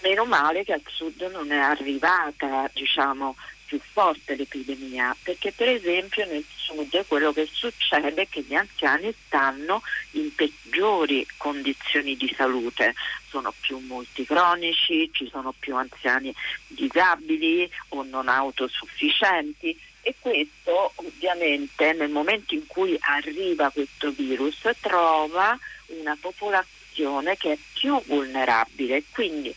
Meno 0.03 0.25
male 0.25 0.65
che 0.65 0.73
al 0.73 0.83
sud 0.85 1.21
non 1.31 1.53
è 1.53 1.59
arrivata 1.59 2.69
diciamo, 2.73 3.37
più 3.73 3.81
forte 3.81 4.35
l'epidemia, 4.35 5.17
perché 5.23 5.53
per 5.53 5.69
esempio 5.69 6.27
nel 6.27 6.45
sud 6.55 7.07
quello 7.07 7.33
che 7.33 7.49
succede 7.51 8.23
è 8.23 8.29
che 8.29 8.43
gli 8.43 8.55
anziani 8.55 9.15
stanno 9.27 9.81
in 10.13 10.35
peggiori 10.35 11.27
condizioni 11.39 12.17
di 12.17 12.31
salute, 12.37 12.95
sono 13.29 13.55
più 13.61 13.79
multicronici, 13.79 15.09
ci 15.13 15.29
sono 15.31 15.55
più 15.59 15.75
anziani 15.77 16.35
disabili 16.67 17.71
o 17.91 18.03
non 18.03 18.29
autosufficienti 18.29 19.79
e 20.03 20.15
questo 20.19 20.93
ovviamente 20.97 21.93
nel 21.93 22.11
momento 22.11 22.55
in 22.55 22.67
cui 22.67 22.95
arriva 23.01 23.71
questo 23.71 24.11
virus 24.11 24.69
trova 24.81 25.57
una 25.87 26.17
popolazione 26.21 27.37
che 27.37 27.53
è 27.53 27.59
più 27.73 28.03
vulnerabile, 28.05 29.05
quindi 29.13 29.55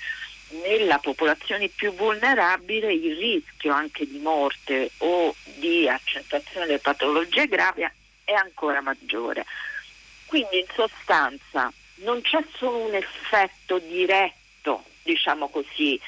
nella 0.49 0.99
popolazione 0.99 1.67
più 1.69 1.93
vulnerabile 1.93 2.93
il 2.93 3.15
rischio 3.15 3.73
anche 3.73 4.05
di 4.07 4.19
morte 4.19 4.91
o 4.97 5.35
di 5.55 5.87
accentuazione 5.87 6.67
delle 6.67 6.79
patologie 6.79 7.47
gravi 7.47 7.81
è 8.23 8.33
ancora 8.33 8.81
maggiore. 8.81 9.45
Quindi 10.25 10.59
in 10.59 10.65
sostanza 10.73 11.71
non 11.95 12.21
c'è 12.21 12.43
solo 12.57 12.77
un 12.77 12.95
effetto 12.95 13.79
diretto, 13.79 14.83
diciamo 15.03 15.49
così, 15.49 15.99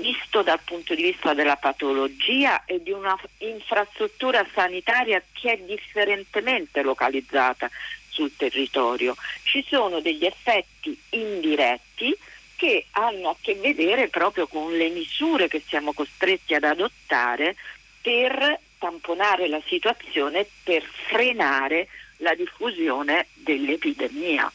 visto 0.00 0.42
dal 0.42 0.60
punto 0.64 0.94
di 0.94 1.02
vista 1.02 1.34
della 1.34 1.56
patologia 1.56 2.64
e 2.64 2.82
di 2.82 2.90
una 2.90 3.16
infrastruttura 3.38 4.46
sanitaria 4.52 5.22
che 5.32 5.52
è 5.52 5.58
differentemente 5.58 6.82
localizzata 6.82 7.70
sul 8.08 8.34
territorio. 8.36 9.14
Ci 9.42 9.64
sono 9.68 10.00
degli 10.00 10.24
effetti 10.24 10.98
indiretti 11.10 12.16
che 12.60 12.84
hanno 12.90 13.30
a 13.30 13.36
che 13.40 13.54
vedere 13.54 14.08
proprio 14.08 14.46
con 14.46 14.76
le 14.76 14.90
misure 14.90 15.48
che 15.48 15.62
siamo 15.66 15.94
costretti 15.94 16.52
ad 16.52 16.64
adottare 16.64 17.56
per 18.02 18.60
tamponare 18.76 19.48
la 19.48 19.62
situazione, 19.64 20.46
per 20.62 20.82
frenare 20.82 21.88
la 22.18 22.34
diffusione 22.34 23.28
dell'epidemia. 23.32 24.52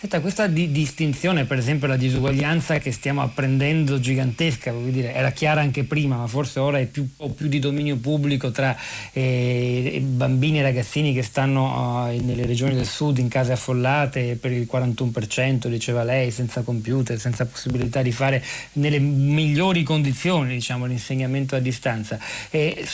Senta, 0.00 0.20
questa 0.20 0.46
di- 0.46 0.70
distinzione, 0.70 1.44
per 1.44 1.58
esempio 1.58 1.88
la 1.88 1.96
disuguaglianza 1.96 2.78
che 2.78 2.92
stiamo 2.92 3.20
apprendendo 3.20 3.98
gigantesca, 3.98 4.70
dire, 4.70 5.12
era 5.12 5.32
chiara 5.32 5.60
anche 5.60 5.82
prima, 5.82 6.16
ma 6.16 6.28
forse 6.28 6.60
ora 6.60 6.78
è 6.78 6.86
più, 6.86 7.04
o 7.16 7.30
più 7.30 7.48
di 7.48 7.58
dominio 7.58 7.96
pubblico 7.96 8.52
tra 8.52 8.76
eh, 9.12 10.00
bambini 10.06 10.60
e 10.60 10.62
ragazzini 10.62 11.12
che 11.12 11.24
stanno 11.24 12.04
uh, 12.06 12.24
nelle 12.24 12.46
regioni 12.46 12.76
del 12.76 12.86
sud 12.86 13.18
in 13.18 13.26
case 13.26 13.50
affollate 13.50 14.36
per 14.36 14.52
il 14.52 14.68
41%, 14.70 15.66
diceva 15.66 16.04
lei, 16.04 16.30
senza 16.30 16.62
computer, 16.62 17.18
senza 17.18 17.44
possibilità 17.46 18.00
di 18.00 18.12
fare 18.12 18.40
nelle 18.74 19.00
migliori 19.00 19.82
condizioni 19.82 20.54
diciamo, 20.54 20.86
l'insegnamento 20.86 21.56
a 21.56 21.58
distanza. 21.58 22.20
E, 22.50 22.86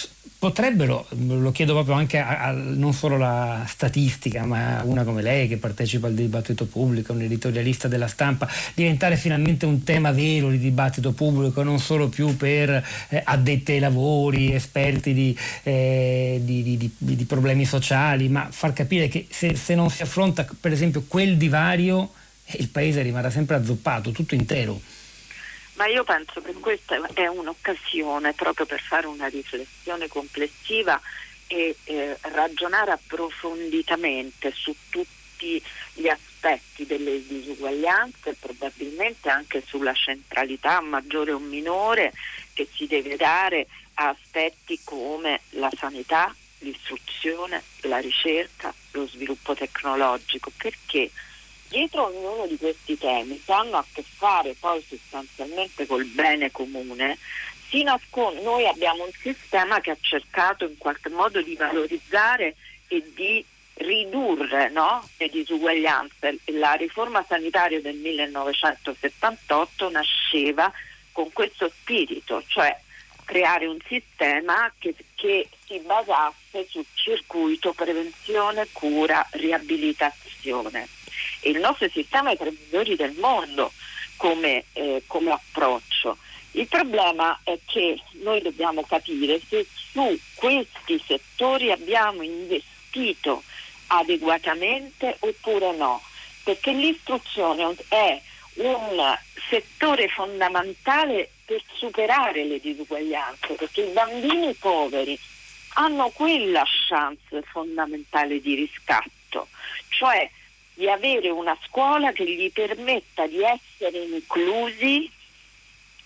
potrebbero, 0.45 1.07
lo 1.27 1.51
chiedo 1.53 1.73
proprio 1.73 1.95
anche 1.95 2.19
a, 2.19 2.41
a, 2.41 2.51
non 2.51 2.93
solo 2.93 3.17
la 3.17 3.65
statistica, 3.67 4.45
ma 4.45 4.83
una 4.85 5.03
come 5.03 5.23
lei 5.23 5.49
che 5.49 5.57
partecipa 5.57 6.07
al 6.07 6.13
dibattito 6.13 6.67
pubblico, 6.67 7.15
un 7.15 7.23
editorialista 7.23 7.89
della 7.89 8.09
stampa, 8.09 8.47
diventare 8.75 9.17
finalmente 9.17 9.65
un 9.65 9.85
tema 9.85 10.13
vero 10.13 10.51
di 10.51 10.59
dibattito 10.59 11.13
pubblico, 11.13 11.63
non 11.63 11.79
solo 11.79 12.11
più 12.11 12.37
per 12.37 12.87
eh, 13.09 13.23
addetti 13.25 13.73
ai 13.73 13.79
lavori, 13.79 14.53
esperti 14.53 15.15
di, 15.15 15.35
eh, 15.63 16.39
di, 16.45 16.77
di, 16.77 16.91
di, 16.99 17.25
problemi 17.25 17.65
sociali, 17.65 18.29
ma 18.29 18.47
far 18.51 18.75
capire 18.75 19.09
che 19.09 19.27
se, 19.31 19.55
se 19.55 19.75
non 19.75 19.89
si 19.89 20.03
affronta 20.03 20.47
per 20.61 20.73
esempio 20.73 21.05
quel 21.09 21.39
divario, 21.39 22.13
il 22.59 22.69
paese 22.69 23.01
rimarrà 23.01 23.31
sempre 23.31 23.57
azzoppato, 23.57 24.11
tutto 24.11 24.35
intero. 24.35 24.79
Ma 25.75 25.87
io 25.87 26.05
penso 26.05 26.41
che 26.41 26.53
questa 26.55 27.01
è 27.15 27.27
un'occasione 27.27 28.33
proprio 28.33 28.65
per 28.65 28.81
fare 28.81 29.07
una 29.07 29.27
riflessione 29.27 30.07
complessiva 30.07 31.01
e 31.47 31.77
eh, 31.85 32.17
ragionare 32.21 32.93
approfonditamente 32.93 34.53
su 34.53 34.75
tutti 34.89 35.63
gli 35.95 36.09
aspetti 36.09 36.87
delle 36.87 37.27
disuguaglianze, 37.27 38.37
probabilmente 38.39 39.29
anche 39.29 39.63
sulla 39.67 39.95
centralità 39.95 40.81
maggiore 40.81 41.33
o 41.33 41.39
minore 41.39 42.13
che 42.53 42.69
si 42.73 42.87
deve 42.87 43.17
dare 43.17 43.67
a 43.95 44.09
aspetti 44.09 44.81
come 44.85 45.41
la 45.51 45.71
sanità, 45.77 46.35
l'istruzione, 46.59 47.63
la 47.83 47.99
ricerca, 47.99 48.73
lo 48.93 49.07
sviluppo 49.07 49.55
tecnologico, 49.55 50.53
perché 50.57 51.11
dietro 51.69 52.07
ognuno 52.07 52.47
di 52.47 52.57
questi 52.57 52.97
temi 52.99 53.43
che 53.45 53.53
hanno 53.53 53.77
a 53.77 53.85
che 53.93 54.03
fare 54.03 54.55
poi 54.59 54.83
sostanzialmente 54.87 55.87
col 55.87 56.05
bene 56.05 56.51
comune, 56.51 57.19
nascond- 57.83 58.41
noi 58.43 58.67
abbiamo 58.67 59.05
un 59.05 59.11
sistema 59.19 59.81
che 59.81 59.91
ha 59.91 59.97
cercato 60.01 60.65
in 60.65 60.79
qualche 60.79 61.09
modo 61.09 61.43
di 61.43 61.57
valorizzare 61.57 62.55
e 62.87 63.03
di 63.15 63.45
ridurre 63.75 64.71
no, 64.71 65.09
le 65.17 65.29
disuguaglianze. 65.29 66.39
La 66.47 66.75
riforma 66.75 67.25
sanitaria 67.27 67.81
del 67.81 67.97
1978 67.97 69.91
nasceva 69.91 70.71
con 71.11 71.33
questo 71.33 71.69
spirito, 71.69 72.43
cioè 72.47 72.79
creare 73.25 73.67
un 73.67 73.79
sistema 73.89 74.73
che, 74.79 74.95
che 75.15 75.49
si 75.67 75.79
basasse 75.81 76.67
sul 76.69 76.85
circuito 76.95 77.73
prevenzione, 77.73 78.69
cura, 78.73 79.27
riabilitazione 79.33 80.89
il 81.43 81.59
nostro 81.59 81.89
sistema 81.89 82.31
è 82.31 82.37
tra 82.37 82.49
i 82.49 82.59
migliori 82.59 82.97
del 82.97 83.15
mondo 83.19 83.73
come, 84.17 84.65
eh, 84.73 85.03
come 85.07 85.33
approccio. 85.33 86.19
Il 86.53 86.69
problema 86.69 87.41
è 87.43 87.59
che 87.65 88.01
noi 88.23 88.41
dobbiamo 88.41 88.83
capire 88.83 89.41
se 89.49 89.67
su 89.93 90.19
questi 90.35 91.03
settori 91.05 91.73
abbiamo 91.73 92.23
investito 92.23 93.43
adeguatamente 93.89 95.17
oppure 95.19 95.75
no, 95.77 96.01
perché 96.45 96.73
l'istruzione 96.73 97.75
è 97.89 98.21
un 98.55 99.19
settore 99.49 100.09
fondamentale 100.09 101.31
per 101.45 101.61
superare 101.73 102.45
le 102.45 102.61
disuguaglianze, 102.61 103.55
perché 103.55 103.83
i 103.83 103.93
bambini 103.93 104.55
poveri 104.55 105.19
hanno 105.75 106.09
quella 106.11 106.65
chance 106.89 107.43
fondamentale 107.51 108.41
di 108.41 108.55
riscatto, 108.55 109.49
cioè 109.89 110.31
di 110.75 110.89
avere 110.91 111.31
una 111.31 111.57
scuola 111.67 112.13
che 112.13 112.25
gli 112.25 112.51
permetta 112.53 113.27
di 113.27 113.43
essere 113.43 113.99
inclusi 113.99 115.11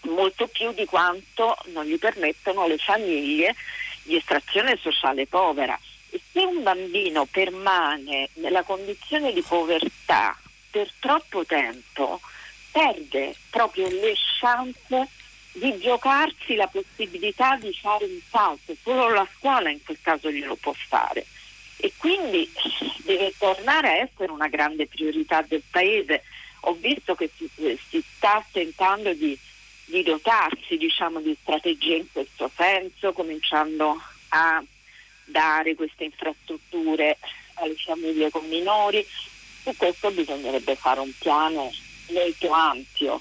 molto 0.03 0.47
più 0.47 0.73
di 0.73 0.85
quanto 0.85 1.57
non 1.67 1.85
gli 1.85 1.99
permettono 1.99 2.67
le 2.67 2.77
famiglie 2.79 3.55
di 4.03 4.17
estrazione 4.17 4.79
sociale 4.81 5.27
povera. 5.27 5.79
E 6.11 6.21
se 6.33 6.41
un 6.41 6.63
bambino 6.63 7.27
permane 7.27 8.29
nella 8.35 8.63
condizione 8.63 9.33
di 9.33 9.43
povertà 9.43 10.39
per 10.71 10.91
troppo 10.99 11.45
tempo, 11.45 12.21
perde 12.71 13.35
proprio 13.51 13.89
le 13.89 14.15
chance 14.41 15.09
di 15.53 15.77
giocarsi 15.79 16.55
la 16.55 16.69
possibilità 16.69 17.57
di 17.57 17.73
fare 17.73 18.05
un 18.05 18.21
salto, 18.31 18.75
solo 18.83 19.09
la 19.09 19.27
scuola 19.37 19.71
in 19.71 19.83
quel 19.83 19.99
caso 20.01 20.31
glielo 20.31 20.57
può 20.57 20.73
fare 20.73 21.27
e 21.79 21.93
quindi 21.97 22.51
deve 23.05 23.33
tornare 23.39 23.89
a 23.89 23.97
essere 23.97 24.31
una 24.33 24.49
grande 24.49 24.87
priorità 24.87 25.43
del 25.43 25.63
Paese. 25.71 26.23
Ho 26.63 26.75
visto 26.75 27.15
che 27.15 27.31
si, 27.37 27.49
si 27.89 28.05
sta 28.17 28.45
tentando 28.51 29.13
di, 29.15 29.39
di 29.85 30.03
dotarsi 30.03 30.77
diciamo, 30.77 31.21
di 31.21 31.37
strategie 31.41 31.97
in 31.97 32.07
questo 32.13 32.51
senso, 32.55 33.13
cominciando 33.13 34.01
a 34.31 34.63
dare 35.25 35.75
queste 35.75 36.05
infrastrutture 36.05 37.19
alle 37.55 37.77
famiglie 37.77 38.31
con 38.31 38.47
minori. 38.49 39.07
Su 39.63 39.75
questo 39.77 40.11
bisognerebbe 40.11 40.75
fare 40.75 41.01
un 41.01 41.13
piano 41.19 41.71
molto 42.09 42.51
ampio 42.51 43.21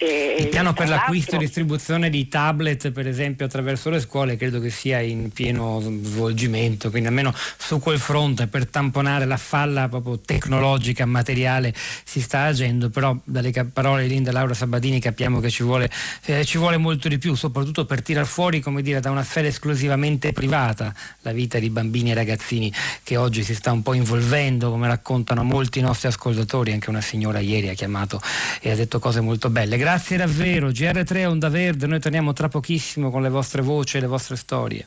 il 0.00 0.48
piano 0.48 0.72
per 0.72 0.88
l'acquisto 0.88 1.34
e 1.34 1.38
distribuzione 1.38 2.08
di 2.08 2.28
tablet, 2.28 2.92
per 2.92 3.08
esempio, 3.08 3.46
attraverso 3.46 3.90
le 3.90 3.98
scuole, 3.98 4.36
credo 4.36 4.60
che 4.60 4.70
sia 4.70 5.00
in 5.00 5.30
pieno 5.32 5.80
svolgimento, 5.80 6.90
quindi 6.90 7.08
almeno 7.08 7.34
su 7.56 7.80
quel 7.80 7.98
fronte 7.98 8.46
per 8.46 8.68
tamponare 8.68 9.24
la 9.24 9.36
falla 9.36 9.88
proprio 9.88 10.20
tecnologica, 10.20 11.04
materiale, 11.04 11.74
si 12.04 12.20
sta 12.20 12.42
agendo, 12.44 12.90
però 12.90 13.16
dalle 13.24 13.50
parole 13.72 14.02
di 14.02 14.10
Linda 14.10 14.30
Laura 14.30 14.54
Sabatini 14.54 15.00
capiamo 15.00 15.40
che 15.40 15.50
ci 15.50 15.64
vuole, 15.64 15.90
eh, 16.26 16.44
ci 16.44 16.58
vuole 16.58 16.76
molto 16.76 17.08
di 17.08 17.18
più, 17.18 17.34
soprattutto 17.34 17.84
per 17.84 18.00
tirar 18.00 18.26
fuori, 18.26 18.60
come 18.60 18.82
dire, 18.82 19.00
da 19.00 19.10
una 19.10 19.24
sfera 19.24 19.48
esclusivamente 19.48 20.32
privata 20.32 20.94
la 21.22 21.32
vita 21.32 21.58
di 21.58 21.70
bambini 21.70 22.12
e 22.12 22.14
ragazzini 22.14 22.72
che 23.02 23.16
oggi 23.16 23.42
si 23.42 23.54
sta 23.54 23.72
un 23.72 23.82
po' 23.82 23.94
involvendo, 23.94 24.70
come 24.70 24.86
raccontano 24.86 25.42
molti 25.42 25.80
nostri 25.80 26.06
ascoltatori, 26.06 26.70
anche 26.70 26.88
una 26.88 27.00
signora 27.00 27.40
ieri 27.40 27.68
ha 27.68 27.74
chiamato 27.74 28.20
e 28.60 28.70
ha 28.70 28.76
detto 28.76 29.00
cose 29.00 29.20
molto 29.20 29.50
belle. 29.50 29.76
Grazie 29.88 30.18
davvero, 30.18 30.68
GR3 30.68 31.24
Onda 31.24 31.48
Verde, 31.48 31.86
noi 31.86 31.98
torniamo 31.98 32.34
tra 32.34 32.48
pochissimo 32.48 33.10
con 33.10 33.22
le 33.22 33.30
vostre 33.30 33.62
voci 33.62 33.96
e 33.96 34.00
le 34.00 34.06
vostre 34.06 34.36
storie. 34.36 34.86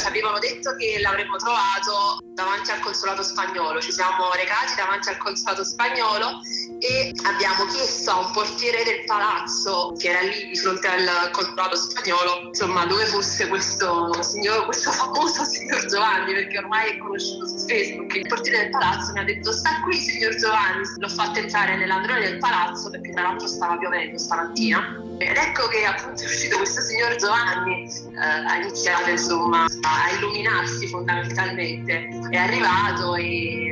Allora, 0.00 0.16
sapevo 0.16 0.38
detto 0.38 0.74
che 0.76 0.98
l'avremmo 1.00 1.36
trovato 1.36 2.20
davanti 2.32 2.70
al 2.70 2.80
consolato 2.80 3.22
spagnolo, 3.22 3.80
ci 3.80 3.92
siamo 3.92 4.32
recati 4.32 4.74
davanti 4.74 5.10
al 5.10 5.18
consolato 5.18 5.62
spagnolo 5.62 6.40
e 6.78 7.12
abbiamo 7.24 7.66
chiesto 7.66 8.10
a 8.10 8.18
un 8.20 8.30
portiere 8.32 8.82
del 8.84 9.04
palazzo 9.04 9.92
che 9.98 10.08
era 10.08 10.20
lì 10.20 10.48
di 10.48 10.56
fronte 10.56 10.86
al 10.88 11.30
consolato 11.32 11.76
spagnolo, 11.76 12.48
insomma, 12.48 12.86
dove 12.86 13.04
fosse 13.06 13.48
questo 13.48 14.22
signor, 14.22 14.64
questo 14.64 14.90
famoso 14.90 15.44
signor 15.44 15.84
Giovanni, 15.86 16.32
perché 16.32 16.58
ormai 16.58 16.92
è 16.92 16.98
conosciuto 16.98 17.46
su 17.46 17.66
Facebook. 17.66 18.14
Il 18.14 18.26
portiere 18.26 18.58
del 18.62 18.70
palazzo 18.70 19.12
mi 19.12 19.18
ha 19.20 19.24
detto 19.24 19.52
sta 19.52 19.80
qui 19.82 19.96
signor 19.96 20.34
Giovanni, 20.36 20.88
l'ho 20.96 21.08
fatto 21.08 21.38
entrare 21.38 21.76
nell'androne 21.76 22.20
del 22.20 22.38
palazzo 22.38 22.88
perché 22.90 23.12
tra 23.12 23.22
l'altro 23.22 23.46
stava 23.46 23.76
piovendo 23.76 24.16
stamattina 24.16 25.09
ed 25.20 25.36
ecco 25.36 25.68
che 25.68 25.84
appunto 25.84 26.22
è 26.22 26.24
uscito 26.24 26.56
questo 26.56 26.80
signor 26.80 27.14
Giovanni, 27.16 27.84
eh, 27.84 28.48
ha 28.48 28.56
iniziato 28.56 29.10
insomma 29.10 29.64
a 29.64 30.16
illuminarsi 30.16 30.88
fondamentalmente. 30.88 32.08
È 32.30 32.36
arrivato 32.38 33.16
e 33.16 33.70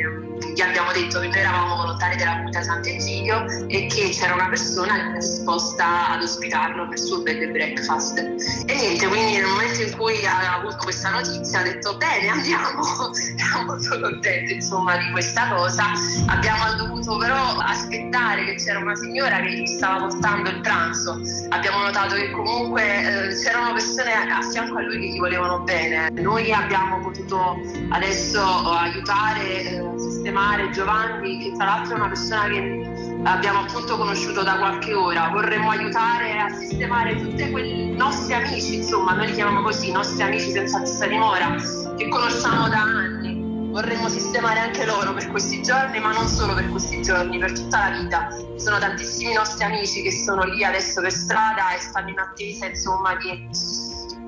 gli 0.55 0.61
abbiamo 0.61 0.93
detto 0.93 1.21
che 1.21 1.29
noi 1.29 1.39
eravamo 1.39 1.77
volontari 1.77 2.17
della 2.17 2.33
comunità 2.33 2.63
Sant'Egidio 2.63 3.45
e 3.69 3.87
che 3.87 4.11
c'era 4.11 4.35
una 4.35 4.49
persona 4.49 4.99
era 4.99 5.19
disposta 5.19 6.11
ad 6.11 6.23
ospitarlo 6.23 6.89
per 6.89 6.99
il 6.99 7.05
suo 7.05 7.23
bed 7.23 7.43
and 7.43 7.53
breakfast. 7.53 8.19
E 8.67 8.75
niente, 8.75 9.07
quindi 9.07 9.37
nel 9.37 9.47
momento 9.47 9.83
in 9.83 9.97
cui 9.97 10.27
ha 10.27 10.57
avuto 10.57 10.77
questa 10.79 11.11
notizia 11.11 11.61
ha 11.61 11.63
detto 11.63 11.97
bene 11.97 12.29
andiamo, 12.29 12.83
siamo 13.15 13.65
molto 13.65 14.01
contenti 14.01 14.55
insomma 14.55 14.97
di 14.97 15.11
questa 15.13 15.49
cosa. 15.55 15.85
Abbiamo 16.27 16.75
dovuto 16.75 17.17
però 17.17 17.57
aspettare 17.59 18.45
che 18.45 18.55
c'era 18.57 18.81
una 18.81 18.95
signora 18.95 19.41
che 19.41 19.51
gli 19.51 19.67
stava 19.67 20.07
portando 20.07 20.51
il 20.51 20.61
pranzo. 20.61 21.21
Abbiamo 21.51 21.83
notato 21.83 22.15
che 22.15 22.31
comunque 22.31 22.83
eh, 22.83 23.35
c'erano 23.35 23.73
persone 23.73 24.13
a 24.13 24.43
fianco 24.51 24.79
a 24.79 24.83
lui 24.83 24.99
che 24.99 25.07
gli 25.07 25.19
volevano 25.19 25.61
bene. 25.61 26.11
Noi 26.11 26.53
abbiamo 26.53 27.01
potuto 27.01 27.61
adesso 27.91 28.41
aiutare, 28.41 29.63
eh, 29.63 29.93
sistemare 29.97 30.71
Giovanni, 30.71 31.39
che 31.39 31.53
tra 31.57 31.65
l'altro 31.65 31.95
è 31.95 31.99
una 31.99 32.09
persona 32.09 32.49
che 32.49 33.21
abbiamo 33.25 33.61
appunto 33.61 33.97
conosciuto 33.97 34.43
da 34.43 34.59
qualche 34.59 34.95
ora. 34.95 35.29
Vorremmo 35.29 35.71
aiutare 35.71 36.39
a 36.39 36.49
sistemare 36.51 37.17
tutti 37.17 37.51
quei 37.51 37.95
nostri 37.97 38.35
amici, 38.35 38.77
insomma, 38.77 39.15
noi 39.15 39.27
li 39.27 39.33
chiamiamo 39.33 39.63
così, 39.63 39.89
i 39.89 39.93
nostri 39.93 40.23
amici 40.23 40.51
senza 40.51 40.81
fissa 40.81 41.07
dimora, 41.07 41.55
che 41.97 42.09
conosciamo 42.09 42.69
da 42.69 42.81
anni. 42.81 43.38
Vorremmo 43.71 44.09
sistemare 44.09 44.61
anche 44.61 44.85
loro 44.85 45.13
per 45.13 45.31
questi 45.31 45.63
giorni, 45.63 46.01
ma 46.01 46.13
non 46.13 46.27
solo 46.27 46.55
per 46.55 46.69
questi 46.71 47.03
giorni, 47.03 47.39
per 47.39 47.53
tutta 47.53 47.91
la 47.91 47.97
vita. 47.99 48.29
Ci 48.31 48.61
sono 48.61 48.79
tantissimi 48.79 49.35
nostri 49.35 49.65
amici 49.65 50.03
che 50.03 50.11
sono 50.11 50.45
lì 50.45 50.65
adesso 50.65 51.01
per 51.01 51.13
strada 51.13 51.75
e 51.75 51.81
stanno 51.81 52.09
in 52.09 52.19
attesa, 52.19 52.67
insomma, 52.67 53.15
di 53.17 53.87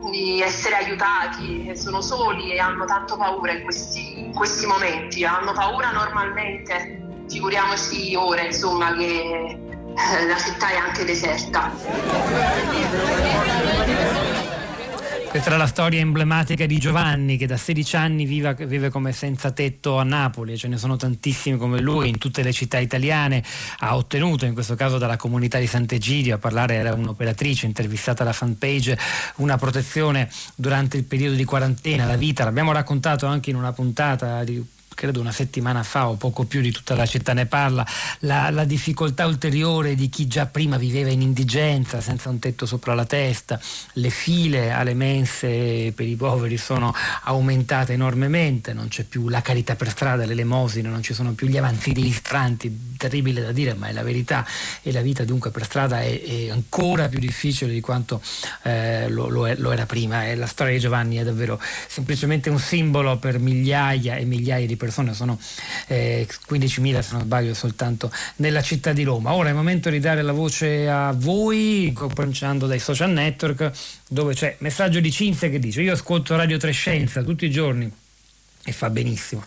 di 0.08 0.40
essere 0.40 0.76
aiutati, 0.76 1.76
sono 1.76 2.00
soli 2.00 2.52
e 2.52 2.58
hanno 2.58 2.84
tanto 2.86 3.16
paura 3.16 3.52
in 3.52 3.62
questi, 3.64 4.18
in 4.20 4.32
questi 4.32 4.66
momenti, 4.66 5.24
hanno 5.24 5.52
paura 5.52 5.90
normalmente, 5.90 7.24
figuriamoci 7.28 8.14
ora 8.14 8.42
insomma 8.42 8.94
che 8.94 9.04
eh, 9.06 10.26
la 10.26 10.36
città 10.36 10.70
è 10.70 10.76
anche 10.76 11.04
deserta. 11.04 11.70
Questa 15.30 15.50
era 15.50 15.58
la 15.58 15.68
storia 15.68 16.00
emblematica 16.00 16.66
di 16.66 16.78
Giovanni 16.78 17.36
che 17.36 17.46
da 17.46 17.56
16 17.56 17.94
anni 17.94 18.24
vive, 18.24 18.52
vive, 18.66 18.90
come 18.90 19.12
senza 19.12 19.52
tetto 19.52 19.96
a 19.96 20.02
Napoli, 20.02 20.58
ce 20.58 20.66
ne 20.66 20.76
sono 20.76 20.96
tantissimi 20.96 21.56
come 21.56 21.80
lui 21.80 22.08
in 22.08 22.18
tutte 22.18 22.42
le 22.42 22.52
città 22.52 22.78
italiane, 22.78 23.40
ha 23.78 23.94
ottenuto 23.94 24.44
in 24.44 24.54
questo 24.54 24.74
caso 24.74 24.98
dalla 24.98 25.16
comunità 25.16 25.60
di 25.60 25.68
Sant'Egidio, 25.68 26.34
a 26.34 26.38
parlare 26.38 26.74
era 26.74 26.94
un'operatrice 26.94 27.66
intervistata 27.66 28.24
alla 28.24 28.32
fanpage, 28.32 28.98
una 29.36 29.56
protezione 29.56 30.28
durante 30.56 30.96
il 30.96 31.04
periodo 31.04 31.36
di 31.36 31.44
quarantena, 31.44 32.06
la 32.06 32.16
vita, 32.16 32.42
l'abbiamo 32.42 32.72
raccontato 32.72 33.26
anche 33.26 33.50
in 33.50 33.56
una 33.56 33.72
puntata 33.72 34.42
di 34.42 34.60
credo 35.00 35.18
una 35.18 35.32
settimana 35.32 35.82
fa 35.82 36.10
o 36.10 36.16
poco 36.16 36.44
più 36.44 36.60
di 36.60 36.70
tutta 36.70 36.94
la 36.94 37.06
città 37.06 37.32
ne 37.32 37.46
parla, 37.46 37.86
la, 38.18 38.50
la 38.50 38.64
difficoltà 38.64 39.24
ulteriore 39.24 39.94
di 39.94 40.10
chi 40.10 40.26
già 40.26 40.44
prima 40.44 40.76
viveva 40.76 41.08
in 41.08 41.22
indigenza, 41.22 42.02
senza 42.02 42.28
un 42.28 42.38
tetto 42.38 42.66
sopra 42.66 42.92
la 42.92 43.06
testa, 43.06 43.58
le 43.94 44.10
file 44.10 44.72
alle 44.72 44.92
mense 44.92 45.92
per 45.92 46.06
i 46.06 46.16
poveri 46.16 46.58
sono 46.58 46.94
aumentate 47.22 47.94
enormemente, 47.94 48.74
non 48.74 48.88
c'è 48.88 49.04
più 49.04 49.30
la 49.30 49.40
carità 49.40 49.74
per 49.74 49.88
strada, 49.88 50.26
l'elemosina, 50.26 50.90
non 50.90 51.02
ci 51.02 51.14
sono 51.14 51.32
più 51.32 51.46
gli 51.46 51.56
avanzi 51.56 51.92
dimostranti, 51.92 52.96
terribile 52.98 53.40
da 53.40 53.52
dire 53.52 53.72
ma 53.72 53.86
è 53.86 53.92
la 53.92 54.02
verità 54.02 54.46
e 54.82 54.92
la 54.92 55.00
vita 55.00 55.24
dunque 55.24 55.50
per 55.50 55.64
strada 55.64 56.02
è, 56.02 56.22
è 56.22 56.50
ancora 56.50 57.08
più 57.08 57.20
difficile 57.20 57.72
di 57.72 57.80
quanto 57.80 58.20
eh, 58.64 59.08
lo, 59.08 59.28
lo, 59.28 59.48
è, 59.48 59.54
lo, 59.56 59.72
era 59.72 59.86
prima 59.86 60.26
e 60.26 60.34
la 60.34 60.46
storia 60.46 60.74
di 60.74 60.78
Giovanni 60.78 61.16
è 61.16 61.24
davvero 61.24 61.58
semplicemente 61.88 62.50
un 62.50 62.58
simbolo 62.58 63.16
per 63.16 63.38
migliaia 63.38 64.16
e 64.16 64.26
migliaia 64.26 64.66
di 64.66 64.76
persone 64.76 64.88
persone, 64.90 65.14
sono 65.14 65.38
eh, 65.86 66.26
15.000 66.48 67.00
se 67.00 67.12
non 67.12 67.22
sbaglio 67.22 67.54
soltanto 67.54 68.12
nella 68.36 68.60
città 68.60 68.92
di 68.92 69.04
Roma. 69.04 69.32
Ora 69.32 69.48
è 69.48 69.50
il 69.50 69.56
momento 69.56 69.88
di 69.88 70.00
dare 70.00 70.22
la 70.22 70.32
voce 70.32 70.88
a 70.88 71.12
voi, 71.16 71.92
cominciando 71.94 72.66
dai 72.66 72.78
social 72.78 73.10
network, 73.10 73.70
dove 74.08 74.34
c'è 74.34 74.56
messaggio 74.58 75.00
di 75.00 75.10
Cinzia 75.10 75.48
che 75.48 75.58
dice 75.58 75.80
io 75.82 75.92
ascolto 75.92 76.36
Radio 76.36 76.58
Trescenza 76.58 77.22
tutti 77.22 77.46
i 77.46 77.50
giorni 77.50 77.90
e 78.62 78.72
fa 78.72 78.90
benissimo. 78.90 79.44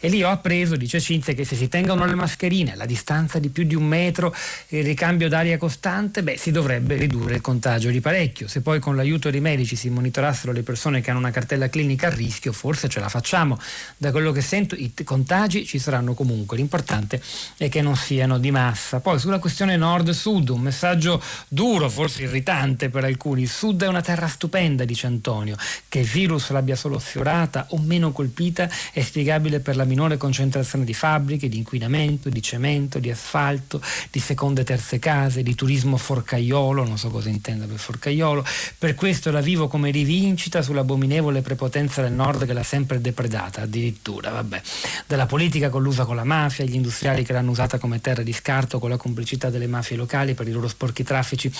E 0.00 0.08
lì 0.08 0.22
ho 0.22 0.28
appreso, 0.28 0.76
dice 0.76 1.00
Cinzia, 1.00 1.34
che 1.34 1.44
se 1.44 1.54
si 1.54 1.68
tengono 1.68 2.04
le 2.04 2.14
mascherine 2.14 2.74
a 2.76 2.84
distanza 2.84 3.38
di 3.38 3.48
più 3.48 3.64
di 3.64 3.74
un 3.74 3.84
metro 3.84 4.34
e 4.68 4.78
il 4.78 4.84
ricambio 4.84 5.28
d'aria 5.28 5.56
costante, 5.56 6.22
beh, 6.22 6.36
si 6.36 6.50
dovrebbe 6.50 6.96
ridurre 6.96 7.36
il 7.36 7.40
contagio 7.40 7.90
di 7.90 8.00
parecchio. 8.00 8.48
Se 8.48 8.60
poi 8.60 8.80
con 8.80 8.96
l'aiuto 8.96 9.30
dei 9.30 9.40
medici 9.40 9.76
si 9.76 9.88
monitorassero 9.88 10.52
le 10.52 10.62
persone 10.62 11.00
che 11.00 11.10
hanno 11.10 11.20
una 11.20 11.30
cartella 11.30 11.68
clinica 11.68 12.08
a 12.08 12.10
rischio, 12.10 12.52
forse 12.52 12.88
ce 12.88 12.98
la 12.98 13.08
facciamo. 13.08 13.58
Da 13.96 14.10
quello 14.10 14.32
che 14.32 14.40
sento 14.40 14.74
i 14.74 14.92
contagi 15.04 15.64
ci 15.64 15.78
saranno 15.78 16.14
comunque, 16.14 16.56
l'importante 16.56 17.22
è 17.56 17.68
che 17.68 17.82
non 17.82 17.96
siano 17.96 18.38
di 18.38 18.50
massa. 18.50 19.00
Poi 19.00 19.18
sulla 19.18 19.38
questione 19.38 19.76
nord-sud, 19.76 20.48
un 20.48 20.60
messaggio 20.60 21.22
duro, 21.48 21.88
forse 21.88 22.22
irritante 22.22 22.88
per 22.88 23.04
alcuni. 23.04 23.42
Il 23.42 23.48
sud 23.48 23.82
è 23.82 23.86
una 23.86 24.02
terra 24.02 24.26
stupenda, 24.26 24.84
dice 24.84 25.06
Antonio, 25.06 25.56
che 25.88 26.00
il 26.00 26.06
virus 26.06 26.50
l'abbia 26.50 26.76
solo 26.76 26.98
sfiorata 26.98 27.66
o 27.70 27.78
meno 27.78 28.10
colpita 28.12 28.55
vita 28.56 28.70
è 28.92 29.02
spiegabile 29.02 29.60
per 29.60 29.76
la 29.76 29.84
minore 29.84 30.16
concentrazione 30.16 30.84
di 30.84 30.94
fabbriche, 30.94 31.48
di 31.48 31.58
inquinamento, 31.58 32.30
di 32.30 32.40
cemento, 32.40 32.98
di 32.98 33.10
asfalto, 33.10 33.82
di 34.10 34.18
seconde 34.18 34.62
e 34.62 34.64
terze 34.64 34.98
case, 34.98 35.42
di 35.42 35.54
turismo 35.54 35.98
forcaiolo, 35.98 36.84
non 36.84 36.96
so 36.96 37.10
cosa 37.10 37.28
intenda 37.28 37.66
per 37.66 37.78
forcaiolo, 37.78 38.44
per 38.78 38.94
questo 38.94 39.30
la 39.30 39.40
vivo 39.40 39.68
come 39.68 39.90
rivincita 39.90 40.62
sull'abominevole 40.62 41.42
prepotenza 41.42 42.00
del 42.00 42.12
nord 42.12 42.46
che 42.46 42.54
l'ha 42.54 42.62
sempre 42.62 43.00
depredata, 43.00 43.62
addirittura, 43.62 44.30
vabbè, 44.30 44.62
della 45.06 45.26
politica 45.26 45.68
collusa 45.68 46.04
con 46.04 46.16
la 46.16 46.24
mafia, 46.24 46.64
gli 46.64 46.74
industriali 46.74 47.24
che 47.24 47.32
l'hanno 47.32 47.50
usata 47.50 47.78
come 47.78 48.00
terra 48.00 48.22
di 48.22 48.32
scarto 48.32 48.78
con 48.78 48.88
la 48.88 48.96
complicità 48.96 49.50
delle 49.50 49.66
mafie 49.66 49.96
locali 49.96 50.34
per 50.34 50.48
i 50.48 50.52
loro 50.52 50.68
sporchi 50.68 51.02
traffici 51.02 51.52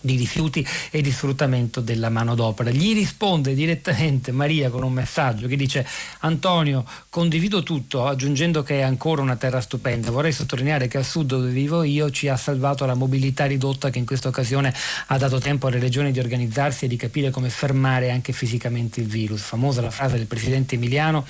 di 0.00 0.16
rifiuti 0.16 0.66
e 0.90 1.00
di 1.00 1.10
sfruttamento 1.10 1.80
della 1.80 2.08
manodopera. 2.08 2.70
Gli 2.70 2.94
risponde 2.94 3.54
direttamente 3.54 4.32
Maria 4.32 4.70
con 4.70 4.82
un 4.82 4.92
messaggio 4.92 5.46
che 5.46 5.56
dice 5.56 5.86
Antonio, 6.20 6.84
condivido 7.08 7.62
tutto 7.62 8.06
aggiungendo 8.06 8.62
che 8.62 8.78
è 8.78 8.82
ancora 8.82 9.22
una 9.22 9.36
terra 9.36 9.60
stupenda. 9.60 10.10
Vorrei 10.10 10.32
sottolineare 10.32 10.88
che 10.88 10.98
al 10.98 11.04
sud 11.04 11.26
dove 11.28 11.50
vivo 11.50 11.82
io 11.82 12.10
ci 12.10 12.28
ha 12.28 12.36
salvato 12.36 12.86
la 12.86 12.94
mobilità 12.94 13.46
ridotta 13.46 13.90
che 13.90 13.98
in 13.98 14.06
questa 14.06 14.28
occasione 14.28 14.72
ha 15.06 15.18
dato 15.18 15.38
tempo 15.38 15.66
alle 15.66 15.78
regioni 15.78 16.12
di 16.12 16.18
organizzarsi 16.18 16.84
e 16.84 16.88
di 16.88 16.96
capire 16.96 17.30
come 17.30 17.50
fermare 17.50 18.10
anche 18.10 18.32
fisicamente 18.32 19.00
il 19.00 19.06
virus. 19.06 19.42
Famosa 19.42 19.80
la 19.80 19.90
frase 19.90 20.16
del 20.16 20.26
presidente 20.26 20.76
Emiliano 20.76 21.26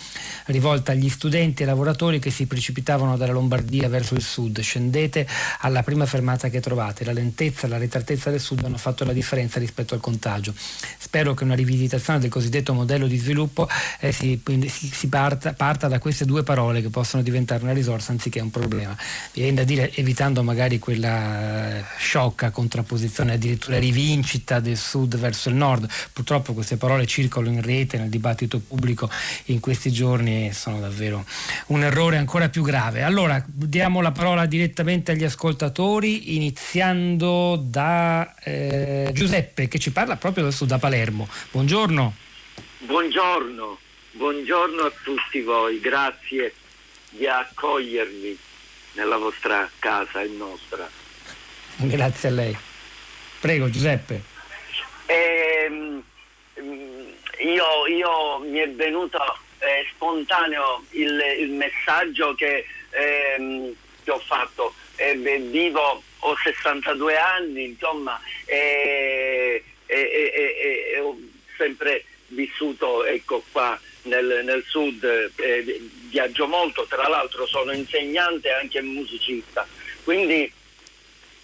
rivolta 0.46 0.92
agli 0.92 1.08
studenti 1.08 1.62
e 1.62 1.66
lavoratori 1.66 2.18
che 2.18 2.30
si 2.30 2.46
precipitavano 2.46 3.16
dalla 3.16 3.32
Lombardia 3.32 3.88
verso 3.88 4.14
il 4.14 4.22
sud. 4.22 4.60
Scendete 4.60 5.26
alla 5.60 5.82
prima 5.82 6.06
fermata 6.06 6.48
che 6.48 6.60
trovate. 6.60 7.04
La 7.04 7.12
lentezza, 7.12 7.66
la 7.66 7.78
retratezza 7.78 8.30
del 8.30 8.40
sud 8.40 8.57
sud 8.58 8.64
hanno 8.64 8.76
fatto 8.76 9.04
la 9.04 9.12
differenza 9.12 9.58
rispetto 9.58 9.94
al 9.94 10.00
contagio. 10.00 10.52
Spero 10.98 11.34
che 11.34 11.44
una 11.44 11.54
rivisitazione 11.54 12.18
del 12.18 12.30
cosiddetto 12.30 12.74
modello 12.74 13.06
di 13.06 13.16
sviluppo 13.16 13.68
eh, 14.00 14.12
si, 14.12 14.40
si, 14.68 15.08
parta, 15.08 15.52
parta, 15.52 15.88
da 15.88 15.98
queste 15.98 16.24
due 16.24 16.42
parole 16.42 16.82
che 16.82 16.88
possono 16.88 17.22
diventare 17.22 17.62
una 17.62 17.72
risorsa 17.72 18.12
anziché 18.12 18.40
un 18.40 18.50
problema. 18.50 18.96
Viene 19.32 19.54
da 19.54 19.64
dire 19.64 19.92
evitando 19.94 20.42
magari 20.42 20.78
quella 20.78 21.78
eh, 21.78 21.84
sciocca 21.98 22.50
contrapposizione, 22.50 23.34
addirittura 23.34 23.78
rivincita 23.78 24.60
del 24.60 24.76
sud 24.76 25.16
verso 25.16 25.48
il 25.48 25.54
nord. 25.54 25.88
Purtroppo 26.12 26.52
queste 26.52 26.76
parole 26.76 27.06
circolano 27.06 27.54
in 27.54 27.62
rete, 27.62 27.98
nel 27.98 28.08
dibattito 28.08 28.58
pubblico 28.58 29.08
in 29.46 29.60
questi 29.60 29.90
giorni 29.90 30.48
e 30.48 30.52
sono 30.52 30.80
davvero 30.80 31.24
un 31.66 31.82
errore 31.82 32.16
ancora 32.16 32.48
più 32.48 32.62
grave. 32.62 33.02
Allora 33.02 33.42
diamo 33.46 34.00
la 34.00 34.12
parola 34.12 34.46
direttamente 34.46 35.12
agli 35.12 35.24
ascoltatori 35.24 36.36
iniziando 36.36 37.56
da 37.56 38.34
eh, 38.48 39.12
Giuseppe 39.12 39.68
che 39.68 39.78
ci 39.78 39.92
parla 39.92 40.16
proprio 40.16 40.46
adesso 40.46 40.64
da 40.64 40.78
Palermo. 40.78 41.28
Buongiorno. 41.50 42.14
Buongiorno, 42.78 43.78
buongiorno 44.12 44.82
a 44.82 44.92
tutti 45.02 45.40
voi, 45.40 45.80
grazie 45.80 46.54
di 47.10 47.26
accogliermi 47.26 48.38
nella 48.92 49.16
vostra 49.16 49.68
casa 49.78 50.22
e 50.22 50.28
nostra. 50.28 50.88
Grazie 51.76 52.28
a 52.28 52.32
lei. 52.32 52.56
Prego 53.40 53.70
Giuseppe. 53.70 54.22
Eh, 55.06 56.02
io, 57.38 57.86
io 57.86 58.38
mi 58.40 58.58
è 58.58 58.70
venuto 58.70 59.18
eh, 59.58 59.86
spontaneo 59.94 60.84
il, 60.90 61.20
il, 61.40 61.50
messaggio 61.50 62.34
che, 62.34 62.64
ehm, 62.90 63.72
che 64.04 64.10
ho 64.10 64.18
fatto. 64.18 64.74
Eh, 64.96 65.14
vivo, 65.14 66.02
ho 66.20 66.36
62 66.36 67.16
anni, 67.16 67.64
insomma, 67.64 68.20
e, 68.44 69.62
e, 69.86 69.96
e, 69.96 70.92
e 70.94 71.00
ho 71.00 71.16
sempre 71.56 72.04
vissuto 72.28 73.04
ecco, 73.04 73.42
qua 73.52 73.78
nel, 74.02 74.42
nel 74.44 74.64
sud, 74.66 75.04
eh, 75.36 75.80
viaggio 76.08 76.46
molto, 76.46 76.86
tra 76.86 77.08
l'altro 77.08 77.46
sono 77.46 77.72
insegnante 77.72 78.48
e 78.48 78.52
anche 78.52 78.80
musicista. 78.80 79.66
Quindi 80.04 80.50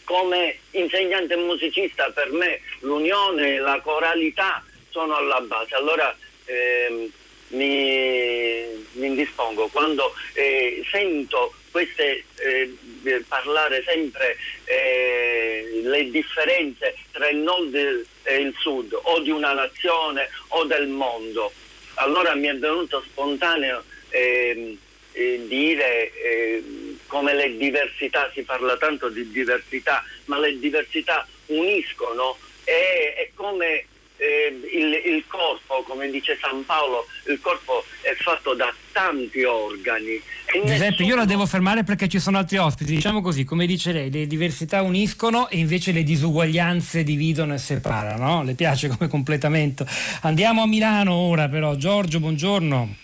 come 0.04 0.58
insegnante 0.72 1.36
musicista 1.36 2.10
per 2.10 2.30
me 2.32 2.60
l'unione 2.80 3.54
e 3.54 3.58
la 3.58 3.80
coralità 3.80 4.62
sono 4.90 5.16
alla 5.16 5.40
base. 5.40 5.74
Allora 5.74 6.14
ehm, 6.44 7.10
mi, 7.48 8.86
mi, 8.92 9.06
indispongo 9.06 9.68
quando 9.68 10.14
eh, 10.34 10.84
sento 10.90 11.54
queste 11.74 12.22
eh, 12.36 13.24
parlare 13.26 13.82
sempre 13.82 14.36
eh, 14.62 15.80
le 15.82 16.08
differenze 16.08 16.94
tra 17.10 17.28
il 17.28 17.38
nord 17.38 17.74
e 17.74 18.36
il 18.36 18.54
sud 18.60 18.96
o 19.02 19.18
di 19.18 19.30
una 19.30 19.54
nazione 19.54 20.28
o 20.50 20.62
del 20.66 20.86
mondo. 20.86 21.52
Allora 21.94 22.36
mi 22.36 22.46
è 22.46 22.54
venuto 22.56 23.02
spontaneo 23.04 23.82
ehm, 24.10 24.78
eh, 25.14 25.44
dire 25.48 26.12
ehm, 26.12 26.98
come 27.08 27.34
le 27.34 27.56
diversità, 27.56 28.30
si 28.32 28.42
parla 28.42 28.76
tanto 28.76 29.08
di 29.08 29.28
diversità, 29.32 30.04
ma 30.26 30.38
le 30.38 30.56
diversità 30.60 31.26
uniscono 31.46 32.38
e 32.62 33.14
è 33.14 33.30
come 33.34 33.86
eh, 34.16 34.60
il, 34.72 35.14
il, 35.14 35.24
corpo, 35.26 35.82
come 35.86 36.10
dice 36.10 36.38
San 36.40 36.64
Paolo, 36.64 37.06
il 37.28 37.38
corpo 37.40 37.84
è 38.02 38.14
fatto 38.14 38.54
da 38.54 38.72
tanti 38.92 39.42
organi. 39.42 40.20
Giuseppe, 40.52 40.84
nessuno... 40.84 41.08
io 41.08 41.16
la 41.16 41.24
devo 41.24 41.46
fermare 41.46 41.82
perché 41.82 42.08
ci 42.08 42.18
sono 42.18 42.38
altri 42.38 42.58
ospiti. 42.58 42.94
Diciamo 42.94 43.20
così, 43.20 43.44
come 43.44 43.66
dice 43.66 43.92
lei, 43.92 44.10
le 44.10 44.26
diversità 44.26 44.82
uniscono 44.82 45.48
e 45.48 45.58
invece 45.58 45.92
le 45.92 46.04
disuguaglianze 46.04 47.02
dividono 47.02 47.54
e 47.54 47.58
separano. 47.58 48.44
Le 48.44 48.54
piace 48.54 48.88
come 48.88 49.08
completamento. 49.08 49.86
Andiamo 50.22 50.62
a 50.62 50.66
Milano 50.66 51.14
ora 51.14 51.48
però. 51.48 51.74
Giorgio, 51.74 52.20
buongiorno. 52.20 52.94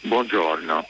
Buongiorno. 0.00 0.86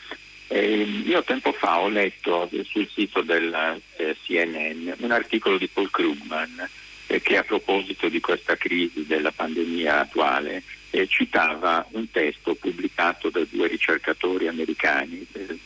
Eh, 0.50 1.02
io 1.04 1.22
tempo 1.24 1.52
fa 1.52 1.80
ho 1.80 1.88
letto 1.88 2.48
sul 2.64 2.88
sito 2.88 3.20
del 3.20 3.52
eh, 3.96 4.16
CNN 4.24 4.92
un 5.00 5.10
articolo 5.10 5.58
di 5.58 5.68
Paul 5.68 5.90
Krugman 5.90 6.66
che 7.08 7.36
a 7.38 7.42
proposito 7.42 8.08
di 8.08 8.20
questa 8.20 8.56
crisi 8.56 9.06
della 9.06 9.32
pandemia 9.32 10.00
attuale 10.00 10.62
eh, 10.90 11.06
citava 11.06 11.86
un 11.92 12.10
testo 12.10 12.54
pubblicato 12.54 13.30
da 13.30 13.40
due 13.48 13.66
ricercatori 13.66 14.46
americani, 14.46 15.26
eh, 15.32 15.58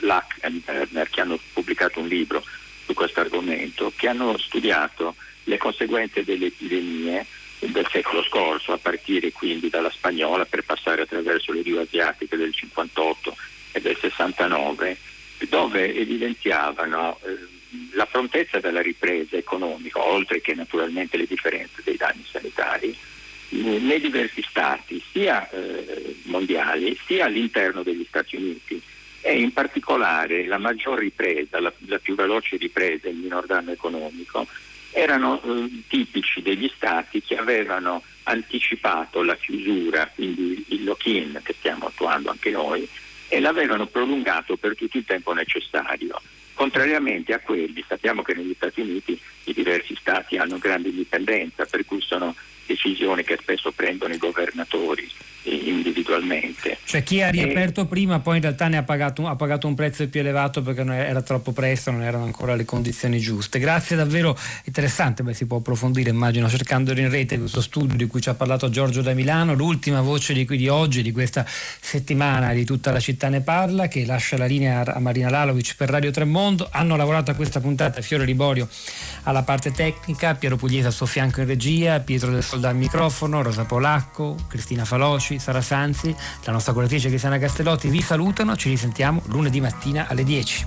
Luck 0.00 0.38
e 0.40 0.62
Werner, 0.64 1.08
che 1.08 1.20
hanno 1.20 1.38
pubblicato 1.52 2.00
un 2.00 2.08
libro 2.08 2.42
su 2.84 2.94
questo 2.94 3.20
argomento, 3.20 3.92
che 3.94 4.08
hanno 4.08 4.36
studiato 4.38 5.14
le 5.44 5.58
conseguenze 5.58 6.24
delle 6.24 6.46
epidemie 6.46 7.26
del 7.58 7.86
secolo 7.90 8.22
scorso, 8.22 8.72
a 8.72 8.78
partire 8.78 9.32
quindi 9.32 9.68
dalla 9.68 9.90
spagnola 9.90 10.44
per 10.44 10.64
passare 10.64 11.02
attraverso 11.02 11.52
le 11.52 11.62
rive 11.62 11.82
asiatiche 11.82 12.36
del 12.36 12.52
58 12.52 13.36
e 13.72 13.80
del 13.80 13.96
69, 13.98 14.96
dove 15.48 15.94
evidenziavano 15.94 17.18
eh, 17.22 17.45
la 17.96 18.06
prontezza 18.06 18.60
della 18.60 18.82
ripresa 18.82 19.36
economica, 19.36 20.06
oltre 20.06 20.40
che 20.40 20.54
naturalmente 20.54 21.16
le 21.16 21.26
differenze 21.26 21.80
dei 21.82 21.96
danni 21.96 22.24
sanitari, 22.30 22.96
nei 23.48 24.00
diversi 24.00 24.42
stati, 24.42 25.02
sia 25.10 25.48
eh, 25.50 26.16
mondiali, 26.24 26.98
sia 27.06 27.24
all'interno 27.24 27.82
degli 27.82 28.04
Stati 28.06 28.36
Uniti 28.36 28.80
e 29.22 29.38
in 29.40 29.52
particolare 29.52 30.46
la 30.46 30.58
maggior 30.58 30.98
ripresa, 30.98 31.60
la, 31.60 31.72
la 31.86 31.98
più 31.98 32.14
veloce 32.14 32.56
ripresa 32.56 33.08
e 33.08 33.10
il 33.10 33.16
minor 33.16 33.46
danno 33.46 33.72
economico 33.72 34.46
erano 34.90 35.40
eh, 35.42 35.82
tipici 35.88 36.42
degli 36.42 36.70
stati 36.74 37.22
che 37.22 37.36
avevano 37.36 38.02
anticipato 38.24 39.22
la 39.22 39.36
chiusura, 39.36 40.10
quindi 40.14 40.64
il 40.68 40.84
lock-in 40.84 41.40
che 41.42 41.54
stiamo 41.58 41.86
attuando 41.86 42.30
anche 42.30 42.50
noi, 42.50 42.86
e 43.28 43.40
l'avevano 43.40 43.86
prolungato 43.86 44.56
per 44.56 44.76
tutto 44.76 44.96
il 44.98 45.04
tempo 45.04 45.32
necessario. 45.32 46.20
Contrariamente 46.56 47.34
a 47.34 47.40
quelli, 47.40 47.84
sappiamo 47.86 48.22
che 48.22 48.32
negli 48.32 48.54
Stati 48.54 48.80
Uniti 48.80 49.20
i 49.44 49.52
diversi 49.52 49.94
stati 49.94 50.38
hanno 50.38 50.56
grande 50.56 50.88
indipendenza, 50.88 51.66
per 51.66 51.84
cui 51.84 52.00
sono 52.00 52.34
decisioni 52.64 53.22
che 53.24 53.36
spesso 53.38 53.72
prendono 53.72 54.14
i 54.14 54.18
governatori 54.18 55.06
individualmente. 55.56 56.78
Cioè 56.84 57.02
chi 57.02 57.22
ha 57.22 57.30
riaperto 57.30 57.82
e... 57.82 57.86
prima 57.86 58.20
poi 58.20 58.36
in 58.36 58.42
realtà 58.42 58.68
ne 58.68 58.76
ha 58.76 58.82
pagato, 58.82 59.26
ha 59.26 59.36
pagato, 59.36 59.66
un 59.66 59.74
prezzo 59.74 60.06
più 60.08 60.20
elevato 60.20 60.62
perché 60.62 60.82
era 60.82 61.22
troppo 61.22 61.52
presto, 61.52 61.90
non 61.90 62.02
erano 62.02 62.24
ancora 62.24 62.54
le 62.54 62.64
condizioni 62.64 63.18
giuste. 63.18 63.58
Grazie, 63.58 63.96
davvero 63.96 64.36
interessante, 64.64 65.22
Beh, 65.22 65.34
si 65.34 65.46
può 65.46 65.58
approfondire 65.58 66.10
immagino 66.10 66.48
cercando 66.48 66.92
in 66.92 67.10
rete 67.10 67.38
questo 67.38 67.60
studio 67.60 67.96
di 67.96 68.06
cui 68.06 68.20
ci 68.20 68.28
ha 68.28 68.34
parlato 68.34 68.68
Giorgio 68.68 69.02
da 69.02 69.14
Milano, 69.14 69.54
l'ultima 69.54 70.00
voce 70.00 70.32
di, 70.32 70.44
qui, 70.44 70.56
di 70.56 70.68
oggi, 70.68 71.02
di 71.02 71.12
questa 71.12 71.44
settimana 71.46 72.52
di 72.52 72.64
tutta 72.64 72.92
la 72.92 73.00
città 73.00 73.28
ne 73.28 73.40
parla, 73.40 73.88
che 73.88 74.04
lascia 74.04 74.36
la 74.36 74.46
linea 74.46 74.84
a 74.84 74.98
Marina 74.98 75.30
Lalovic 75.30 75.76
per 75.76 75.88
Radio 75.88 76.10
Tremondo. 76.10 76.68
Hanno 76.70 76.96
lavorato 76.96 77.30
a 77.30 77.34
questa 77.34 77.60
puntata 77.60 78.00
Fiore 78.00 78.24
Liborio 78.24 78.68
alla 79.24 79.42
parte 79.42 79.72
tecnica, 79.72 80.34
Piero 80.34 80.56
Pugliese 80.56 80.88
al 80.88 80.92
suo 80.92 81.06
fianco 81.06 81.40
in 81.40 81.46
regia, 81.46 82.00
Pietro 82.00 82.30
del 82.30 82.42
Soldato 82.42 82.64
al 82.66 82.76
microfono, 82.76 83.42
Rosa 83.42 83.64
Polacco, 83.64 84.36
Cristina 84.48 84.84
Faloci, 84.84 85.38
Sara 85.46 85.60
Sanzi, 85.60 86.12
la 86.42 86.50
nostra 86.50 86.72
curatrice 86.72 87.06
Cristiana 87.06 87.38
Castellotti 87.38 87.88
vi 87.88 88.02
salutano, 88.02 88.56
ci 88.56 88.68
risentiamo 88.68 89.22
lunedì 89.26 89.60
mattina 89.60 90.08
alle 90.08 90.24
10. 90.24 90.66